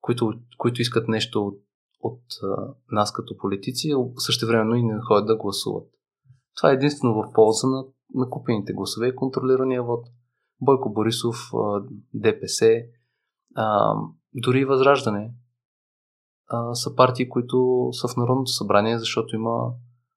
[0.01, 1.61] които, които искат нещо от,
[1.99, 5.89] от а, нас като политици, също времено и не ходят да гласуват.
[6.57, 10.07] Това е единствено в полза на, на купените гласове и контролирания вод.
[10.64, 11.52] Бойко Борисов,
[12.14, 12.84] ДПС,
[14.34, 15.34] дори и Възраждане
[16.73, 19.73] са партии, които са в Народното събрание, защото има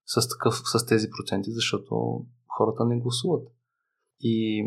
[0.06, 2.24] с, такъв, с тези проценти, защото
[2.56, 3.48] хората не гласуват.
[4.20, 4.66] И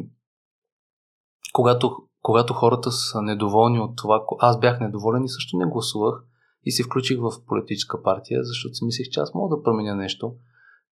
[1.53, 6.23] когато когато хората са недоволни от това, аз бях недоволен и също не гласувах
[6.63, 10.35] и се включих в политическа партия, защото си мислех, че аз мога да променя нещо.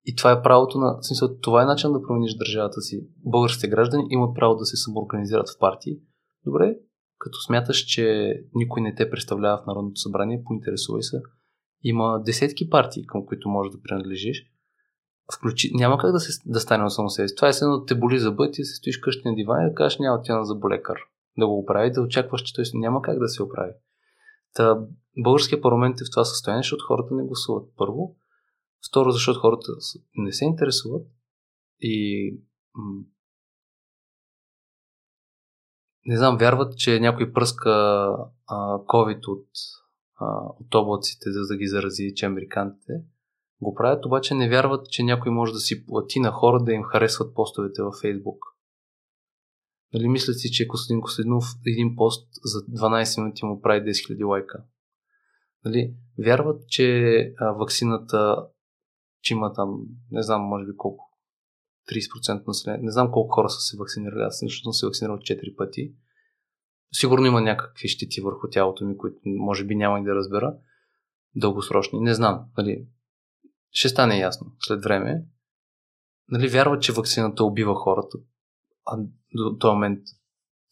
[0.07, 1.03] И това е правото на.
[1.03, 3.07] Смисъл, това е начин да промениш държавата си.
[3.25, 5.99] Българските граждани имат право да се самоорганизират в партии.
[6.45, 6.77] Добре,
[7.19, 11.23] като смяташ, че никой не те представлява в Народното събрание, поинтересувай се.
[11.83, 14.47] Има десетки партии, към които можеш да принадлежиш
[15.35, 17.35] включи, няма как да, се, да стане от само себе си.
[17.35, 19.75] Това е едно те боли за бъд и се стоиш къщи на диван и да
[19.75, 20.99] кажеш няма тя на заболекар
[21.39, 23.73] да го оправи, да очакваш, че той няма как да се оправи.
[24.55, 24.79] Та,
[25.19, 27.69] българския парламент е в това състояние, защото хората не гласуват.
[27.77, 28.17] Първо.
[28.91, 29.73] Второ, защото хората
[30.15, 31.07] не се интересуват.
[31.81, 32.35] И
[36.05, 37.71] не знам, вярват, че някой пръска
[38.87, 39.49] COVID от,
[40.61, 42.93] от облаците, за да ги зарази, че американците
[43.61, 46.83] го правят, обаче не вярват, че някой може да си плати на хора да им
[46.83, 48.45] харесват постовете във Фейсбук.
[49.95, 54.29] Нали, мислят си, че Костадин Костадинов един пост за 12 минути му прави 10 000
[54.29, 54.65] лайка.
[55.65, 55.95] Нали,
[56.25, 58.47] вярват, че а, вакцината,
[59.23, 59.79] че има там,
[60.11, 61.05] не знам, може би колко,
[61.93, 62.85] 30% население.
[62.85, 64.23] Не знам колко хора са се вакцинирали.
[64.23, 65.95] Аз лично съм се вакцинирал 4 пъти.
[66.93, 70.57] Сигурно има някакви щити върху тялото ми, които може би няма и да разбера.
[71.35, 72.01] Дългосрочни.
[72.01, 72.45] Не знам.
[72.59, 72.87] Нали,
[73.71, 75.25] ще стане ясно след време.
[76.29, 78.19] Нали, вярват, че вакцината убива хората.
[78.85, 78.99] А
[79.35, 80.01] до този момент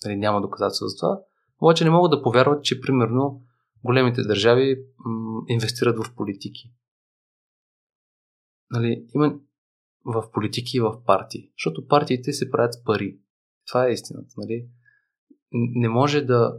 [0.05, 1.21] нали, няма доказателства за това.
[1.61, 3.43] Обаче не могат да повярват, че примерно
[3.85, 6.73] големите държави м- инвестират в политики.
[8.75, 9.35] Нали, има
[10.05, 11.53] в политики и в партии.
[11.59, 13.19] Защото партиите се правят с пари.
[13.67, 14.35] Това е истината.
[14.37, 14.69] Нали?
[15.53, 16.59] Не може да.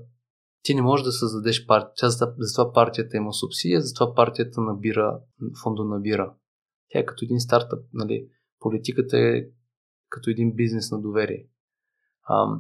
[0.64, 2.10] Ти не можеш да създадеш партия.
[2.10, 5.20] Затова партията има субсидия, затова партията набира,
[5.64, 6.34] фондо набира.
[6.90, 7.86] Тя е като един стартъп.
[7.94, 8.30] Нали?
[8.60, 9.46] Политиката е
[10.10, 11.48] като един бизнес на доверие.
[12.24, 12.60] А,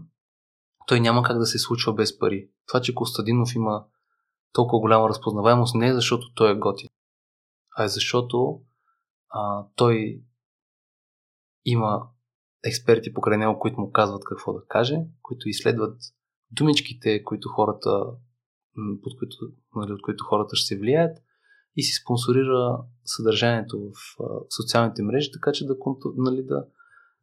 [0.88, 2.50] той няма как да се случва без пари.
[2.68, 3.86] Това, че Костадинов има
[4.54, 6.90] толкова голяма разпознаваемост, не е защото той е готин,
[7.78, 8.62] а е защото
[9.30, 10.22] а, той
[11.66, 12.08] има
[12.66, 15.98] експерти покрай него, които му казват какво да каже, които изследват
[16.52, 18.06] думичките, които хората,
[19.04, 19.36] под които,
[19.76, 21.18] нали, от които хората ще се влияят
[21.76, 24.26] и си спонсорира съдържанието в а,
[24.56, 25.76] социалните мрежи, така че да,
[26.18, 26.66] нали, да,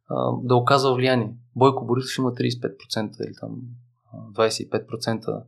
[0.09, 1.35] а, да оказва влияние.
[1.55, 3.61] Бойко Борисов има 35% или там
[4.33, 5.43] 25%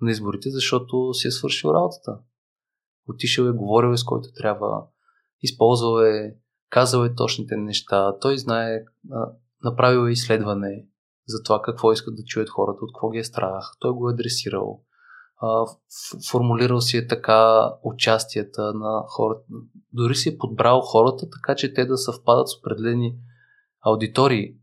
[0.00, 2.18] на изборите, защото си е свършил работата.
[3.08, 4.86] Отишъл е, говорил е с който трябва,
[5.42, 6.36] използвал е
[6.70, 8.84] казал е точните неща, той знае,
[9.64, 10.86] направил е изследване
[11.26, 14.12] за това какво искат да чуят хората, от какво ги е страх, той го е
[14.12, 14.82] адресирал,
[16.30, 19.42] формулирал си е така участията на хората,
[19.92, 23.16] дори си е подбрал хората, така че те да съвпадат с определени
[23.80, 24.56] аудитории,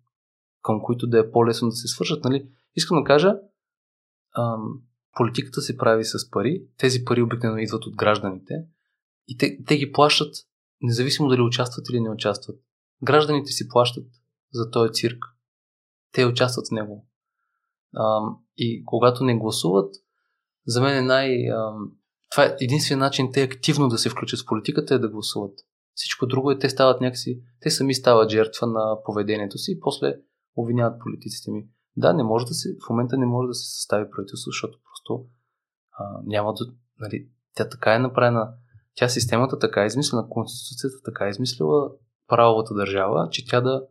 [0.62, 2.24] към които да е по-лесно да се свържат.
[2.24, 2.50] Нали?
[2.76, 3.36] Искам да кажа,
[4.38, 4.82] ам,
[5.18, 8.54] политиката се прави с пари, тези пари обикновено идват от гражданите.
[9.28, 10.36] И те, те ги плащат
[10.84, 12.60] независимо дали участват или не участват.
[13.04, 14.08] Гражданите си плащат
[14.54, 15.26] за този цирк.
[16.12, 17.08] Те участват в него.
[17.96, 18.20] А,
[18.58, 19.96] и когато не гласуват,
[20.68, 21.50] за мен е най...
[21.50, 21.74] А,
[22.32, 25.60] това е единствен начин те активно да се включат в политиката е да гласуват.
[25.96, 30.16] Всичко друго е, те стават някакси, те сами стават жертва на поведението си и после
[30.56, 31.68] обвиняват политиците ми.
[31.98, 35.26] Да, не може да се, в момента не може да се състави правителство, защото просто
[36.00, 36.66] а, няма да,
[37.00, 38.54] нали, тя така е направена
[38.96, 41.92] тя системата така е измислена, Конституцията така е измислила
[42.28, 43.86] правовата държава, че тя да,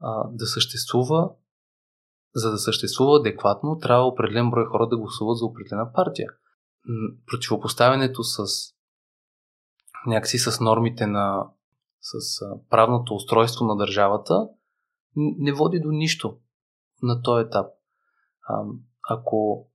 [0.00, 1.30] а, да съществува,
[2.34, 6.28] за да съществува адекватно, трябва определен брой хора да гласуват за определена партия.
[7.26, 8.44] Противопоставянето с
[10.06, 11.46] някакси с нормите на
[12.00, 12.40] с
[12.70, 14.48] правното устройство на държавата
[15.16, 16.38] не води до нищо
[17.02, 17.66] на този етап.
[18.48, 18.64] А,
[19.08, 19.68] ако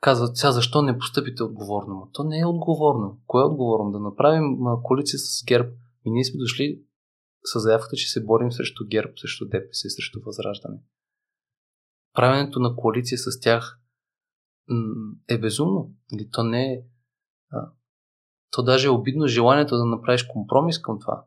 [0.00, 1.94] казват сега защо не постъпите отговорно.
[1.94, 3.20] Но то не е отговорно.
[3.26, 3.90] Кое е отговорно?
[3.90, 5.68] Да направим коалиция с ГЕРБ.
[6.04, 6.82] И ние сме дошли
[7.44, 10.78] с заявката, че се борим срещу ГЕРБ, срещу ДПС, срещу Възраждане.
[12.14, 13.80] Правенето на коалиция с тях
[15.28, 15.94] е безумно.
[16.12, 16.84] Или то не е.
[18.50, 21.26] То даже е обидно желанието да направиш компромис към това.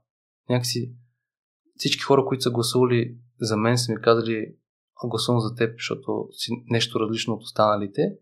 [0.50, 0.96] Някакси
[1.76, 4.56] всички хора, които са гласували за мен, са ми казали
[5.06, 8.18] гласувам за теб, защото си нещо различно от останалите.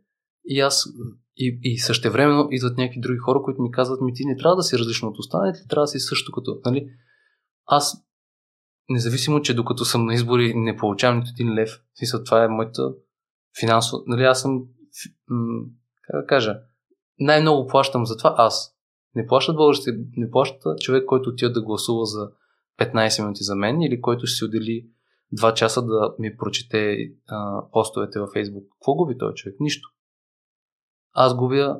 [0.46, 0.86] И аз
[1.38, 4.64] и, и същевременно идват някакви други хора, които ми казват, ми ти не трябва да
[4.64, 6.62] си различно от останалите, трябва да си също като.
[6.66, 6.90] Нали?
[7.66, 8.06] Аз,
[8.90, 12.94] независимо, че докато съм на избори не получавам нито един лев, смисъл, това е моята
[13.60, 14.04] финансова.
[14.08, 14.64] Нали, аз съм,
[16.02, 16.60] как да кажа,
[17.20, 18.76] най-много плащам за това аз.
[19.16, 22.32] Не плащат българите, не плаща човек, който отива да гласува за
[22.80, 24.88] 15 минути за мен или който ще си отдели
[25.38, 26.98] 2 часа да ми прочете
[27.28, 28.66] а, постовете във Facebook.
[28.72, 29.56] Какво губи този човек?
[29.60, 29.90] Нищо
[31.14, 31.78] аз губя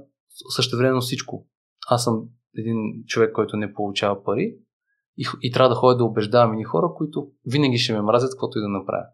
[0.50, 1.48] същевременно всичко.
[1.88, 2.24] Аз съм
[2.58, 4.58] един човек, който не получава пари
[5.18, 8.58] и, и трябва да ходя да убеждавам и хора, които винаги ще ме мразят, каквото
[8.58, 9.06] и да направя.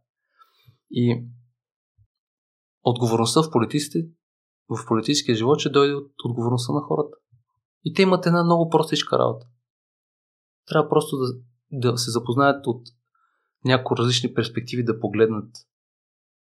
[0.92, 1.26] И
[2.84, 4.08] отговорността в политиците,
[4.70, 7.18] в политическия живот ще дойде от отговорността на хората.
[7.84, 9.48] И те имат една много простичка работа.
[10.68, 11.26] Трябва просто да,
[11.72, 12.82] да се запознаят от
[13.66, 15.50] някои различни перспективи, да погледнат,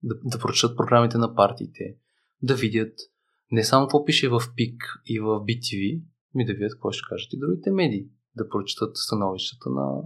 [0.03, 1.97] да, да прочитат програмите на партиите,
[2.43, 2.99] да видят
[3.51, 6.03] не само какво пише в ПИК и в BTV,
[6.35, 10.03] ми да видят какво ще кажат и другите медии, да прочитат становищата на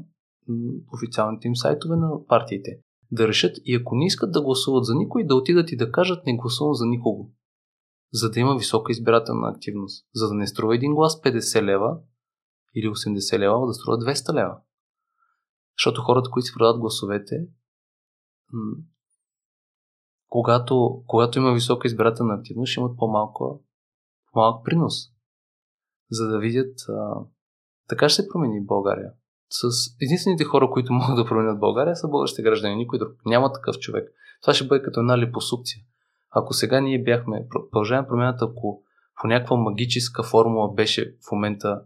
[0.92, 2.70] официалните им сайтове на партиите.
[3.10, 6.26] Да решат и ако не искат да гласуват за никой, да отидат и да кажат
[6.26, 7.32] не гласувам за никого.
[8.12, 10.06] За да има висока избирателна активност.
[10.14, 11.98] За да не струва един глас 50 лева
[12.74, 14.56] или 80 лева, да струва 200 лева.
[15.78, 17.46] Защото хората, които си продават гласовете,
[20.34, 23.62] когато, когато има висока избирателна активност, ще имат по-малко,
[24.32, 24.94] по-малък принос.
[26.10, 26.74] За да видят.
[26.88, 27.14] А,
[27.88, 29.10] така ще се промени България.
[29.48, 29.68] С
[30.02, 32.76] единствените хора, които могат да променят България, са българските граждани.
[32.76, 33.12] Никой друг.
[33.26, 34.08] Няма такъв човек.
[34.42, 35.82] Това ще бъде като една липосукция.
[36.30, 38.82] Ако сега ние бяхме, продължаваме промяната, ако
[39.22, 41.82] по някаква магическа формула беше в момента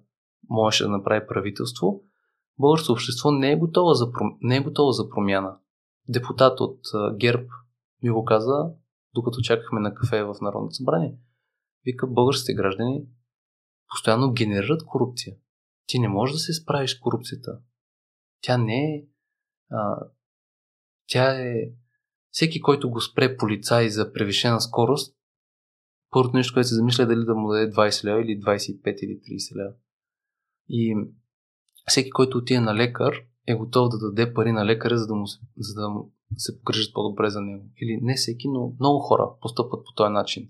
[0.48, 2.02] можеше да направи правителство,
[2.58, 4.06] българското общество не е готово за,
[4.40, 5.56] не е готово за промяна.
[6.08, 6.80] Депутат от
[7.16, 7.44] ГЕРБ
[8.02, 8.70] ми го каза,
[9.14, 11.18] докато чакахме на кафе в Народното събрание.
[11.84, 13.06] Вика, българските граждани
[13.88, 15.36] постоянно генерират корупция.
[15.86, 17.58] Ти не можеш да се справиш с корупцията.
[18.40, 19.06] Тя не е.
[19.70, 19.96] А,
[21.06, 21.54] тя е.
[22.30, 25.16] Всеки, който го спре полицай за превишена скорост,
[26.10, 29.20] първото нещо, което се замисля е дали да му даде 20 лева или 25 или
[29.20, 29.74] 30 лева.
[30.68, 30.96] И
[31.86, 33.14] всеки, който отиде на лекар,
[33.46, 35.24] е готов да даде пари на лекаря, за да му,
[35.56, 37.64] за да му се погрижат по-добре за него.
[37.82, 40.48] Или не всеки, но много хора постъпват по този начин.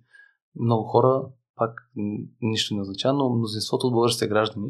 [0.61, 1.25] Много хора,
[1.55, 1.91] пак
[2.41, 4.69] нищо не означава, но мнозинството от българските граждани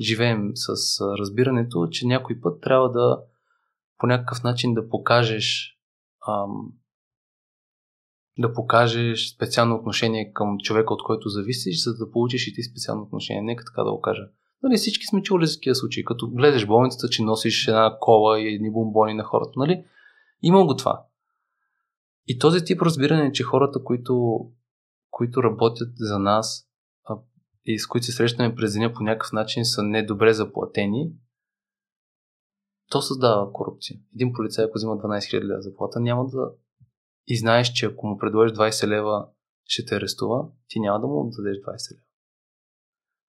[0.00, 3.22] живеем с разбирането, че някой път трябва да
[3.98, 5.78] по някакъв начин да покажеш
[6.28, 6.72] ам,
[8.38, 13.02] да покажеш специално отношение към човека, от който зависиш, за да получиш и ти специално
[13.02, 13.42] отношение.
[13.42, 14.22] Нека така да го кажа.
[14.62, 16.04] Нали, всички сме чули за такива случаи.
[16.04, 19.52] Като в болницата, че носиш една кола и едни бомбони на хората.
[19.56, 19.84] Нали?
[20.46, 21.06] Има го това.
[22.26, 24.40] И този тип разбиране, че хората, които,
[25.10, 26.68] които работят за нас
[27.04, 27.18] а,
[27.64, 31.12] и с които се срещаме през деня по някакъв начин са недобре заплатени,
[32.90, 34.00] то създава корупция.
[34.14, 36.50] Един полицай, ако взима 12 000 лева заплата, няма да...
[37.26, 39.28] И знаеш, че ако му предложиш 20 лева,
[39.64, 42.02] ще те арестува, ти няма да му дадеш 20 лева.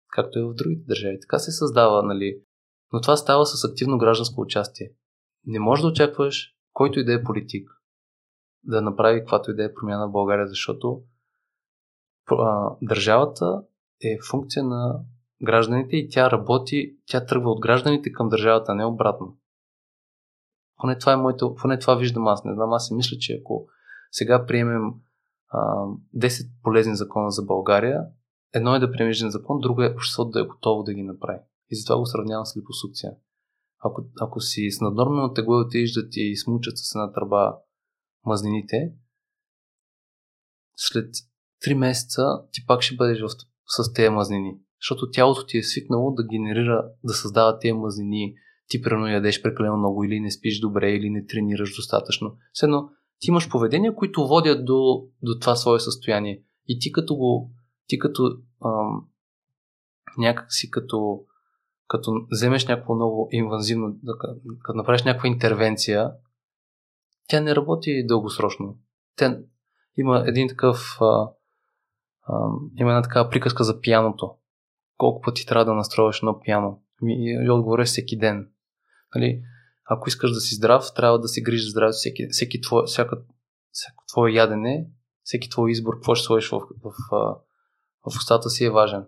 [0.08, 1.20] Както е в другите държави.
[1.22, 2.42] Така се създава, нали?
[2.94, 4.92] Но това става с активно гражданско участие.
[5.46, 7.70] Не можеш да очакваш който и да е политик
[8.64, 11.02] да направи каквато и да е промяна в България, защото
[12.32, 13.64] а, държавата
[14.04, 15.00] е функция на
[15.44, 19.38] гражданите и тя работи, тя тръгва от гражданите към държавата, не обратно.
[20.78, 22.44] Поне това е моето, поне това виждам аз.
[22.44, 23.68] Не знам, аз си мисля, че ако
[24.12, 24.94] сега приемем
[25.50, 25.86] а,
[26.18, 28.06] 10 полезни закона за България,
[28.54, 31.40] едно е да приемем един закон, друго е обществото да е готово да ги направи.
[31.70, 33.12] И затова го сравнявам с липосукция.
[33.86, 37.56] Ако, ако си с наднормено тегло отидеш да ти смучат с една тръба
[38.26, 38.94] мазнините,
[40.76, 41.10] след
[41.66, 42.22] 3 месеца
[42.52, 43.30] ти пак ще бъдеш в,
[43.68, 44.58] с тези мазнини.
[44.82, 48.34] Защото тялото ти е свикнало да генерира, да създава тези мазнини.
[48.68, 52.38] Ти прено ядеш прекалено много или не спиш добре, или не тренираш достатъчно.
[52.54, 52.90] Следно,
[53.20, 56.44] ти имаш поведения, които водят до, до това свое състояние.
[56.68, 57.52] И ти като го,
[57.88, 59.08] ти като ам,
[60.18, 61.26] някак си като
[61.88, 63.96] като вземеш някакво много инвазивно,
[64.64, 66.12] като направиш някаква интервенция,
[67.28, 68.78] тя не работи дългосрочно.
[69.16, 69.40] Тя
[69.98, 71.30] има един такъв а,
[72.28, 72.50] а,
[72.80, 74.36] има една такава приказка за пияното.
[74.98, 76.82] Колко пъти трябва да настроиш едно пияно?
[77.04, 78.50] И, отговоря е всеки ден.
[79.16, 79.42] Нали,
[79.90, 83.18] ако искаш да си здрав, трябва да си грижиш здраве всеки, всеки твое, всяка,
[83.72, 84.88] всяко твое ядене,
[85.24, 87.36] всеки твой избор, какво ще сложиш в, в, в,
[88.06, 89.06] в устата си е важен.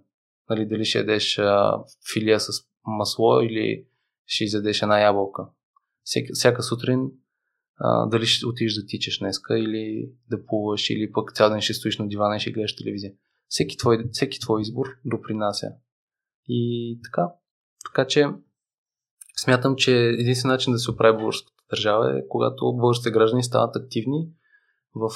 [0.49, 1.83] Нали, дали ще ядеш а,
[2.13, 2.49] филия с
[2.85, 3.85] масло или
[4.25, 5.43] ще изядеш една ябълка.
[6.03, 7.11] Всяка, всяка сутрин
[7.79, 11.73] а, дали ще отидеш да тичаш днеска или да плуваш или пък цял ден ще
[11.73, 13.13] стоиш на дивана и ще гледаш телевизия.
[13.47, 15.71] Всеки твой, всеки твой избор допринася.
[16.47, 17.27] И така.
[17.85, 18.27] Така че
[19.37, 24.29] смятам, че единствен начин да се оправи българската държава е когато българските граждани стават активни
[24.95, 25.09] в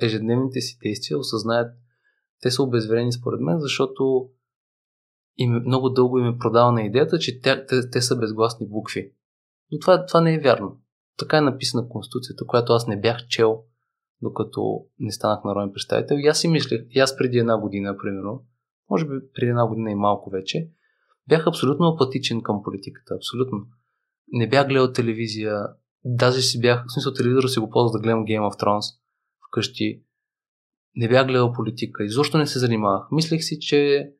[0.00, 1.76] ежедневните си действия, осъзнаят,
[2.40, 4.28] те са обезверени според мен, защото
[5.36, 9.12] им, много дълго им е продавана идеята, че те, те, те са безгласни букви.
[9.72, 10.80] Но това, това не е вярно.
[11.18, 13.62] Така е написана Конституцията, която аз не бях чел,
[14.22, 16.16] докато не станах народен представител.
[16.16, 18.44] И аз си мислех, и аз преди една година, примерно,
[18.90, 20.68] може би преди една година и малко вече,
[21.28, 23.14] бях абсолютно апатичен към политиката.
[23.14, 23.58] Абсолютно.
[24.32, 25.66] Не бях гледал телевизия,
[26.04, 28.98] даже си бях, в смисъл телевизора си го ползвах да гледам Game of Thrones
[29.48, 30.02] вкъщи.
[30.94, 32.04] Не бях гледал политика.
[32.04, 33.06] Изобщо не се занимавах.
[33.12, 34.10] Мислех си, че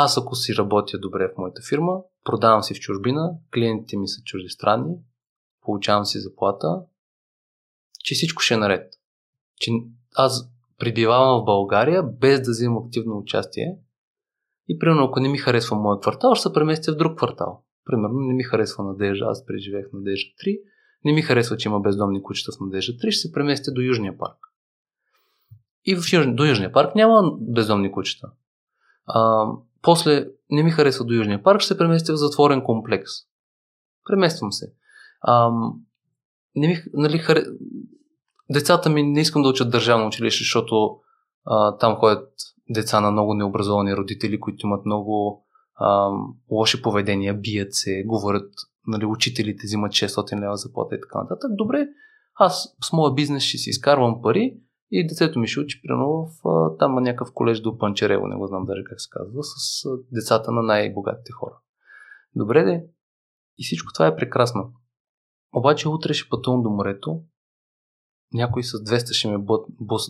[0.00, 4.22] аз ако си работя добре в моята фирма, продавам си в чужбина, клиентите ми са
[4.22, 4.94] чуждестранни,
[5.62, 6.80] получавам си заплата,
[8.04, 8.94] че всичко ще е наред.
[9.56, 9.70] Че
[10.16, 13.78] аз прибивавам в България без да взимам активно участие
[14.68, 17.62] и примерно ако не ми харесва моят квартал, ще се преместя в друг квартал.
[17.84, 20.60] Примерно не ми харесва Надежда, аз преживех Надежда 3,
[21.04, 24.18] не ми харесва, че има бездомни кучета в Надежда 3, ще се преместя до Южния
[24.18, 24.38] парк.
[25.84, 26.26] И в Юж...
[26.28, 28.30] до Южния парк няма бездомни кучета.
[29.06, 29.46] А,
[29.88, 33.10] после не ми харесва до Южния парк, ще се преместя в затворен комплекс.
[34.04, 34.72] Премествам се.
[35.20, 35.50] А,
[36.56, 37.44] не ми, нали, харе...
[38.50, 40.96] Децата ми не искам да учат държавно училище, защото
[41.44, 42.28] а, там ходят
[42.70, 45.44] деца на много необразовани родители, които имат много
[45.74, 46.10] а,
[46.50, 48.50] лоши поведения, бият се, говорят,
[48.86, 51.50] нали, учителите взимат 600 лева заплата и така нататък.
[51.54, 51.86] Добре,
[52.34, 54.56] аз с моя бизнес ще си изкарвам пари
[54.90, 58.64] и детето ми ще учи, примерно, в там някакъв колеж до Панчерево, не го знам
[58.64, 61.58] даже как се казва, с децата на най-богатите хора.
[62.34, 62.86] Добре де,
[63.58, 64.72] и всичко това е прекрасно.
[65.52, 67.22] Обаче утре ще пътувам до морето,
[68.32, 69.44] някой с 200 ще ме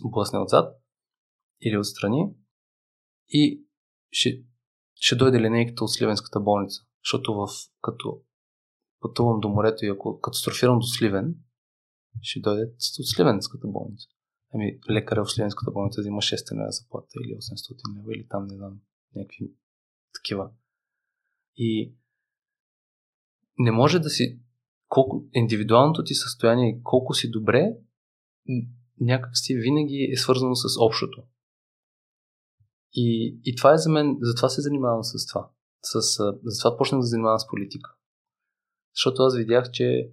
[0.02, 0.76] блъсне отзад
[1.60, 2.30] или отстрани
[3.28, 3.64] и
[4.10, 4.42] ще,
[4.94, 6.82] ще дойде линейката от Сливенската болница.
[7.04, 7.48] Защото в,
[7.82, 8.22] като
[9.00, 11.34] пътувам до морето и ако катастрофирам до Сливен,
[12.22, 14.08] ще дойде от Сливенската болница.
[14.54, 18.56] Ами лекаря в Сливенската болница взима 600 лева заплата или 800 лева или там не
[18.56, 18.80] знам,
[19.14, 19.52] някакви
[20.14, 20.50] такива.
[21.56, 21.94] И
[23.58, 24.40] не може да си
[24.88, 27.76] колко индивидуалното ти състояние, колко си добре,
[29.00, 31.22] някак си винаги е свързано с общото.
[32.92, 35.50] И, и това е за мен, затова се занимавам с това.
[35.82, 36.00] С,
[36.44, 37.94] затова почнах да занимавам с политика.
[38.94, 40.12] Защото аз видях, че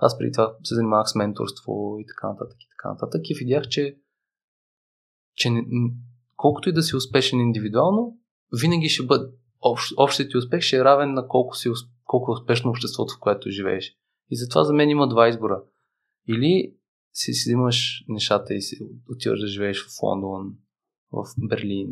[0.00, 3.68] аз преди това се занимавах с менторство и така нататък и така нататък и видях,
[3.68, 3.98] че,
[5.34, 5.64] че не,
[6.36, 8.18] колкото и да си успешен индивидуално,
[8.60, 11.68] винаги ще бъде общ, общият ти успех ще е равен на колко, си,
[12.04, 13.96] колко е успешно обществото, в което живееш.
[14.30, 15.62] И затова за мен има два избора.
[16.28, 16.74] Или
[17.12, 18.78] си, си имаш нещата и си
[19.10, 20.54] отиваш да живееш в Лондон,
[21.12, 21.88] в Берлин,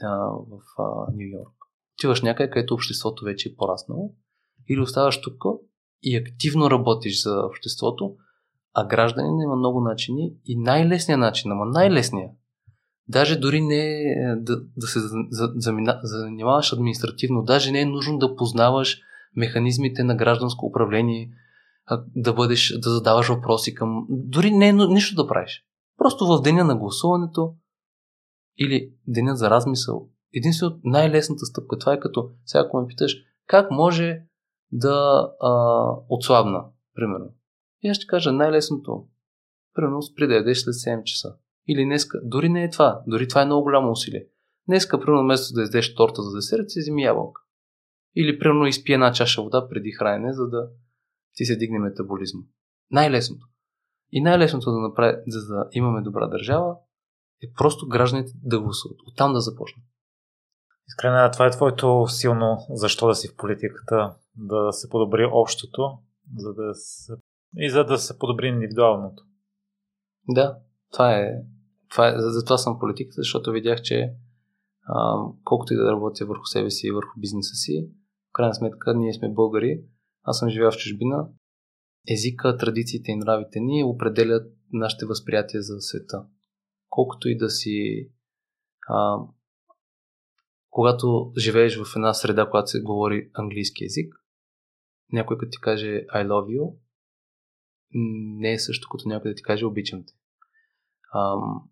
[0.00, 0.60] в
[1.14, 1.54] Нью Йорк.
[1.98, 4.14] Отиваш някъде, където обществото вече е пораснало,
[4.68, 5.44] или оставаш тук
[6.02, 8.14] и активно работиш за обществото,
[8.74, 12.30] а гражданин има много начини и най-лесният начин, ама най-лесният,
[13.08, 14.98] даже дори не е да, да се
[16.02, 19.00] занимаваш административно, даже не е нужно да познаваш
[19.36, 21.30] механизмите на гражданско управление,
[22.16, 24.06] да бъдеш, да задаваш въпроси към...
[24.08, 25.64] Дори не е нищо да правиш.
[25.98, 27.54] Просто в деня на гласуването
[28.58, 33.16] или деня за размисъл, единствено най-лесната стъпка, това е като, сега ако ме питаш,
[33.46, 34.22] как може
[34.72, 35.50] да а,
[36.08, 36.64] отслабна,
[36.94, 37.34] примерно.
[37.82, 39.06] И аз ще кажа най-лесното,
[39.74, 41.36] примерно спри да ядеш след 7 часа.
[41.68, 44.26] Или днеска, дори не е това, дори това е много голямо усилие.
[44.68, 47.42] Днеска, примерно, вместо да ядеш торта за десерт, си вземи ябълка.
[48.16, 50.68] Или, примерно, изпи една чаша вода преди хранене, за да
[51.34, 52.40] ти се дигне метаболизма.
[52.90, 53.46] Най-лесното.
[54.12, 56.76] И най-лесното да, направи, за да имаме добра държава
[57.42, 58.98] е просто гражданите да гласуват.
[59.06, 59.84] Оттам да започнат.
[60.88, 65.98] Искрена, това е твоето силно защо да си в политиката, да се подобри общото,
[66.36, 67.12] за да се...
[67.56, 69.22] и за да се подобри индивидуалното.
[70.28, 70.58] Да,
[70.92, 71.30] това е.
[71.90, 74.14] Това е затова съм в политиката, защото видях, че
[74.86, 77.90] а, колкото и да работя върху себе си и върху бизнеса си,
[78.30, 79.84] в крайна сметка ние сме българи,
[80.22, 81.28] аз съм живял в чужбина,
[82.08, 86.24] езика, традициите и нравите ни определят нашите възприятия за света.
[86.88, 88.08] Колкото и да си
[88.88, 89.18] а,
[90.70, 94.14] когато живееш в една среда, която се говори английски язик,
[95.12, 96.76] някой като ти каже I love you,
[98.40, 100.12] не е също като някой да ти каже обичам те.
[101.14, 101.68] Ам,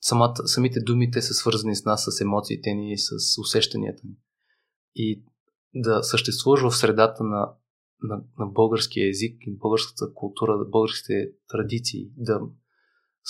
[0.00, 4.14] самата, самите думи те са свързани с нас, с емоциите ни, с усещанията ни.
[4.94, 5.24] И
[5.74, 7.52] да съществуваш в средата на,
[8.02, 12.40] на, на българския език, българската култура, българските традиции, да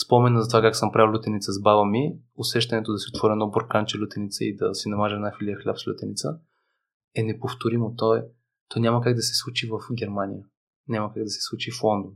[0.04, 3.50] спомена за това как съм правил лютеница с баба ми, усещането да си отворя едно
[3.50, 6.38] бурканче лютеница и да си намажа една филия хляб с лютеница
[7.14, 7.94] е неповторимо.
[7.96, 8.24] То, е,
[8.68, 10.44] то няма как да се случи в Германия.
[10.88, 12.12] Няма как да се случи в Лондон.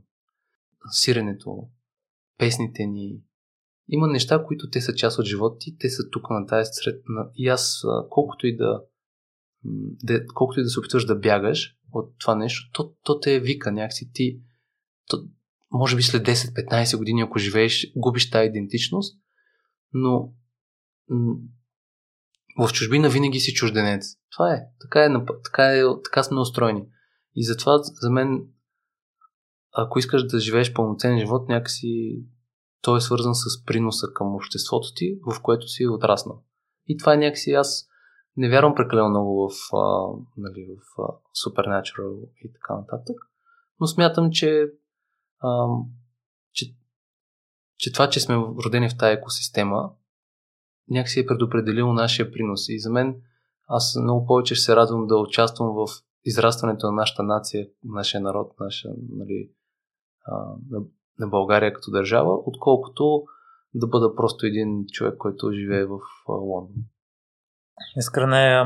[0.91, 1.69] Сиренето,
[2.37, 3.21] песните ни.
[3.87, 7.03] Има неща, които те са част от живота ти, те са тук на тази сред.
[7.35, 8.81] И аз, колкото и да,
[10.03, 13.71] да колкото и да се опитваш да бягаш от това нещо, то, то те вика
[13.71, 14.41] някакси ти.
[15.07, 15.17] То,
[15.71, 19.19] може би след 10-15 години, ако живееш, губиш тази идентичност,
[19.93, 20.33] но
[22.59, 24.05] в чужбина винаги си чужденец.
[24.31, 24.61] Това е.
[24.81, 25.09] Така, е,
[25.43, 26.85] така, е, така сме устроени.
[27.35, 28.47] И затова за мен,
[29.71, 32.23] ако искаш да живееш пълноценен живот, някакси
[32.81, 36.43] той е свързан с приноса към обществото ти, в което си отраснал.
[36.87, 37.87] И това е някакси аз
[38.37, 40.07] не вярвам прекалено много в, а,
[40.37, 41.05] нали, в а,
[41.45, 43.15] Supernatural и така нататък,
[43.79, 44.67] но смятам, че
[45.39, 45.67] а,
[46.51, 46.65] че,
[47.77, 49.91] че това, че сме родени в тази екосистема,
[50.89, 52.69] някакси е предопределило нашия принос.
[52.69, 53.15] И за мен
[53.67, 55.87] аз много повече ще се радвам да участвам в
[56.25, 59.51] израстването на нашата нация, нашия народ, наша, нали,
[60.25, 60.35] а,
[60.69, 60.79] на,
[61.19, 63.23] на България като държава, отколкото
[63.73, 65.99] да бъда просто един човек, който живее в
[66.29, 66.75] а, Лондон.
[67.97, 68.63] Искрене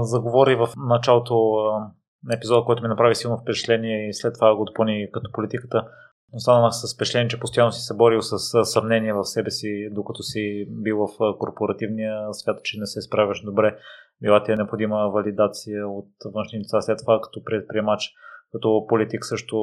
[0.00, 1.34] заговори в началото
[2.24, 5.88] на епизода, който ми направи силно впечатление и след това го допълни като политиката.
[6.34, 10.66] Останах с впечатление, че постоянно си се борил с съмнение в себе си, докато си
[10.68, 13.78] бил в корпоративния свят, че не се справяш добре.
[14.22, 16.82] Била ти е необходима валидация от външни лица.
[16.82, 18.12] След това като предприемач,
[18.52, 19.56] като политик също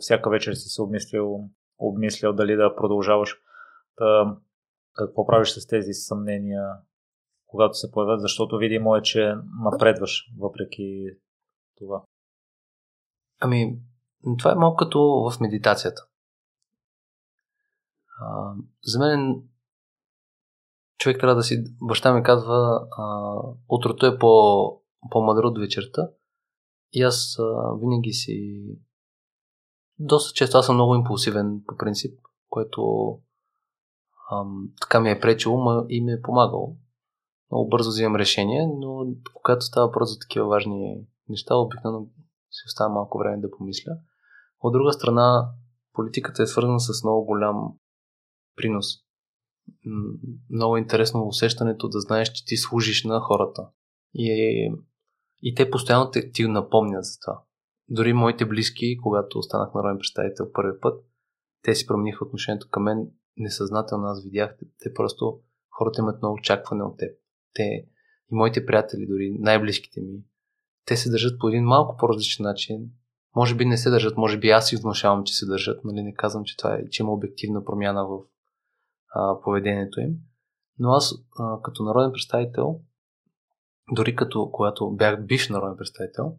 [0.00, 1.40] всяка вечер си се обмислил,
[1.78, 3.36] обмислял дали да продължаваш.
[3.96, 4.36] Та,
[4.94, 6.62] какво правиш с тези съмнения,
[7.46, 9.34] когато се появят, защото видимо е, че
[9.64, 11.06] напредваш въпреки
[11.78, 12.02] това.
[13.40, 13.78] Ами,
[14.38, 16.02] това е малко като в медитацията.
[18.84, 19.42] За мен
[20.98, 21.64] човек трябва да си...
[21.82, 23.34] Баща ми казва, а,
[23.68, 24.28] утрото е по,
[25.10, 26.08] по-мъдро от вечерта.
[26.92, 28.64] И аз а, винаги си...
[29.98, 33.10] Доста често аз съм много импулсивен по принцип, което
[34.32, 36.76] ам, така ми е пречило и ми е помагало.
[37.50, 42.06] Много бързо взимам решение, но когато става въпрос за такива важни неща, обикновено
[42.50, 43.92] си остава малко време да помисля.
[44.60, 45.50] От друга страна,
[45.92, 47.74] политиката е свързана с много голям
[48.58, 48.86] принос.
[50.50, 53.68] Много интересно усещането да знаеш, че ти служиш на хората.
[54.14, 54.70] И,
[55.42, 57.42] и те постоянно те, ти напомнят за това.
[57.88, 61.04] Дори моите близки, когато останах народен представител първи път,
[61.62, 64.06] те си промениха отношението към мен несъзнателно.
[64.06, 65.40] Аз видях, те просто
[65.70, 67.18] хората имат много очакване от теб.
[67.54, 67.62] Те
[68.32, 70.22] и моите приятели, дори най-близките ми,
[70.84, 72.90] те се държат по един малко по-различен начин.
[73.36, 76.02] Може би не се държат, може би аз си внушавам, че се държат, нали?
[76.02, 78.18] Не казвам, че това е, че има обективна промяна в
[79.14, 80.14] а, поведението им.
[80.78, 82.80] Но аз, а, като народен представител,
[83.92, 86.36] дори като когато бях бивш народен представител,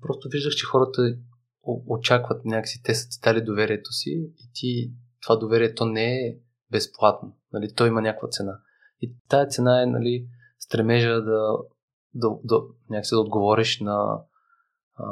[0.00, 1.16] просто виждах, че хората
[1.86, 4.92] очакват някакси, те са ти дали доверието си и ти
[5.22, 6.36] това доверие то не е
[6.70, 7.36] безплатно.
[7.52, 7.74] Нали?
[7.74, 8.58] То има някаква цена.
[9.00, 10.26] И тая цена е нали,
[10.58, 11.56] стремежа да,
[12.14, 12.60] да, да,
[12.90, 14.20] някакси да отговориш на
[14.94, 15.04] а,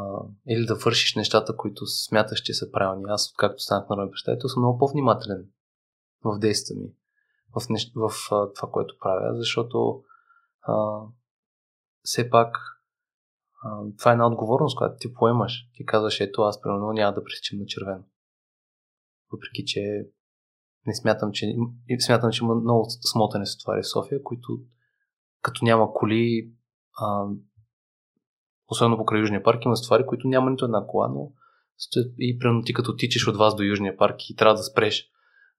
[0.48, 3.04] или да вършиш нещата, които смяташ, че са правилни.
[3.08, 5.44] Аз, както станах народен представител, съм много по-внимателен
[6.24, 6.88] в действията ми,
[7.54, 7.92] в, нещ...
[7.94, 10.02] в а, това, което правя, защото
[10.62, 11.00] а,
[12.02, 12.56] все пак
[13.62, 15.68] а, това е една отговорност, която ти поемаш.
[15.74, 18.04] Ти казваш, ето аз примерно няма да пресичам на червено.
[19.32, 19.80] Въпреки, че
[20.86, 21.54] не смятам, че
[22.00, 24.60] смятам, че има много смотани световари в София, които
[25.42, 26.52] като няма коли,
[26.98, 27.26] а,
[28.68, 31.32] особено покрай Южния парк, има ствари, които няма нито една кола, но
[32.18, 35.10] и примерно ти като тичаш от вас до Южния парк и трябва да спреш.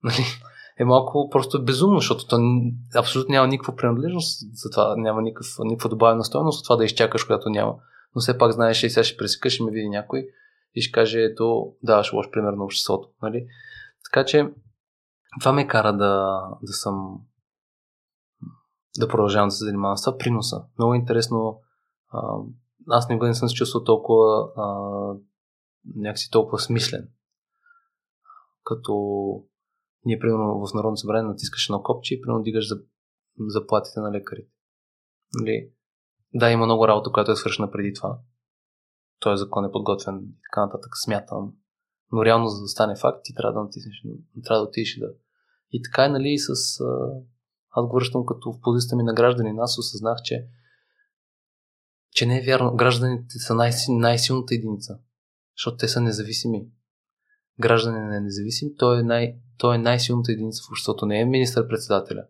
[0.03, 0.25] Нали?
[0.79, 2.39] Е малко просто безумно, защото то
[2.95, 7.23] абсолютно няма никаква принадлежност за това, няма никаква, никаква добавена стоеност от това да изчакаш,
[7.23, 7.75] когато няма.
[8.15, 10.27] Но все пак знаеш, и сега ще пресекаш и ме види някой
[10.75, 13.09] и ще каже, ето, даваш лош пример на обществото.
[13.21, 13.47] Нали?
[14.03, 14.49] Така че
[15.39, 17.19] това ме кара да, да съм
[18.99, 20.17] да продължавам да се занимавам с това.
[20.17, 20.63] Приноса.
[20.77, 21.61] Много интересно.
[22.89, 24.65] Аз никога не съм се чувствал толкова а,
[25.95, 27.07] някакси толкова смислен.
[28.63, 28.93] Като
[30.05, 32.81] ние, примерно, в Народно събрание натискаш едно копче и примерно дигаш за,
[33.39, 34.51] заплатите на лекарите.
[35.33, 35.71] Нали?
[36.33, 38.19] Да, има много работа, която е свършена преди това.
[39.19, 41.53] Той закон е подготвен и така нататък, смятам.
[42.11, 44.03] Но реално, за да стане факт, ти трябва да натиснеш,
[44.43, 45.13] трябва да отидеш да.
[45.71, 46.79] И така е, нали, с.
[47.71, 49.53] Аз го връщам като в позицията ми на граждани.
[49.59, 50.47] Аз осъзнах, че,
[52.11, 52.75] че не е вярно.
[52.75, 54.99] Гражданите са най- най-силната единица,
[55.57, 56.67] защото те са независими.
[57.59, 62.23] Гражданин е независим, той е, най- той е най-силната единица в обществото, не е министър-председателя.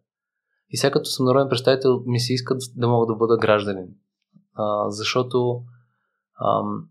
[0.69, 3.87] И сега като съм народен представител, ми се иска да мога да бъда гражданин.
[4.53, 5.63] А, защото
[6.45, 6.89] ам,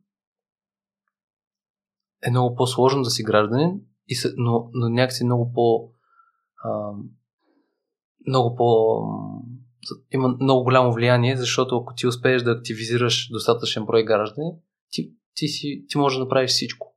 [2.26, 5.90] е много по-сложно да си гражданин, и са, но, но някакси много по...
[6.64, 6.92] А,
[8.28, 8.98] много по...
[10.12, 14.50] Има много голямо влияние, защото ако ти успееш да активизираш достатъчен брой граждани,
[14.90, 16.89] ти, ти, си, ти можеш да направиш всичко.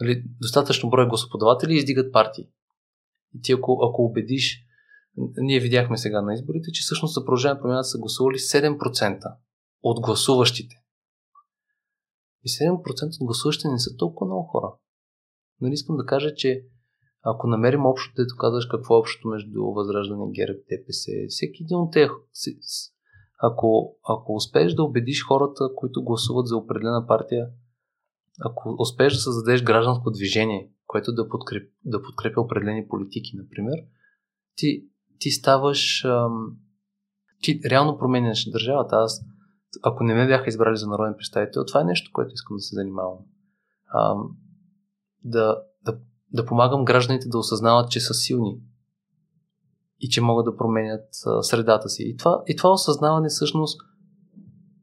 [0.00, 2.48] Нали, достатъчно брой гласоподаватели издигат партии.
[3.34, 4.64] И ти ако, ако убедиш,
[5.36, 9.36] ние видяхме сега на изборите, че всъщност за продължаване промяната са гласували 7%
[9.82, 10.76] от гласуващите.
[12.44, 14.74] И 7% от гласуващите не са толкова много хора.
[15.60, 16.64] Нали искам да кажа, че
[17.22, 21.92] ако намерим общото, дето казваш какво е общото между Възраждане, ГЕРБ, ДПС, всеки един от
[21.92, 22.12] тях,
[23.42, 27.46] ако, ако успееш да убедиш хората, които гласуват за определена партия,
[28.44, 33.74] ако успееш да създадеш гражданско движение, което да, подкреп, да подкрепя определени политики, например,
[34.56, 34.84] ти,
[35.18, 36.04] ти ставаш
[37.42, 38.96] ти реално променяш държавата.
[38.96, 39.24] Аз,
[39.82, 42.74] ако не ме бяха избрали за народен представител, това е нещо, което искам да се
[42.74, 43.18] занимавам.
[45.24, 45.98] Да, да,
[46.32, 48.60] да помагам гражданите да осъзнават, че са силни
[50.00, 51.08] и че могат да променят
[51.42, 52.02] средата си.
[52.02, 53.80] И това, и това осъзнаване всъщност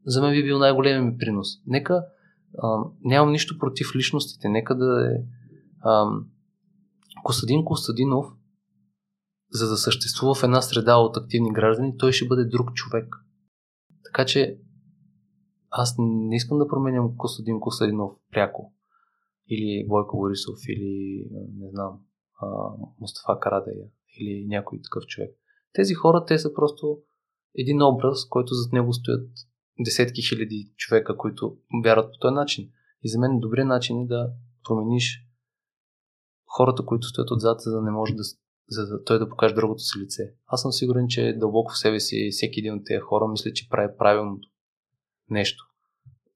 [0.06, 1.48] за мен би бил най-големият ми принос.
[1.66, 2.06] Нека
[2.62, 4.48] а, нямам нищо против личностите.
[4.48, 5.14] Нека да е
[5.80, 6.06] а,
[7.22, 8.26] Костадин Костадинов,
[9.50, 13.16] за да съществува в една среда от активни граждани, той ще бъде друг човек.
[14.04, 14.58] Така че
[15.70, 18.72] аз не искам да променям Костадин Костадинов пряко.
[19.48, 21.24] Или Бойко Борисов, или
[21.58, 21.98] не знам,
[23.00, 23.86] Мустафа Карадея,
[24.20, 25.30] или някой такъв човек.
[25.72, 26.98] Тези хора, те са просто
[27.54, 29.30] един образ, който зад него стоят
[29.80, 32.70] десетки хиляди човека, които вярват по този начин.
[33.02, 34.30] И за мен добрият начин е да
[34.64, 35.26] промениш
[36.46, 38.22] хората, които стоят отзад, за да не може да,
[38.70, 40.34] за да той да покаже другото си лице.
[40.46, 43.68] Аз съм сигурен, че дълбоко в себе си всеки един от тези хора мисля, че
[43.68, 44.48] прави правилното
[45.30, 45.64] нещо.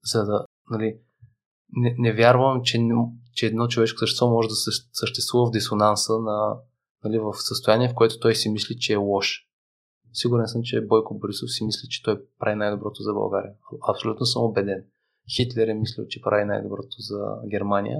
[0.03, 0.97] За да, нали,
[1.71, 2.79] не, не вярвам, че,
[3.33, 4.55] че едно човешко същество може да
[4.93, 6.57] съществува в дисонанса на,
[7.03, 9.50] нали, в състояние, в което той си мисли, че е лош.
[10.13, 13.53] Сигурен съм, че Бойко Борисов си мисли, че той прави най-доброто за България.
[13.89, 14.83] Абсолютно съм убеден.
[15.35, 17.19] Хитлер е мислил, че прави най-доброто за
[17.51, 17.99] Германия.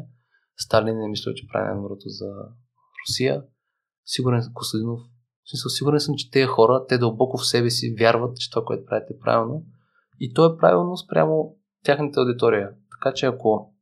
[0.57, 2.25] Сталин е мислил, че прави най-доброто за
[3.01, 3.43] Русия.
[4.05, 4.99] Сигурен съм, Костадинов,
[5.43, 8.65] в смисъл, сигурен съм, че тези хора, те дълбоко в себе си вярват, че това,
[8.65, 9.65] което правите е правилно.
[10.19, 12.69] И то е правилно спрямо тяхната аудитория.
[12.91, 13.73] Така че ако,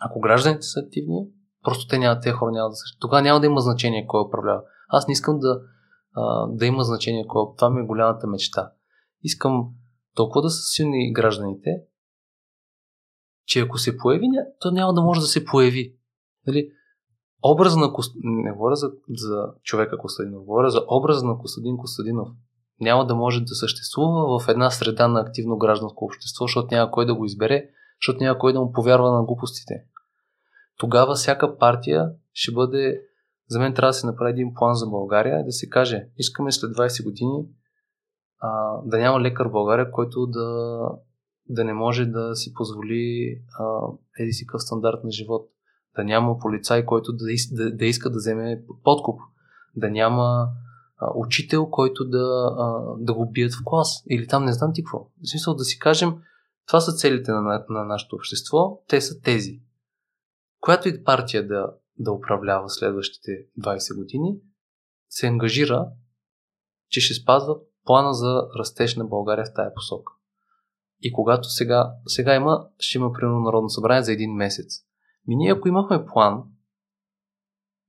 [0.00, 1.28] ако гражданите са активни,
[1.64, 2.82] просто те няма, тези хора няма да са.
[3.00, 4.62] Тогава няма да има значение кой управлява.
[4.88, 5.60] Аз не искам да,
[6.48, 7.42] да има значение кой.
[7.56, 8.72] Това ми е голямата мечта.
[9.22, 9.68] Искам
[10.14, 11.70] толкова да са силни гражданите,
[13.46, 14.26] че ако се появи,
[14.60, 15.96] то няма да може да се появи.
[16.46, 16.70] Нали?
[17.44, 18.16] Образа на Кост...
[18.22, 22.28] Не говоря за, за човека Костадинов, говоря за образа на Костадин Костадинов.
[22.80, 27.06] Няма да може да съществува в една среда на активно гражданско общество, защото няма кой
[27.06, 27.68] да го избере,
[28.00, 29.74] защото няма кой да му повярва на глупостите.
[30.78, 33.00] Тогава всяка партия ще бъде
[33.48, 36.70] за мен трябва да се направи един план за България да се каже, искаме след
[36.70, 37.46] 20 години
[38.38, 40.78] а, да няма лекар в България, който да,
[41.48, 43.64] да не може да си позволи а,
[44.18, 45.50] еди си къв стандарт на живот.
[45.96, 49.20] Да няма полицай, който да, да, да иска да вземе подкуп.
[49.76, 50.48] Да няма
[50.98, 54.02] а, учител, който да, а, да го бият в клас.
[54.10, 54.98] Или там не знам ти какво.
[54.98, 56.14] В смисъл да си кажем,
[56.66, 59.60] това са целите на, на, на нашето общество, те са тези.
[60.60, 64.38] Която и партия да, да управлява следващите 20 години,
[65.08, 65.88] се ангажира,
[66.88, 70.12] че ще спазва плана за растеж на България в тая посока.
[71.00, 74.66] И когато сега, сега има, ще има примерно Народно събрание за един месец.
[75.26, 76.44] Ми ние ако имахме план,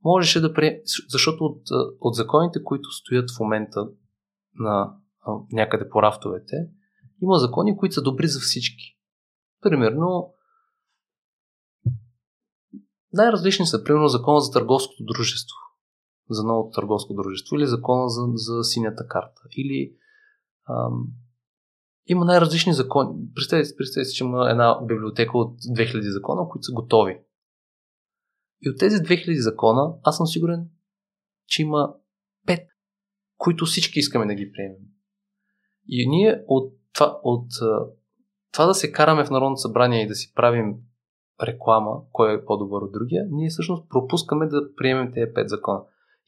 [0.04, 0.82] можеше да пре...
[1.10, 1.62] Защото от,
[2.00, 3.88] от законите, които стоят в момента
[4.56, 4.94] на
[5.52, 6.56] някъде по рафтовете,
[7.22, 8.98] има закони, които са добри за всички.
[9.62, 10.34] Примерно,
[13.14, 15.56] най-различни са, примерно закона за търговското дружество,
[16.30, 19.96] за новото търговско дружество, или закона за, за синята карта, или
[20.70, 21.08] ам,
[22.08, 23.10] има най-различни закони.
[23.36, 27.22] Представете, представете си, че има една библиотека от 2000 закона, които са готови.
[28.62, 30.70] И от тези 2000 закона, аз съм сигурен,
[31.48, 31.94] че има
[32.48, 32.68] 5,
[33.38, 34.78] които всички искаме да ги приемем.
[35.88, 37.52] И ние от това, от
[38.52, 40.76] това да се караме в Народното събрание и да си правим
[41.44, 45.82] реклама, кой е по-добър от другия, ние всъщност пропускаме да приемем тези пет закона.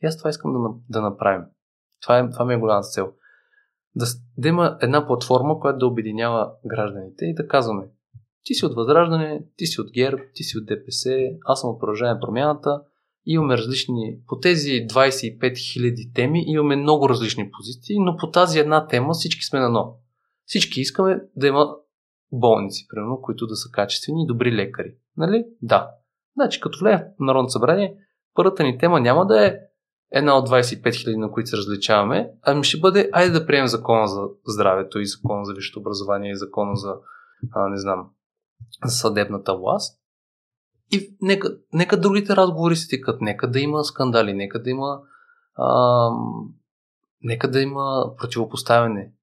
[0.03, 0.59] И аз това искам да,
[0.89, 1.45] да направим.
[2.01, 3.11] Това, е, това ми е голямата цел.
[3.95, 4.05] Да,
[4.37, 7.89] да има една платформа, която да обединява гражданите и да казваме
[8.43, 11.09] ти си от Възраждане, ти си от ГЕРБ, ти си от ДПС,
[11.45, 12.81] аз съм от Продължение промяната.
[13.25, 18.87] Имаме различни, по тези 25 000 теми имаме много различни позиции, но по тази една
[18.87, 19.93] тема всички сме на но.
[20.45, 21.75] Всички искаме да има
[22.31, 24.95] болници, примерно, които да са качествени и добри лекари.
[25.17, 25.45] Нали?
[25.61, 25.91] Да.
[26.35, 27.95] Значи, като влезе в Народното събрание,
[28.33, 29.57] първата ни тема няма да е
[30.11, 34.07] една от 25 000, на които се различаваме, ами ще бъде, айде да приемем закона
[34.07, 36.95] за здравето и закона за висшето образование и закона за,
[37.51, 38.09] а, не знам,
[38.85, 39.99] за съдебната власт.
[40.91, 45.01] И нека, нека другите разговори се тикат, нека да има скандали, нека да има
[45.55, 46.09] а,
[47.21, 49.13] нека да има противопоставяне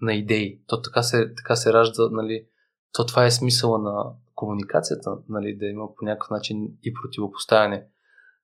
[0.00, 0.60] на идеи.
[0.66, 2.46] То така се, така се ражда, нали,
[2.92, 4.04] то това е смисъла на
[4.34, 7.86] комуникацията, нали, да има по някакъв начин и противопоставяне.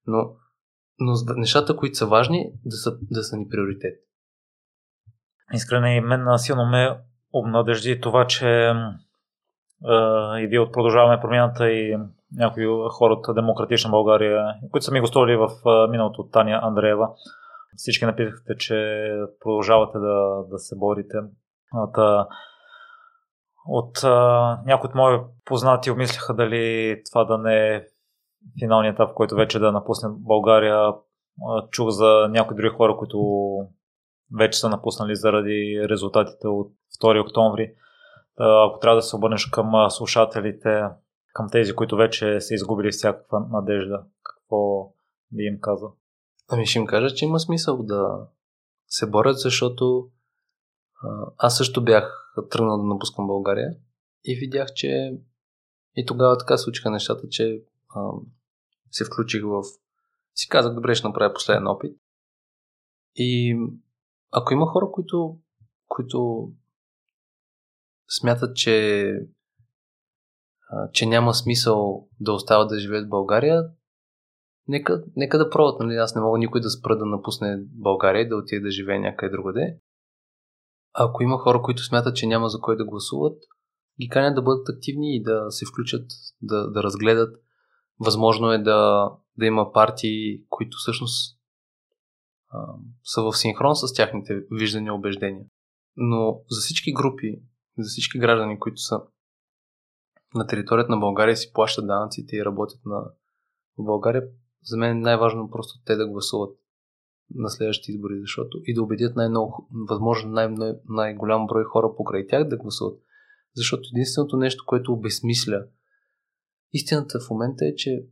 [0.06, 0.36] Но,
[0.98, 3.94] но нещата, които са важни, да са, да са ни приоритет.
[5.52, 6.98] Искрене и мен силно ме
[7.32, 11.96] обнадежди това, че е, и вие от продължаваме промяната и
[12.32, 15.48] някои хора Демократична България, които са ми гостували в
[15.90, 17.08] миналото от Таня Андреева,
[17.76, 19.08] всички написахте, че
[19.40, 21.18] продължавате да, да се борите.
[21.94, 22.28] Та,
[23.66, 27.84] от а, някои от мои познати обмисляха дали това да не е
[28.58, 30.92] финалният етап, в който вече да напусне България.
[31.70, 33.18] Чух за някои други хора, които
[34.38, 36.72] вече са напуснали заради резултатите от
[37.02, 37.74] 2 октомври.
[38.38, 40.82] Ако трябва да се обърнеш към слушателите,
[41.32, 44.88] към тези, които вече са изгубили всякаква надежда, какво
[45.32, 45.94] би им казал?
[46.50, 48.26] Ами ще им кажа, че има смисъл да
[48.86, 50.08] се борят, защото
[51.36, 53.70] аз също бях тръгнал да напускам България
[54.24, 55.18] и видях, че
[55.96, 57.62] и тогава така случиха нещата, че
[57.94, 58.10] а,
[58.90, 59.62] се включих в...
[60.34, 61.96] Си казах, добре, ще направя последен опит.
[63.16, 63.58] И
[64.30, 65.38] ако има хора, които,
[65.88, 66.50] които
[68.08, 69.08] смятат, че,
[70.70, 73.64] а, че няма смисъл да остават да живеят в България,
[74.68, 75.80] нека, нека да пробват.
[75.80, 75.94] Нали?
[75.94, 79.30] Аз не мога никой да спра да напусне България и да отиде да живее някъде
[79.30, 79.78] другаде.
[80.94, 83.38] Ако има хора, които смятат, че няма за кой да гласуват,
[84.00, 86.06] ги канят да бъдат активни и да се включат,
[86.42, 87.36] да, да разгледат.
[88.00, 91.38] Възможно е да, да има партии, които всъщност
[92.48, 95.44] а, са в синхрон с тяхните виждания и убеждения.
[95.96, 97.42] Но за всички групи,
[97.78, 99.00] за всички граждани, които са
[100.34, 103.02] на територията на България си плащат данъците и работят на,
[103.78, 104.22] България,
[104.62, 106.58] за мен е най-важно просто те да гласуват
[107.34, 112.48] на следващите избори, защото и да убедят най-много, възможно най- най-голям брой хора покрай тях
[112.48, 113.00] да гласуват.
[113.56, 115.64] Защото единственото нещо, което обесмисля
[116.72, 118.06] истината в момента е, че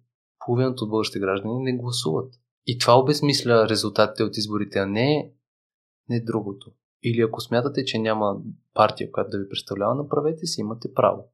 [0.47, 2.35] половината от българските граждани не гласуват.
[2.67, 5.33] И това обезмисля резултатите от изборите, а не,
[6.09, 6.73] не другото.
[7.03, 8.37] Или ако смятате, че няма
[8.75, 11.25] партия, която да ви представлява, направете си, имате право.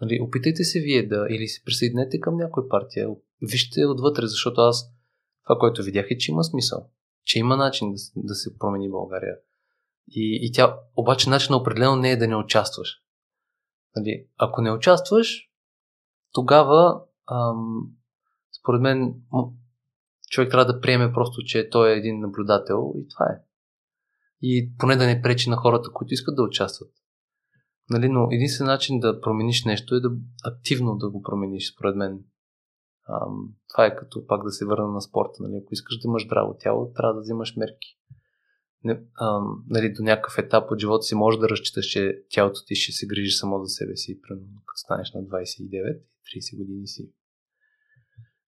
[0.00, 3.08] Нали, опитайте се вие да, или се присъединете към някоя партия,
[3.42, 4.93] вижте отвътре, защото аз
[5.44, 6.90] това, което видях е, че има смисъл.
[7.24, 9.36] Че има начин да, да се промени България.
[10.08, 12.88] И, и тя, обаче, начинът определено не е да не участваш.
[13.96, 15.50] Нали, ако не участваш,
[16.32, 17.86] тогава, ам,
[18.60, 19.14] според мен,
[20.30, 23.42] човек трябва да приеме просто, че той е един наблюдател и това е.
[24.42, 26.90] И поне да не пречи на хората, които искат да участват.
[27.90, 30.10] Нали, но единствен начин да промениш нещо е да
[30.44, 32.20] активно да го промениш, според мен.
[33.68, 35.42] Това е като пак да се върна на спорта.
[35.42, 35.60] Нали?
[35.62, 37.98] Ако искаш да имаш здраво тяло, трябва да взимаш мерки.
[38.84, 42.74] Не, ам, нали, до някакъв етап от живота си може да разчиташ, че тялото ти
[42.74, 47.12] ще се грижи само за себе си, примерно като станеш на 29-30 години си.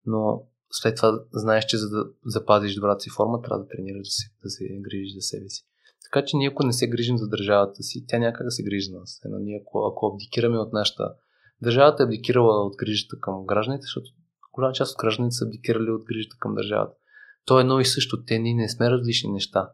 [0.06, 4.10] Но след това знаеш, че за да запазиш добрата си форма, трябва да тренираш да
[4.10, 5.66] се, да се грижиш за себе си.
[6.04, 8.98] Така че ние ако не се грижим за държавата си, тя някак се грижи за
[8.98, 9.20] нас.
[9.24, 11.14] Едно, ние ако, ако абдикираме от нашата...
[11.62, 14.10] Държавата е абдикирала от грижата към гражданите, защото
[14.54, 16.96] голяма част от гражданите са абдикирали от грижата към държавата.
[17.44, 18.24] То е едно и също.
[18.24, 19.70] Те ние не сме различни неща.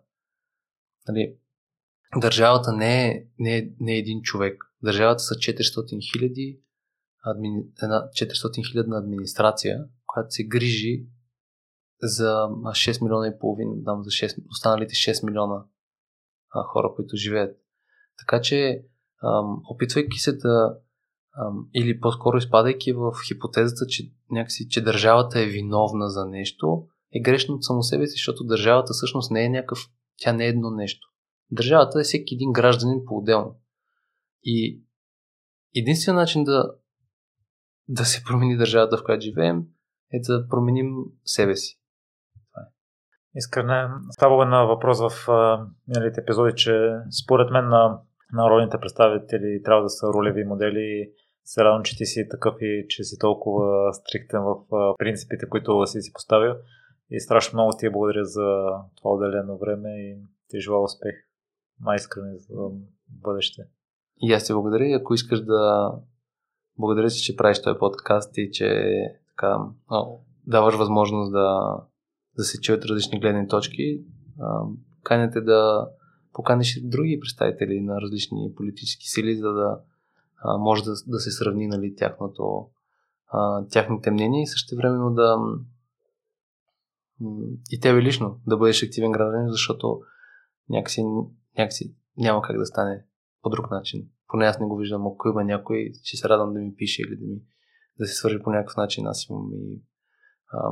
[1.08, 1.36] Нали,
[2.16, 4.64] държавата не е, не, е, не е един човек.
[4.82, 6.60] Държавата са 400 хиляди
[7.24, 7.62] админи...
[7.82, 11.06] една 400 хилядна администрация, която се грижи
[12.02, 15.64] за 6 милиона и половина, дам за 6, останалите 6 милиона
[16.50, 17.56] а, хора, които живеят.
[18.18, 18.84] Така че,
[19.24, 20.78] ам, опитвайки се да,
[21.74, 27.54] или по-скоро изпадайки в хипотезата, че някакси, че държавата е виновна за нещо, е грешно
[27.54, 29.78] от само себе си, защото държавата всъщност не е някакъв,
[30.16, 31.08] тя не е едно нещо.
[31.50, 33.60] Държавата е всеки един гражданин по-отделно.
[34.44, 34.82] И
[35.76, 36.72] единственият начин да,
[37.88, 39.62] да се промени държавата, в която живеем,
[40.12, 40.94] е да променим
[41.24, 41.80] себе си.
[42.56, 42.60] Е.
[43.34, 45.28] Искрене, става на въпрос в
[45.88, 46.92] миналите епизоди, че
[47.24, 48.00] според мен на
[48.32, 51.10] народните представители трябва да са ролеви модели
[51.44, 54.56] се радвам, че ти си такъв и че си толкова стриктен в
[54.98, 56.54] принципите, които си си поставил.
[57.10, 60.18] И страшно много ти благодаря за това отделено време и
[60.48, 61.14] ти желая успех.
[61.80, 62.54] Най-искрени за
[63.08, 63.62] бъдеще.
[64.22, 64.86] И аз ти благодаря.
[64.86, 65.92] И ако искаш да
[66.78, 68.92] благодаря си, че правиш този подкаст и че
[69.28, 69.56] така,
[69.90, 71.76] о, даваш възможност да,
[72.36, 74.04] да се чуят различни гледни точки,
[75.02, 75.88] канете да
[76.32, 79.80] поканиш други представители на различни политически сили, за да
[80.58, 82.68] може да, да се сравни нали, тяхното,
[83.32, 85.36] а, тяхните мнения и също времено да
[87.70, 90.00] и тебе лично да бъдеш активен гражданин, защото
[90.68, 91.04] някакси,
[91.58, 93.04] някакси няма как да стане
[93.42, 94.08] по друг начин.
[94.28, 95.06] Поне аз не го виждам.
[95.06, 97.40] Ако има някой, ще се радвам да ми пише или да ми
[97.98, 99.06] да се свържи по някакъв начин.
[99.06, 99.82] Аз имам и
[100.52, 100.70] а,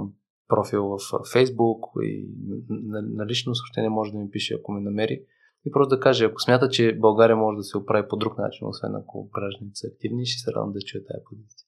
[0.49, 0.99] профил в
[1.35, 2.29] Facebook и
[2.69, 5.25] на, на лично съобщение може да ми пише, ако ме намери.
[5.67, 8.69] И просто да каже, ако смята, че България може да се оправи по друг начин,
[8.69, 11.68] освен ако гражданите са активни, ще се радвам да чуя тази позиция.